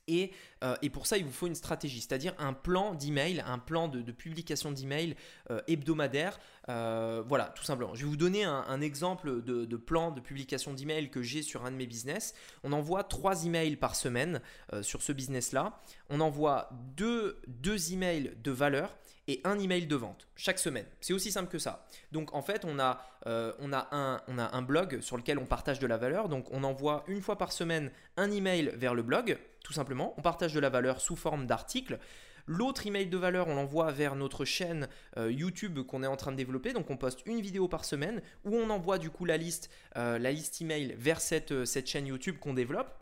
euh, 0.09 0.77
et, 0.83 0.91
pour 0.91 1.07
ça, 1.07 1.17
il 1.17 1.25
vous 1.25 1.33
faut 1.33 1.47
une 1.47 1.55
stratégie, 1.55 2.01
c'est-à-dire 2.01 2.35
un 2.39 2.53
plan 2.53 2.95
d'email, 2.95 3.43
un 3.47 3.59
plan 3.59 3.89
de, 3.89 4.01
publication 4.13 4.73
d'email 4.73 5.17
euh, 5.51 5.61
hebdomadaire. 5.67 6.39
Euh, 6.69 7.23
voilà, 7.27 7.47
tout 7.57 7.65
simplement. 7.65 7.95
Je 7.95 8.05
vais 8.05 8.09
vous 8.09 8.17
donner 8.17 8.45
un, 8.45 8.81
exemple 8.81 9.43
de, 9.43 9.77
plan 9.77 10.11
de 10.11 10.21
publication 10.21 10.73
d'email 10.73 11.11
que 11.11 11.23
j'ai 11.23 11.43
sur 11.43 11.65
un 11.65 11.71
de 11.71 11.77
mes 11.77 11.87
business. 11.87 12.35
On 12.65 12.73
envoie 12.73 13.05
trois 13.05 13.45
emails 13.45 13.77
par 13.77 13.95
semaine 13.95 14.41
sur 14.83 15.03
ce 15.03 15.13
business-là. 15.13 15.81
On 16.09 16.21
envoie 16.21 16.71
deux, 16.97 17.41
deux 17.47 17.93
emails 17.93 18.33
de 18.43 18.51
valeur 18.51 18.97
et 19.29 19.41
un 19.45 19.59
email 19.59 19.87
de 19.87 19.97
vente 19.97 20.29
chaque 20.37 20.59
semaine. 20.59 20.87
C'est 21.01 21.13
aussi 21.13 21.33
simple 21.33 21.51
que 21.51 21.59
ça. 21.59 21.87
Donc 22.13 22.35
en 22.35 22.43
fait, 22.43 22.65
on 22.65 22.79
a, 22.79 23.05
on, 23.27 23.73
a 23.73 23.89
un, 23.91 24.21
on 24.29 24.39
a 24.39 24.55
un 24.57 24.63
blog 24.63 25.01
sur 25.01 25.17
lequel 25.17 25.39
on 25.39 25.47
partage 25.47 25.79
de 25.79 25.87
la 25.87 25.97
valeur. 25.97 26.29
Donc 26.29 26.47
on 26.53 26.63
envoie 26.65 27.05
une 27.09 27.23
fois 27.23 27.37
par 27.37 27.53
semaine 27.53 27.91
un 28.17 28.31
email 28.31 28.73
vers 28.77 28.95
le 28.95 29.03
blog 29.03 29.39
tout 29.67 29.73
simplement. 29.73 30.15
On 30.17 30.23
partage 30.23 30.55
de 30.55 30.61
la 30.61 30.69
valeur 30.69 31.01
sous 31.01 31.17
forme 31.17 31.47
d'articles. 31.47 31.99
L'autre 32.47 32.87
email 32.87 33.09
de 33.09 33.19
valeur, 33.19 33.49
on 33.49 33.57
l'envoie 33.57 33.91
vers 33.91 34.15
notre 34.15 34.45
chaîne 34.45 34.89
euh, 35.17 35.33
YouTube 35.33 35.81
qu'on 35.81 36.05
est 36.05 36.07
en 36.07 36.17
train 36.17 36.31
de 36.31 36.37
développer. 36.37 36.73
Donc 36.73 36.89
on 36.89 36.97
poste 36.97 37.23
une 37.27 37.41
vidéo 37.41 37.67
par 37.67 37.85
semaine 37.85 38.23
où 38.45 38.55
on 38.55 38.71
envoie 38.71 38.99
du 38.99 39.11
coup 39.11 39.25
la 39.25 39.37
liste, 39.37 39.69
euh, 39.97 40.19
la 40.21 40.31
liste 40.31 40.63
email 40.63 40.95
vers 40.97 41.21
cette, 41.21 41.51
euh, 41.51 41.65
cette 41.65 41.89
chaîne 41.89 42.07
YouTube 42.07 42.37
qu'on 42.39 42.55
développe 42.55 42.95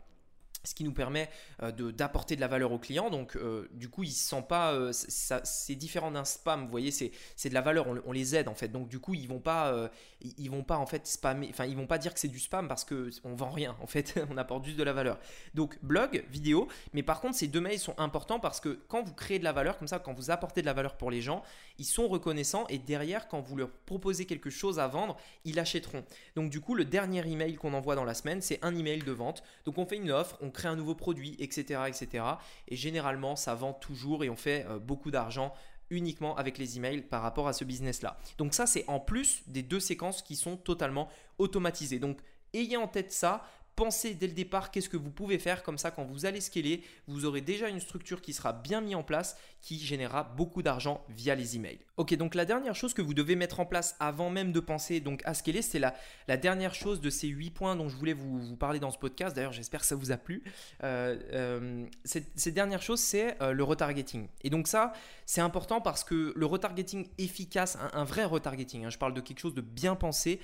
ce 0.65 0.75
qui 0.75 0.83
nous 0.83 0.93
permet 0.93 1.29
euh, 1.63 1.71
d'apporter 1.71 2.35
de, 2.35 2.41
la 2.41 2.47
valeur 2.47 2.71
au 2.71 2.79
client. 2.79 3.09
Donc, 3.09 3.35
euh, 3.35 3.67
du 3.71 3.89
coup, 3.89 4.03
il 4.03 4.09
ne 4.09 4.13
se 4.13 4.29
sent 4.29 4.43
pas. 4.47 4.73
Euh, 4.73 4.91
c'est 4.93 5.75
différent 5.75 6.11
d'un 6.11 6.25
spam. 6.25 6.65
Vous 6.65 6.71
voyez, 6.71 6.91
c'est 6.91 7.49
de 7.49 7.53
la 7.53 7.61
valeur. 7.61 7.87
On, 8.05 8.11
les 8.11 8.35
aide 8.35 8.47
en 8.47 8.55
fait. 8.55 8.69
Donc, 8.69 8.87
du 8.87 8.99
coup, 8.99 9.13
ils 9.13 9.27
vont 9.27 9.39
pas, 9.39 9.89
ils, 10.21 10.49
vont 10.49 10.63
pas 10.63 10.77
en 10.77 10.85
fait 10.85 11.05
spammer. 11.05 11.47
Enfin, 11.49 11.65
ils 11.65 11.75
vont 11.75 11.87
pas 11.87 11.97
dire 11.97 12.13
que 12.13 12.19
c'est 12.19 12.29
du 12.29 12.39
spam 12.39 12.67
parce 12.67 12.85
que 12.85 13.09
on 13.23 13.35
vend 13.35 13.51
rien. 13.51 13.75
En 13.81 13.87
fait, 13.87 14.15
on 14.31 14.37
apporte 14.37 14.65
juste 14.65 14.77
de 14.77 14.83
la 14.83 14.93
valeur. 14.93 15.19
Donc, 15.53 15.77
blog, 15.83 16.23
vidéo. 16.29 16.67
Mais 16.93 17.03
par 17.03 17.21
contre, 17.21 17.35
ces 17.35 17.47
deux 17.47 17.61
mails 17.61 17.79
sont 17.79 17.97
importants 17.97 18.39
parce 18.39 18.59
que 18.59 18.79
quand 18.87 19.03
vous 19.03 19.13
créez 19.13 19.39
de 19.39 19.43
la 19.43 19.51
valeur 19.51 19.77
comme 19.77 19.87
ça, 19.87 19.99
quand 19.99 20.13
vous 20.13 20.31
apportez 20.31 20.61
de 20.61 20.65
la 20.65 20.73
valeur 20.73 20.97
pour 20.97 21.11
les 21.11 21.21
gens, 21.21 21.43
ils 21.77 21.85
sont 21.85 22.07
reconnaissants 22.07 22.65
et 22.69 22.77
derrière, 22.77 23.27
quand 23.27 23.41
vous 23.41 23.55
leur 23.55 23.69
proposez 23.85 24.25
quelque 24.25 24.49
chose 24.49 24.79
à 24.79 24.87
vendre, 24.87 25.17
ils 25.43 25.55
l'achèteront. 25.55 26.03
Donc, 26.35 26.49
du 26.49 26.61
coup, 26.61 26.75
le 26.75 26.85
dernier 26.85 27.27
email 27.29 27.55
qu'on 27.55 27.73
envoie 27.73 27.95
dans 27.95 28.05
la 28.05 28.13
semaine, 28.13 28.41
c'est 28.41 28.63
un 28.63 28.75
email 28.75 28.99
de 28.99 29.11
vente. 29.11 29.43
Donc, 29.65 29.77
on 29.77 29.85
fait 29.85 29.97
une 29.97 30.11
offre, 30.11 30.37
crée 30.55 30.67
un 30.67 30.75
nouveau 30.75 30.95
produit, 30.95 31.35
etc., 31.39 31.81
etc. 31.87 32.23
Et 32.67 32.75
généralement, 32.75 33.35
ça 33.35 33.53
vend 33.53 33.73
toujours 33.73 34.23
et 34.23 34.29
on 34.29 34.35
fait 34.35 34.65
euh, 34.67 34.79
beaucoup 34.79 35.11
d'argent 35.11 35.53
uniquement 35.91 36.35
avec 36.35 36.57
les 36.57 36.77
emails 36.77 37.01
par 37.01 37.21
rapport 37.21 37.47
à 37.47 37.53
ce 37.53 37.63
business-là. 37.63 38.17
Donc 38.37 38.53
ça, 38.53 38.65
c'est 38.65 38.85
en 38.87 38.99
plus 38.99 39.43
des 39.47 39.61
deux 39.61 39.79
séquences 39.79 40.21
qui 40.21 40.35
sont 40.35 40.57
totalement 40.57 41.09
automatisées. 41.37 41.99
Donc 41.99 42.19
ayez 42.53 42.77
en 42.77 42.87
tête 42.87 43.11
ça 43.11 43.45
pensez 43.75 44.13
dès 44.13 44.27
le 44.27 44.33
départ 44.33 44.71
qu'est-ce 44.71 44.89
que 44.89 44.97
vous 44.97 45.11
pouvez 45.11 45.39
faire. 45.39 45.63
Comme 45.63 45.77
ça, 45.77 45.91
quand 45.91 46.03
vous 46.03 46.25
allez 46.25 46.41
scaler, 46.41 46.83
vous 47.07 47.25
aurez 47.25 47.41
déjà 47.41 47.69
une 47.69 47.79
structure 47.79 48.21
qui 48.21 48.33
sera 48.33 48.53
bien 48.53 48.81
mise 48.81 48.95
en 48.95 49.03
place, 49.03 49.37
qui 49.61 49.79
générera 49.79 50.23
beaucoup 50.23 50.61
d'argent 50.61 51.03
via 51.09 51.35
les 51.35 51.55
emails. 51.55 51.79
Ok, 51.97 52.13
donc 52.15 52.35
la 52.35 52.45
dernière 52.45 52.75
chose 52.75 52.93
que 52.93 53.01
vous 53.01 53.13
devez 53.13 53.35
mettre 53.35 53.59
en 53.59 53.65
place 53.65 53.95
avant 53.99 54.29
même 54.29 54.51
de 54.51 54.59
penser 54.59 54.99
donc 54.99 55.21
à 55.25 55.33
scaler, 55.33 55.61
c'est 55.61 55.79
la, 55.79 55.95
la 56.27 56.37
dernière 56.37 56.73
chose 56.73 57.01
de 57.01 57.09
ces 57.09 57.27
8 57.27 57.51
points 57.51 57.75
dont 57.75 57.89
je 57.89 57.95
voulais 57.95 58.13
vous, 58.13 58.55
parler 58.55 58.79
dans 58.79 58.91
ce 58.91 58.97
podcast. 58.97 59.35
D'ailleurs, 59.35 59.53
j'espère 59.53 59.81
que 59.81 59.85
ça 59.85 59.95
vous 59.95 60.11
a 60.11 60.17
plu. 60.17 60.43
Euh, 60.83 61.17
euh, 61.33 61.85
cette, 62.03 62.53
dernière 62.53 62.81
chose, 62.81 62.99
c'est 62.99 63.41
euh, 63.41 63.51
le 63.51 63.63
retargeting. 63.63 64.27
Et 64.43 64.49
donc 64.49 64.67
ça, 64.67 64.93
c'est 65.25 65.41
important 65.41 65.81
parce 65.81 66.03
que 66.03 66.33
le 66.35 66.45
retargeting 66.45 67.07
efficace, 67.17 67.77
un, 67.93 68.03
vrai 68.03 68.25
retargeting, 68.25 68.85
hein, 68.85 68.89
je 68.89 68.97
parle 68.97 69.13
de 69.13 69.21
quelque 69.21 69.39
chose 69.39 69.53
de 69.53 69.61
bien 69.61 69.95
pensé, 69.95 70.39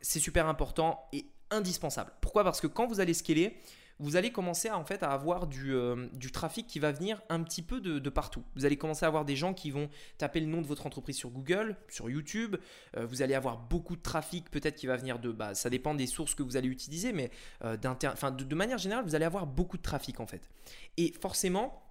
c'est 0.00 0.20
super 0.20 0.48
important 0.48 1.06
et 1.12 1.26
indispensable. 1.52 2.12
Pourquoi? 2.20 2.44
Parce 2.44 2.60
que 2.60 2.66
quand 2.66 2.86
vous 2.86 3.00
allez 3.00 3.14
scaler, 3.14 3.56
vous 3.98 4.16
allez 4.16 4.32
commencer 4.32 4.68
à, 4.68 4.78
en 4.78 4.84
fait 4.84 5.02
à 5.02 5.12
avoir 5.12 5.46
du, 5.46 5.74
euh, 5.74 6.08
du 6.12 6.32
trafic 6.32 6.66
qui 6.66 6.80
va 6.80 6.90
venir 6.92 7.22
un 7.28 7.42
petit 7.42 7.62
peu 7.62 7.80
de, 7.80 8.10
partout. 8.10 8.42
Vous 8.56 8.64
allez 8.64 8.76
commencer 8.76 9.04
à 9.04 9.08
avoir 9.08 9.24
des 9.24 9.36
gens 9.36 9.54
qui 9.54 9.70
vont 9.70 9.88
taper 10.18 10.40
le 10.40 10.46
nom 10.46 10.60
de 10.60 10.66
votre 10.66 10.86
entreprise 10.86 11.16
sur 11.16 11.30
Google, 11.30 11.76
sur 11.88 12.10
YouTube. 12.10 12.56
Euh, 12.96 13.06
vous 13.06 13.22
allez 13.22 13.34
avoir 13.34 13.58
beaucoup 13.58 13.94
de 13.94 14.02
trafic 14.02 14.50
peut-être 14.50 14.76
qui 14.76 14.86
va 14.86 14.96
venir 14.96 15.18
de... 15.18 15.30
Bah, 15.30 15.54
ça 15.54 15.70
dépend 15.70 15.94
des 15.94 16.06
sources 16.06 16.34
que 16.34 16.42
vous 16.42 16.56
allez 16.56 16.68
utiliser, 16.68 17.12
mais 17.12 17.30
euh, 17.64 17.76
de, 17.76 18.44
de 18.44 18.54
manière 18.54 18.78
générale, 18.78 19.04
vous 19.04 19.14
allez 19.14 19.24
avoir 19.24 19.46
beaucoup 19.46 19.76
de 19.76 19.82
trafic 19.82 20.18
en 20.20 20.26
fait. 20.26 20.50
Et 20.96 21.12
forcément, 21.20 21.82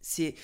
c'est 0.00 0.34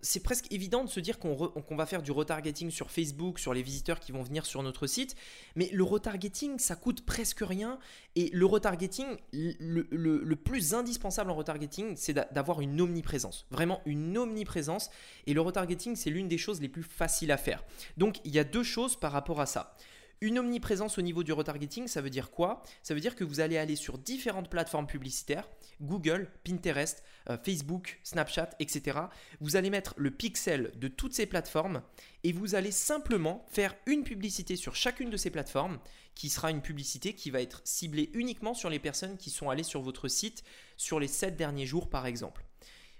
c'est 0.00 0.22
presque 0.22 0.50
évident 0.50 0.84
de 0.84 0.88
se 0.88 1.00
dire 1.00 1.18
qu'on 1.18 1.76
va 1.76 1.86
faire 1.86 2.02
du 2.02 2.10
retargeting 2.10 2.70
sur 2.70 2.90
Facebook, 2.90 3.38
sur 3.38 3.54
les 3.54 3.62
visiteurs 3.62 4.00
qui 4.00 4.12
vont 4.12 4.22
venir 4.22 4.46
sur 4.46 4.62
notre 4.62 4.86
site, 4.86 5.14
mais 5.56 5.68
le 5.72 5.84
retargeting, 5.84 6.58
ça 6.58 6.76
coûte 6.76 7.04
presque 7.04 7.40
rien. 7.40 7.78
Et 8.16 8.30
le 8.32 8.46
retargeting, 8.46 9.06
le, 9.32 10.34
plus 10.34 10.74
indispensable 10.74 11.30
en 11.30 11.34
retargeting, 11.34 11.96
c'est 11.96 12.14
d'avoir 12.32 12.60
une 12.60 12.80
omniprésence, 12.80 13.46
vraiment 13.50 13.80
une 13.86 14.16
omniprésence. 14.18 14.90
Et 15.26 15.34
le 15.34 15.40
retargeting, 15.40 15.96
c'est 15.96 16.10
l'une 16.10 16.28
des 16.28 16.38
choses 16.38 16.60
les 16.60 16.68
plus 16.68 16.82
faciles 16.82 17.32
à 17.32 17.36
faire. 17.36 17.64
Donc, 17.96 18.20
il 18.24 18.34
y 18.34 18.38
a 18.38 18.44
deux 18.44 18.62
choses 18.62 18.96
par 18.96 19.12
rapport 19.12 19.40
à 19.40 19.46
ça. 19.46 19.76
Une 20.22 20.38
omniprésence 20.38 20.98
au 20.98 21.02
niveau 21.02 21.24
du 21.24 21.32
retargeting, 21.32 21.88
ça 21.88 22.00
veut 22.00 22.08
dire 22.08 22.30
quoi? 22.30 22.62
Ça 22.84 22.94
veut 22.94 23.00
dire 23.00 23.16
que 23.16 23.24
vous 23.24 23.40
allez 23.40 23.58
aller 23.58 23.74
sur 23.74 23.98
différentes 23.98 24.48
plateformes 24.48 24.86
publicitaires, 24.86 25.48
Google, 25.80 26.30
Pinterest, 26.44 27.02
euh, 27.28 27.36
Facebook, 27.44 27.98
Snapchat, 28.04 28.50
etc. 28.60 29.00
Vous 29.40 29.56
allez 29.56 29.68
mettre 29.68 29.94
le 29.96 30.12
pixel 30.12 30.70
de 30.76 30.86
toutes 30.86 31.12
ces 31.12 31.26
plateformes 31.26 31.82
et 32.22 32.30
vous 32.30 32.54
allez 32.54 32.70
simplement 32.70 33.44
faire 33.48 33.74
une 33.86 34.04
publicité 34.04 34.54
sur 34.54 34.76
chacune 34.76 35.10
de 35.10 35.16
ces 35.16 35.30
plateformes 35.30 35.80
qui 36.14 36.28
sera 36.28 36.52
une 36.52 36.62
publicité 36.62 37.16
qui 37.16 37.30
va 37.30 37.42
être 37.42 37.60
ciblée 37.64 38.08
uniquement 38.14 38.54
sur 38.54 38.70
les 38.70 38.78
personnes 38.78 39.16
qui 39.16 39.30
sont 39.30 39.50
allées 39.50 39.64
sur 39.64 39.82
votre 39.82 40.06
site 40.06 40.44
sur 40.76 41.00
les 41.00 41.08
7 41.08 41.36
derniers 41.36 41.66
jours 41.66 41.90
par 41.90 42.06
exemple. 42.06 42.44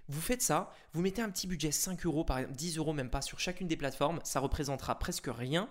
Vous 0.08 0.20
faites 0.20 0.42
ça, 0.42 0.74
vous 0.92 1.02
mettez 1.02 1.22
un 1.22 1.30
petit 1.30 1.46
budget 1.46 1.70
5 1.70 2.04
euros, 2.04 2.24
par 2.24 2.38
exemple 2.38 2.56
10 2.56 2.78
euros 2.78 2.92
même 2.92 3.10
pas 3.10 3.22
sur 3.22 3.38
chacune 3.38 3.68
des 3.68 3.76
plateformes, 3.76 4.18
ça 4.24 4.40
représentera 4.40 4.98
presque 4.98 5.28
rien 5.32 5.70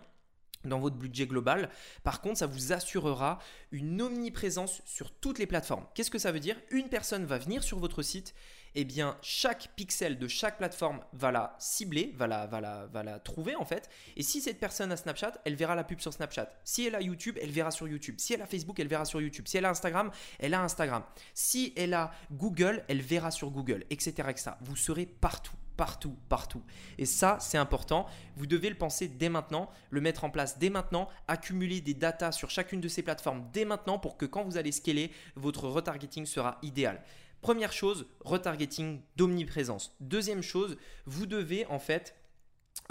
dans 0.65 0.79
votre 0.79 0.95
budget 0.95 1.27
global. 1.27 1.69
Par 2.03 2.21
contre, 2.21 2.39
ça 2.39 2.47
vous 2.47 2.73
assurera 2.73 3.39
une 3.71 4.01
omniprésence 4.01 4.81
sur 4.85 5.11
toutes 5.11 5.39
les 5.39 5.47
plateformes. 5.47 5.85
Qu'est-ce 5.95 6.11
que 6.11 6.19
ça 6.19 6.31
veut 6.31 6.39
dire? 6.39 6.57
Une 6.69 6.89
personne 6.89 7.25
va 7.25 7.37
venir 7.37 7.63
sur 7.63 7.79
votre 7.79 8.01
site, 8.01 8.33
et 8.73 8.81
eh 8.81 8.85
bien 8.85 9.17
chaque 9.21 9.69
pixel 9.75 10.17
de 10.17 10.29
chaque 10.29 10.57
plateforme 10.57 11.01
va 11.11 11.31
la 11.31 11.57
cibler, 11.59 12.13
va 12.15 12.25
la, 12.25 12.47
va 12.47 12.61
la, 12.61 12.85
va 12.85 13.03
la 13.03 13.19
trouver 13.19 13.57
en 13.57 13.65
fait. 13.65 13.89
Et 14.15 14.23
si 14.23 14.39
cette 14.39 14.61
personne 14.61 14.93
a 14.93 14.97
Snapchat, 14.97 15.41
elle 15.43 15.55
verra 15.55 15.75
la 15.75 15.83
pub 15.83 15.99
sur 15.99 16.13
Snapchat. 16.13 16.49
Si 16.63 16.85
elle 16.85 16.95
a 16.95 17.01
YouTube, 17.01 17.37
elle 17.41 17.51
verra 17.51 17.71
sur 17.71 17.89
YouTube. 17.89 18.15
Si 18.17 18.33
elle 18.33 18.41
a 18.41 18.45
Facebook, 18.45 18.79
elle 18.79 18.87
verra 18.87 19.03
sur 19.03 19.19
YouTube. 19.19 19.45
Si 19.47 19.57
elle 19.57 19.65
a 19.65 19.69
Instagram, 19.69 20.09
elle 20.39 20.53
a 20.53 20.61
Instagram. 20.61 21.03
Si 21.33 21.73
elle 21.75 21.93
a 21.93 22.13
Google, 22.31 22.85
elle 22.87 23.01
verra 23.01 23.31
sur 23.31 23.49
Google, 23.49 23.83
etc. 23.89 24.29
etc. 24.29 24.51
Vous 24.61 24.77
serez 24.77 25.05
partout 25.05 25.55
partout, 25.77 26.15
partout. 26.29 26.61
Et 26.97 27.05
ça, 27.05 27.37
c'est 27.39 27.57
important. 27.57 28.05
Vous 28.35 28.45
devez 28.45 28.69
le 28.69 28.77
penser 28.77 29.07
dès 29.07 29.29
maintenant, 29.29 29.69
le 29.89 30.01
mettre 30.01 30.23
en 30.23 30.29
place 30.29 30.59
dès 30.59 30.69
maintenant, 30.69 31.09
accumuler 31.27 31.81
des 31.81 31.93
datas 31.93 32.31
sur 32.31 32.49
chacune 32.49 32.81
de 32.81 32.87
ces 32.87 33.01
plateformes 33.01 33.45
dès 33.53 33.65
maintenant 33.65 33.99
pour 33.99 34.17
que 34.17 34.25
quand 34.25 34.43
vous 34.43 34.57
allez 34.57 34.71
scaler, 34.71 35.11
votre 35.35 35.67
retargeting 35.67 36.25
sera 36.25 36.57
idéal. 36.61 37.01
Première 37.41 37.73
chose, 37.73 38.05
retargeting 38.19 39.01
d'omniprésence. 39.15 39.95
Deuxième 39.99 40.43
chose, 40.43 40.77
vous 41.05 41.25
devez 41.25 41.65
en 41.67 41.79
fait 41.79 42.15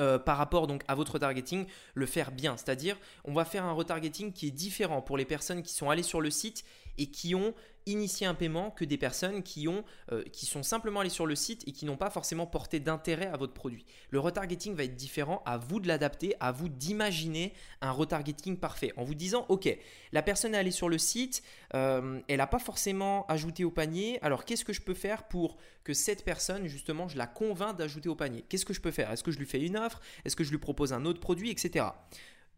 euh, 0.00 0.18
par 0.18 0.38
rapport 0.38 0.66
donc 0.66 0.82
à 0.88 0.94
votre 0.94 1.12
retargeting, 1.12 1.66
le 1.94 2.06
faire 2.06 2.32
bien. 2.32 2.56
C'est-à-dire, 2.56 2.96
on 3.24 3.34
va 3.34 3.44
faire 3.44 3.64
un 3.64 3.72
retargeting 3.72 4.32
qui 4.32 4.46
est 4.46 4.50
différent 4.50 5.02
pour 5.02 5.18
les 5.18 5.24
personnes 5.24 5.62
qui 5.62 5.74
sont 5.74 5.90
allées 5.90 6.02
sur 6.02 6.20
le 6.20 6.30
site 6.30 6.64
et 6.98 7.06
qui 7.06 7.34
ont 7.34 7.54
initié 7.86 8.26
un 8.26 8.34
paiement 8.34 8.70
que 8.70 8.84
des 8.84 8.98
personnes 8.98 9.42
qui, 9.42 9.68
ont, 9.68 9.84
euh, 10.12 10.22
qui 10.32 10.46
sont 10.46 10.62
simplement 10.62 11.00
allées 11.00 11.08
sur 11.08 11.26
le 11.26 11.34
site 11.34 11.66
et 11.66 11.72
qui 11.72 11.86
n'ont 11.86 11.96
pas 11.96 12.10
forcément 12.10 12.46
porté 12.46 12.80
d'intérêt 12.80 13.26
à 13.26 13.36
votre 13.36 13.52
produit. 13.52 13.84
Le 14.10 14.20
retargeting 14.20 14.74
va 14.74 14.84
être 14.84 14.96
différent, 14.96 15.42
à 15.46 15.56
vous 15.56 15.80
de 15.80 15.88
l'adapter, 15.88 16.34
à 16.40 16.52
vous 16.52 16.68
d'imaginer 16.68 17.54
un 17.80 17.90
retargeting 17.90 18.58
parfait. 18.58 18.92
En 18.96 19.04
vous 19.04 19.14
disant, 19.14 19.46
ok, 19.48 19.76
la 20.12 20.22
personne 20.22 20.54
est 20.54 20.58
allée 20.58 20.70
sur 20.70 20.88
le 20.88 20.98
site, 20.98 21.42
euh, 21.74 22.20
elle 22.28 22.38
n'a 22.38 22.46
pas 22.46 22.58
forcément 22.58 23.26
ajouté 23.26 23.64
au 23.64 23.70
panier, 23.70 24.18
alors 24.22 24.44
qu'est-ce 24.44 24.64
que 24.64 24.72
je 24.72 24.82
peux 24.82 24.94
faire 24.94 25.28
pour 25.28 25.56
que 25.84 25.94
cette 25.94 26.24
personne, 26.24 26.66
justement, 26.66 27.08
je 27.08 27.16
la 27.16 27.26
convainc 27.26 27.76
d'ajouter 27.76 28.08
au 28.08 28.14
panier? 28.14 28.44
Qu'est-ce 28.48 28.66
que 28.66 28.74
je 28.74 28.80
peux 28.80 28.90
faire? 28.90 29.10
Est-ce 29.10 29.24
que 29.24 29.30
je 29.30 29.38
lui 29.38 29.46
fais 29.46 29.60
une 29.60 29.76
offre? 29.76 30.00
Est-ce 30.24 30.36
que 30.36 30.44
je 30.44 30.50
lui 30.50 30.58
propose 30.58 30.92
un 30.92 31.04
autre 31.04 31.20
produit, 31.20 31.50
etc. 31.50 31.86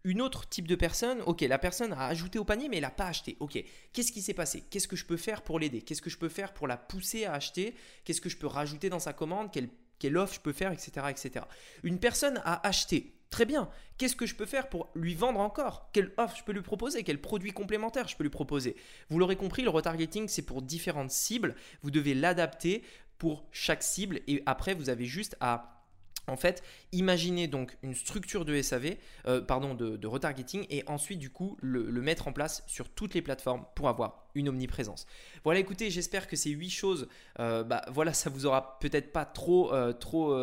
Une 0.04 0.20
autre 0.20 0.48
type 0.48 0.66
de 0.66 0.74
personne, 0.74 1.22
ok, 1.22 1.42
la 1.42 1.58
personne 1.58 1.92
a 1.92 2.06
ajouté 2.06 2.38
au 2.38 2.44
panier 2.44 2.68
mais 2.68 2.76
elle 2.76 2.82
n'a 2.82 2.90
pas 2.90 3.06
acheté. 3.06 3.36
Ok, 3.40 3.62
qu'est-ce 3.92 4.12
qui 4.12 4.22
s'est 4.22 4.34
passé? 4.34 4.64
Qu'est-ce 4.70 4.88
que 4.88 4.96
je 4.96 5.04
peux 5.04 5.16
faire 5.16 5.42
pour 5.42 5.58
l'aider? 5.58 5.82
Qu'est-ce 5.82 6.02
que 6.02 6.10
je 6.10 6.18
peux 6.18 6.28
faire 6.28 6.52
pour 6.52 6.66
la 6.66 6.76
pousser 6.76 7.24
à 7.24 7.34
acheter? 7.34 7.74
Qu'est-ce 8.04 8.20
que 8.20 8.28
je 8.28 8.36
peux 8.36 8.48
rajouter 8.48 8.90
dans 8.90 8.98
sa 8.98 9.12
commande? 9.12 9.50
Quel, 9.52 9.68
quelle 9.98 10.16
offre 10.16 10.34
je 10.34 10.40
peux 10.40 10.52
faire, 10.52 10.72
etc., 10.72 11.06
etc. 11.08 11.44
Une 11.84 12.00
personne 12.00 12.40
a 12.44 12.66
acheté. 12.66 13.14
Très 13.30 13.46
bien. 13.46 13.70
Qu'est-ce 13.96 14.16
que 14.16 14.26
je 14.26 14.34
peux 14.34 14.44
faire 14.44 14.68
pour 14.68 14.90
lui 14.94 15.14
vendre 15.14 15.40
encore? 15.40 15.88
Quelle 15.92 16.12
offre 16.18 16.36
je 16.36 16.44
peux 16.44 16.52
lui 16.52 16.60
proposer? 16.62 17.04
Quel 17.04 17.20
produit 17.20 17.52
complémentaire 17.52 18.08
je 18.08 18.16
peux 18.16 18.24
lui 18.24 18.30
proposer? 18.30 18.76
Vous 19.08 19.18
l'aurez 19.18 19.36
compris, 19.36 19.62
le 19.62 19.70
retargeting, 19.70 20.28
c'est 20.28 20.42
pour 20.42 20.60
différentes 20.60 21.12
cibles. 21.12 21.54
Vous 21.82 21.90
devez 21.90 22.12
l'adapter 22.12 22.82
pour 23.16 23.46
chaque 23.52 23.82
cible 23.82 24.20
et 24.26 24.42
après, 24.46 24.74
vous 24.74 24.90
avez 24.90 25.06
juste 25.06 25.36
à 25.40 25.81
en 26.26 26.36
fait, 26.36 26.62
imaginez 26.92 27.48
donc 27.48 27.76
une 27.82 27.94
structure 27.94 28.44
de 28.44 28.60
SAV, 28.60 28.96
euh, 29.26 29.40
pardon, 29.40 29.74
de, 29.74 30.06
retargeting, 30.06 30.66
et 30.70 30.84
ensuite 30.86 31.18
du 31.18 31.30
coup 31.30 31.56
le, 31.60 31.82
mettre 32.02 32.28
en 32.28 32.32
place 32.32 32.64
sur 32.66 32.88
toutes 32.88 33.14
les 33.14 33.22
plateformes 33.22 33.64
pour 33.74 33.88
avoir 33.88 34.21
une 34.34 34.48
omniprésence. 34.48 35.06
Voilà, 35.44 35.60
écoutez, 35.60 35.90
j'espère 35.90 36.26
que 36.26 36.36
ces 36.36 36.50
huit 36.50 36.70
choses, 36.70 37.08
euh, 37.40 37.64
bah 37.64 37.82
voilà, 37.88 38.12
ça 38.12 38.30
vous 38.30 38.46
aura 38.46 38.78
peut-être 38.78 39.12
pas 39.12 39.24
trop, 39.24 39.72
euh, 39.72 39.92
trop, 39.92 40.36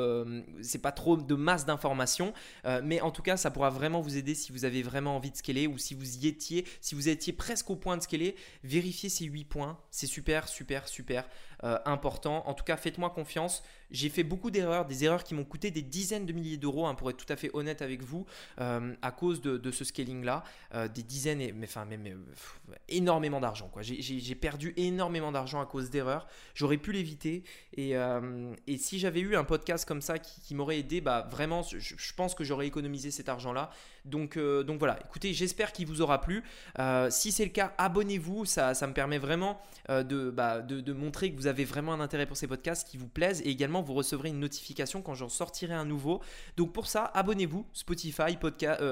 c'est 0.62 0.82
pas 0.82 0.92
trop 0.92 1.18
de 1.18 1.36
masse 1.36 1.66
d'informations, 1.66 2.34
mais 2.84 3.02
en 3.02 3.12
tout 3.12 3.22
cas, 3.22 3.38
ça 3.38 3.52
pourra 3.52 3.70
vraiment 3.70 4.02
vous 4.02 4.18
aider 4.18 4.36
si 4.36 4.52
vous 4.52 4.66
avez 4.66 4.82
vraiment 4.82 5.16
envie 5.16 5.32
de 5.32 5.38
scaler 5.38 5.68
ou 5.68 5.78
si 5.78 5.94
vous 5.94 6.18
y 6.18 6.28
étiez, 6.28 6.66
si 6.82 6.96
vous 6.96 7.10
étiez 7.10 7.34
presque 7.34 7.70
au 7.70 7.76
point 7.76 7.98
de 7.98 8.02
scaler, 8.02 8.36
vérifiez 8.64 9.10
ces 9.10 9.26
huit 9.26 9.46
points, 9.46 9.78
c'est 9.92 10.08
super, 10.08 10.48
super, 10.48 10.88
super 10.88 11.28
important. 11.86 12.48
En 12.48 12.54
tout 12.54 12.64
cas, 12.64 12.78
faites-moi 12.78 13.10
confiance. 13.10 13.64
J'ai 13.92 14.10
fait 14.10 14.24
beaucoup 14.24 14.52
d'erreurs, 14.52 14.86
des 14.86 15.04
erreurs 15.04 15.24
qui 15.24 15.34
m'ont 15.34 15.44
coûté 15.44 15.72
des 15.72 15.82
dizaines 15.82 16.26
de 16.26 16.34
milliers 16.34 16.58
d'euros, 16.58 16.86
hein, 16.86 16.96
pour 16.96 17.10
être 17.10 17.18
tout 17.18 17.32
à 17.32 17.36
fait 17.36 17.50
honnête 17.54 17.82
avec 17.82 18.04
vous, 18.04 18.26
euh, 18.60 18.94
à 19.02 19.12
cause 19.12 19.42
de, 19.42 19.72
ce 19.72 19.84
scaling-là. 19.84 20.44
Euh, 20.76 20.88
des 20.88 21.04
dizaines, 21.04 21.42
et, 21.42 21.52
mais, 21.52 21.66
enfin, 21.66 21.88
énormément 22.88 23.40
d'argent. 23.40 23.70
J'ai 23.82 24.36
perdu 24.36 24.74
énormément 24.78 25.32
d'argent 25.32 25.62
à 25.62 25.66
cause 25.66 25.90
d'erreurs. 25.90 26.28
J'aurais 26.54 26.78
pu 26.78 26.92
l'éviter. 26.92 27.44
Et, 27.76 27.96
euh, 27.96 28.54
si 28.78 29.00
j'avais 29.00 29.20
eu 29.20 29.36
un 29.36 29.44
podcast 29.44 29.88
comme 29.88 30.02
ça 30.02 30.20
qui, 30.20 30.56
m'aurait 30.56 30.80
aidé, 30.80 31.02
bah, 31.02 31.28
vraiment, 31.30 31.62
je, 31.64 32.14
pense 32.14 32.36
que 32.36 32.44
j'aurais 32.44 32.68
économisé 32.68 33.12
cet 33.12 33.30
argent-là. 33.30 33.70
Donc, 34.06 34.38
euh, 34.38 34.64
voilà, 34.80 35.00
écoutez, 35.06 35.34
j'espère 35.34 35.72
qu'il 35.72 35.88
vous 35.88 36.02
aura 36.02 36.22
plu. 36.22 36.44
Euh, 36.80 37.10
si 37.10 37.32
c'est 37.32 37.46
le 37.46 37.52
cas, 37.52 37.74
abonnez-vous, 37.78 38.46
ça, 38.46 38.74
me 38.88 38.94
permet 38.94 39.18
vraiment 39.18 39.60
bah, 39.88 40.62
de, 40.62 40.82
de, 40.82 40.94
montrer 40.94 41.32
que 41.32 41.38
vous 41.38 41.48
avez 41.48 41.66
vraiment 41.66 41.94
un 41.94 42.00
intérêt 42.00 42.26
pour 42.26 42.38
ces 42.38 42.48
podcasts 42.48 42.88
qui 42.88 42.98
vous 42.98 43.08
plaisent 43.08 43.42
et 43.42 43.50
également 43.50 43.82
vous 43.82 43.94
recevrez 43.94 44.30
une 44.30 44.40
notification 44.40 45.02
quand 45.02 45.16
j'en 45.16 45.30
sortirai 45.30 45.74
un 45.74 45.86
nouveau. 45.86 46.22
Donc 46.58 46.74
pour 46.74 46.88
ça, 46.88 47.06
abonnez-vous, 47.14 47.66
Spotify, 47.74 48.38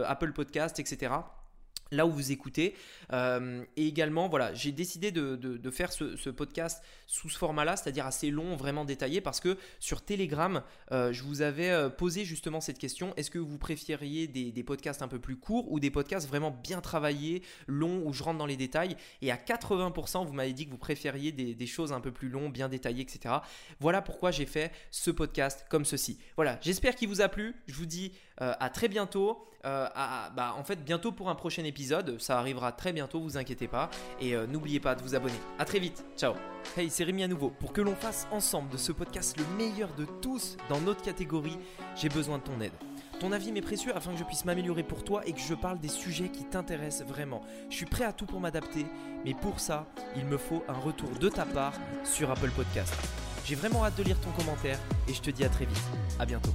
Apple 0.06 0.34
Podcast, 0.34 0.80
etc 0.80 1.12
là 1.92 2.06
où 2.06 2.12
vous 2.12 2.32
écoutez. 2.32 2.76
Euh, 3.14 3.64
et 3.76 3.88
également, 3.88 4.28
voilà, 4.30 4.54
j'ai 4.54 4.72
décidé 4.72 5.12
de, 5.12 5.72
faire 5.72 5.92
ce, 5.92 6.30
podcast 6.30 6.84
sous 7.06 7.30
ce 7.30 7.38
format-là, 7.38 7.76
c'est-à-dire 7.76 8.06
assez 8.06 8.30
long, 8.32 8.56
vraiment 8.56 8.86
détaillé, 8.86 9.22
parce 9.22 9.40
que 9.40 9.58
sur 9.80 10.04
Telegram, 10.04 10.62
euh, 10.92 11.12
je 11.14 11.24
vous 11.24 11.42
avais 11.42 11.70
euh, 11.70 11.90
posé 11.90 12.26
justement 12.26 12.62
cette 12.62 12.78
question 12.78 13.14
est-ce 13.16 13.32
que 13.32 13.40
vous 13.40 13.58
préfériez 13.58 14.28
des, 14.28 14.64
podcasts 14.64 15.02
un 15.02 15.08
peu 15.08 15.20
plus 15.20 15.38
courts 15.38 15.72
ou 15.72 15.80
des 15.80 15.92
podcasts 15.92 16.28
vraiment 16.28 16.52
bien 16.52 16.82
travaillés, 16.82 17.42
longs, 17.68 18.02
où 18.06 18.14
je 18.14 18.24
rentre 18.24 18.38
dans 18.38 18.46
les 18.46 18.58
détails? 18.58 18.98
Et 19.22 19.32
à 19.32 19.38
80%, 19.38 20.26
vous 20.26 20.34
m'avez 20.34 20.54
dit 20.54 20.66
que 20.66 20.72
vous 20.72 20.78
préfériez 20.78 21.32
des, 21.32 21.56
des, 21.56 21.68
choses 21.68 21.94
un 21.94 22.02
peu 22.02 22.12
plus 22.12 22.30
longs, 22.30 22.50
bien 22.50 22.70
détaillées, 22.70 23.04
etc. 23.04 23.36
Voilà 23.80 24.02
pourquoi 24.02 24.32
j'ai 24.32 24.46
fait 24.46 24.72
ce 24.92 25.12
podcast 25.12 25.66
comme 25.70 25.86
ceci. 25.86 26.20
Voilà, 26.36 26.60
j'espère 26.62 26.96
qu'il 26.96 27.08
vous 27.08 27.22
a 27.22 27.30
plu. 27.30 27.56
Je 27.68 27.74
vous 27.74 27.86
dis 27.86 28.12
à 28.40 28.70
très 28.70 28.88
bientôt. 28.88 29.48
Euh, 29.66 29.88
bah, 30.36 30.56
en 30.58 30.64
fait 30.64 30.84
bientôt 30.84 31.12
pour 31.12 31.30
un 31.30 31.36
prochain 31.36 31.64
épisode. 31.64 32.20
Ça 32.22 32.40
arrivera 32.40 32.72
très 32.72 32.94
bientôt, 32.94 33.20
vous 33.20 33.38
inquiétez 33.38 33.68
pas. 33.68 33.90
Et 34.22 34.36
euh, 34.36 34.48
n'oubliez 34.48 34.80
pas 34.80 34.96
de 34.96 35.02
vous 35.02 35.16
abonner. 35.16 35.40
À 35.60 35.66
très 35.66 35.80
vite. 35.80 36.06
Ciao. 36.16 36.34
Hey, 36.78 36.90
c'est 36.90 37.04
Rémi 37.04 37.24
à 37.24 37.28
nouveau. 37.28 37.50
Pour 37.50 37.74
que 37.74 37.82
l'on 37.82 37.96
fasse 37.96 38.28
ensemble 38.32 38.70
de 38.70 38.78
ce 38.78 38.92
podcast 38.92 39.38
le 39.38 39.46
meilleur 39.58 39.94
de 39.96 40.06
tous 40.22 40.58
dans 40.70 40.80
notre 40.80 41.02
catégorie, 41.02 41.58
j'ai 41.96 42.10
besoin 42.10 42.38
de 42.38 42.44
ton 42.44 42.62
aide. 42.62 42.74
Ton 43.20 43.32
avis 43.32 43.52
m'est 43.52 43.62
précieux 43.62 43.96
afin 43.96 44.12
que 44.12 44.20
je 44.20 44.24
puisse 44.24 44.46
m'améliorer 44.46 44.84
pour 44.84 45.04
toi 45.04 45.26
et 45.26 45.34
que 45.34 45.40
je 45.40 45.56
parle 45.56 45.80
des 45.80 45.88
sujets 45.88 46.30
qui 46.30 46.46
t'intéressent 46.46 47.08
vraiment. 47.08 47.42
Je 47.70 47.76
suis 47.76 47.88
prêt 47.88 48.04
à 48.06 48.14
tout 48.14 48.28
pour 48.28 48.40
m'adapter, 48.40 48.86
mais 49.26 49.34
pour 49.34 49.60
ça, 49.60 49.88
il 50.16 50.26
me 50.26 50.38
faut 50.38 50.64
un 50.68 50.78
retour 50.78 51.10
de 51.20 51.28
ta 51.28 51.46
part 51.46 51.74
sur 52.04 52.30
Apple 52.30 52.52
Podcast. 52.52 52.94
J'ai 53.44 53.56
vraiment 53.56 53.84
hâte 53.84 53.98
de 53.98 54.04
lire 54.04 54.20
ton 54.22 54.30
commentaire 54.32 54.78
et 55.08 55.14
je 55.14 55.22
te 55.22 55.32
dis 55.32 55.44
à 55.44 55.50
très 55.50 55.66
vite. 55.66 55.82
À 56.20 56.26
bientôt. 56.28 56.54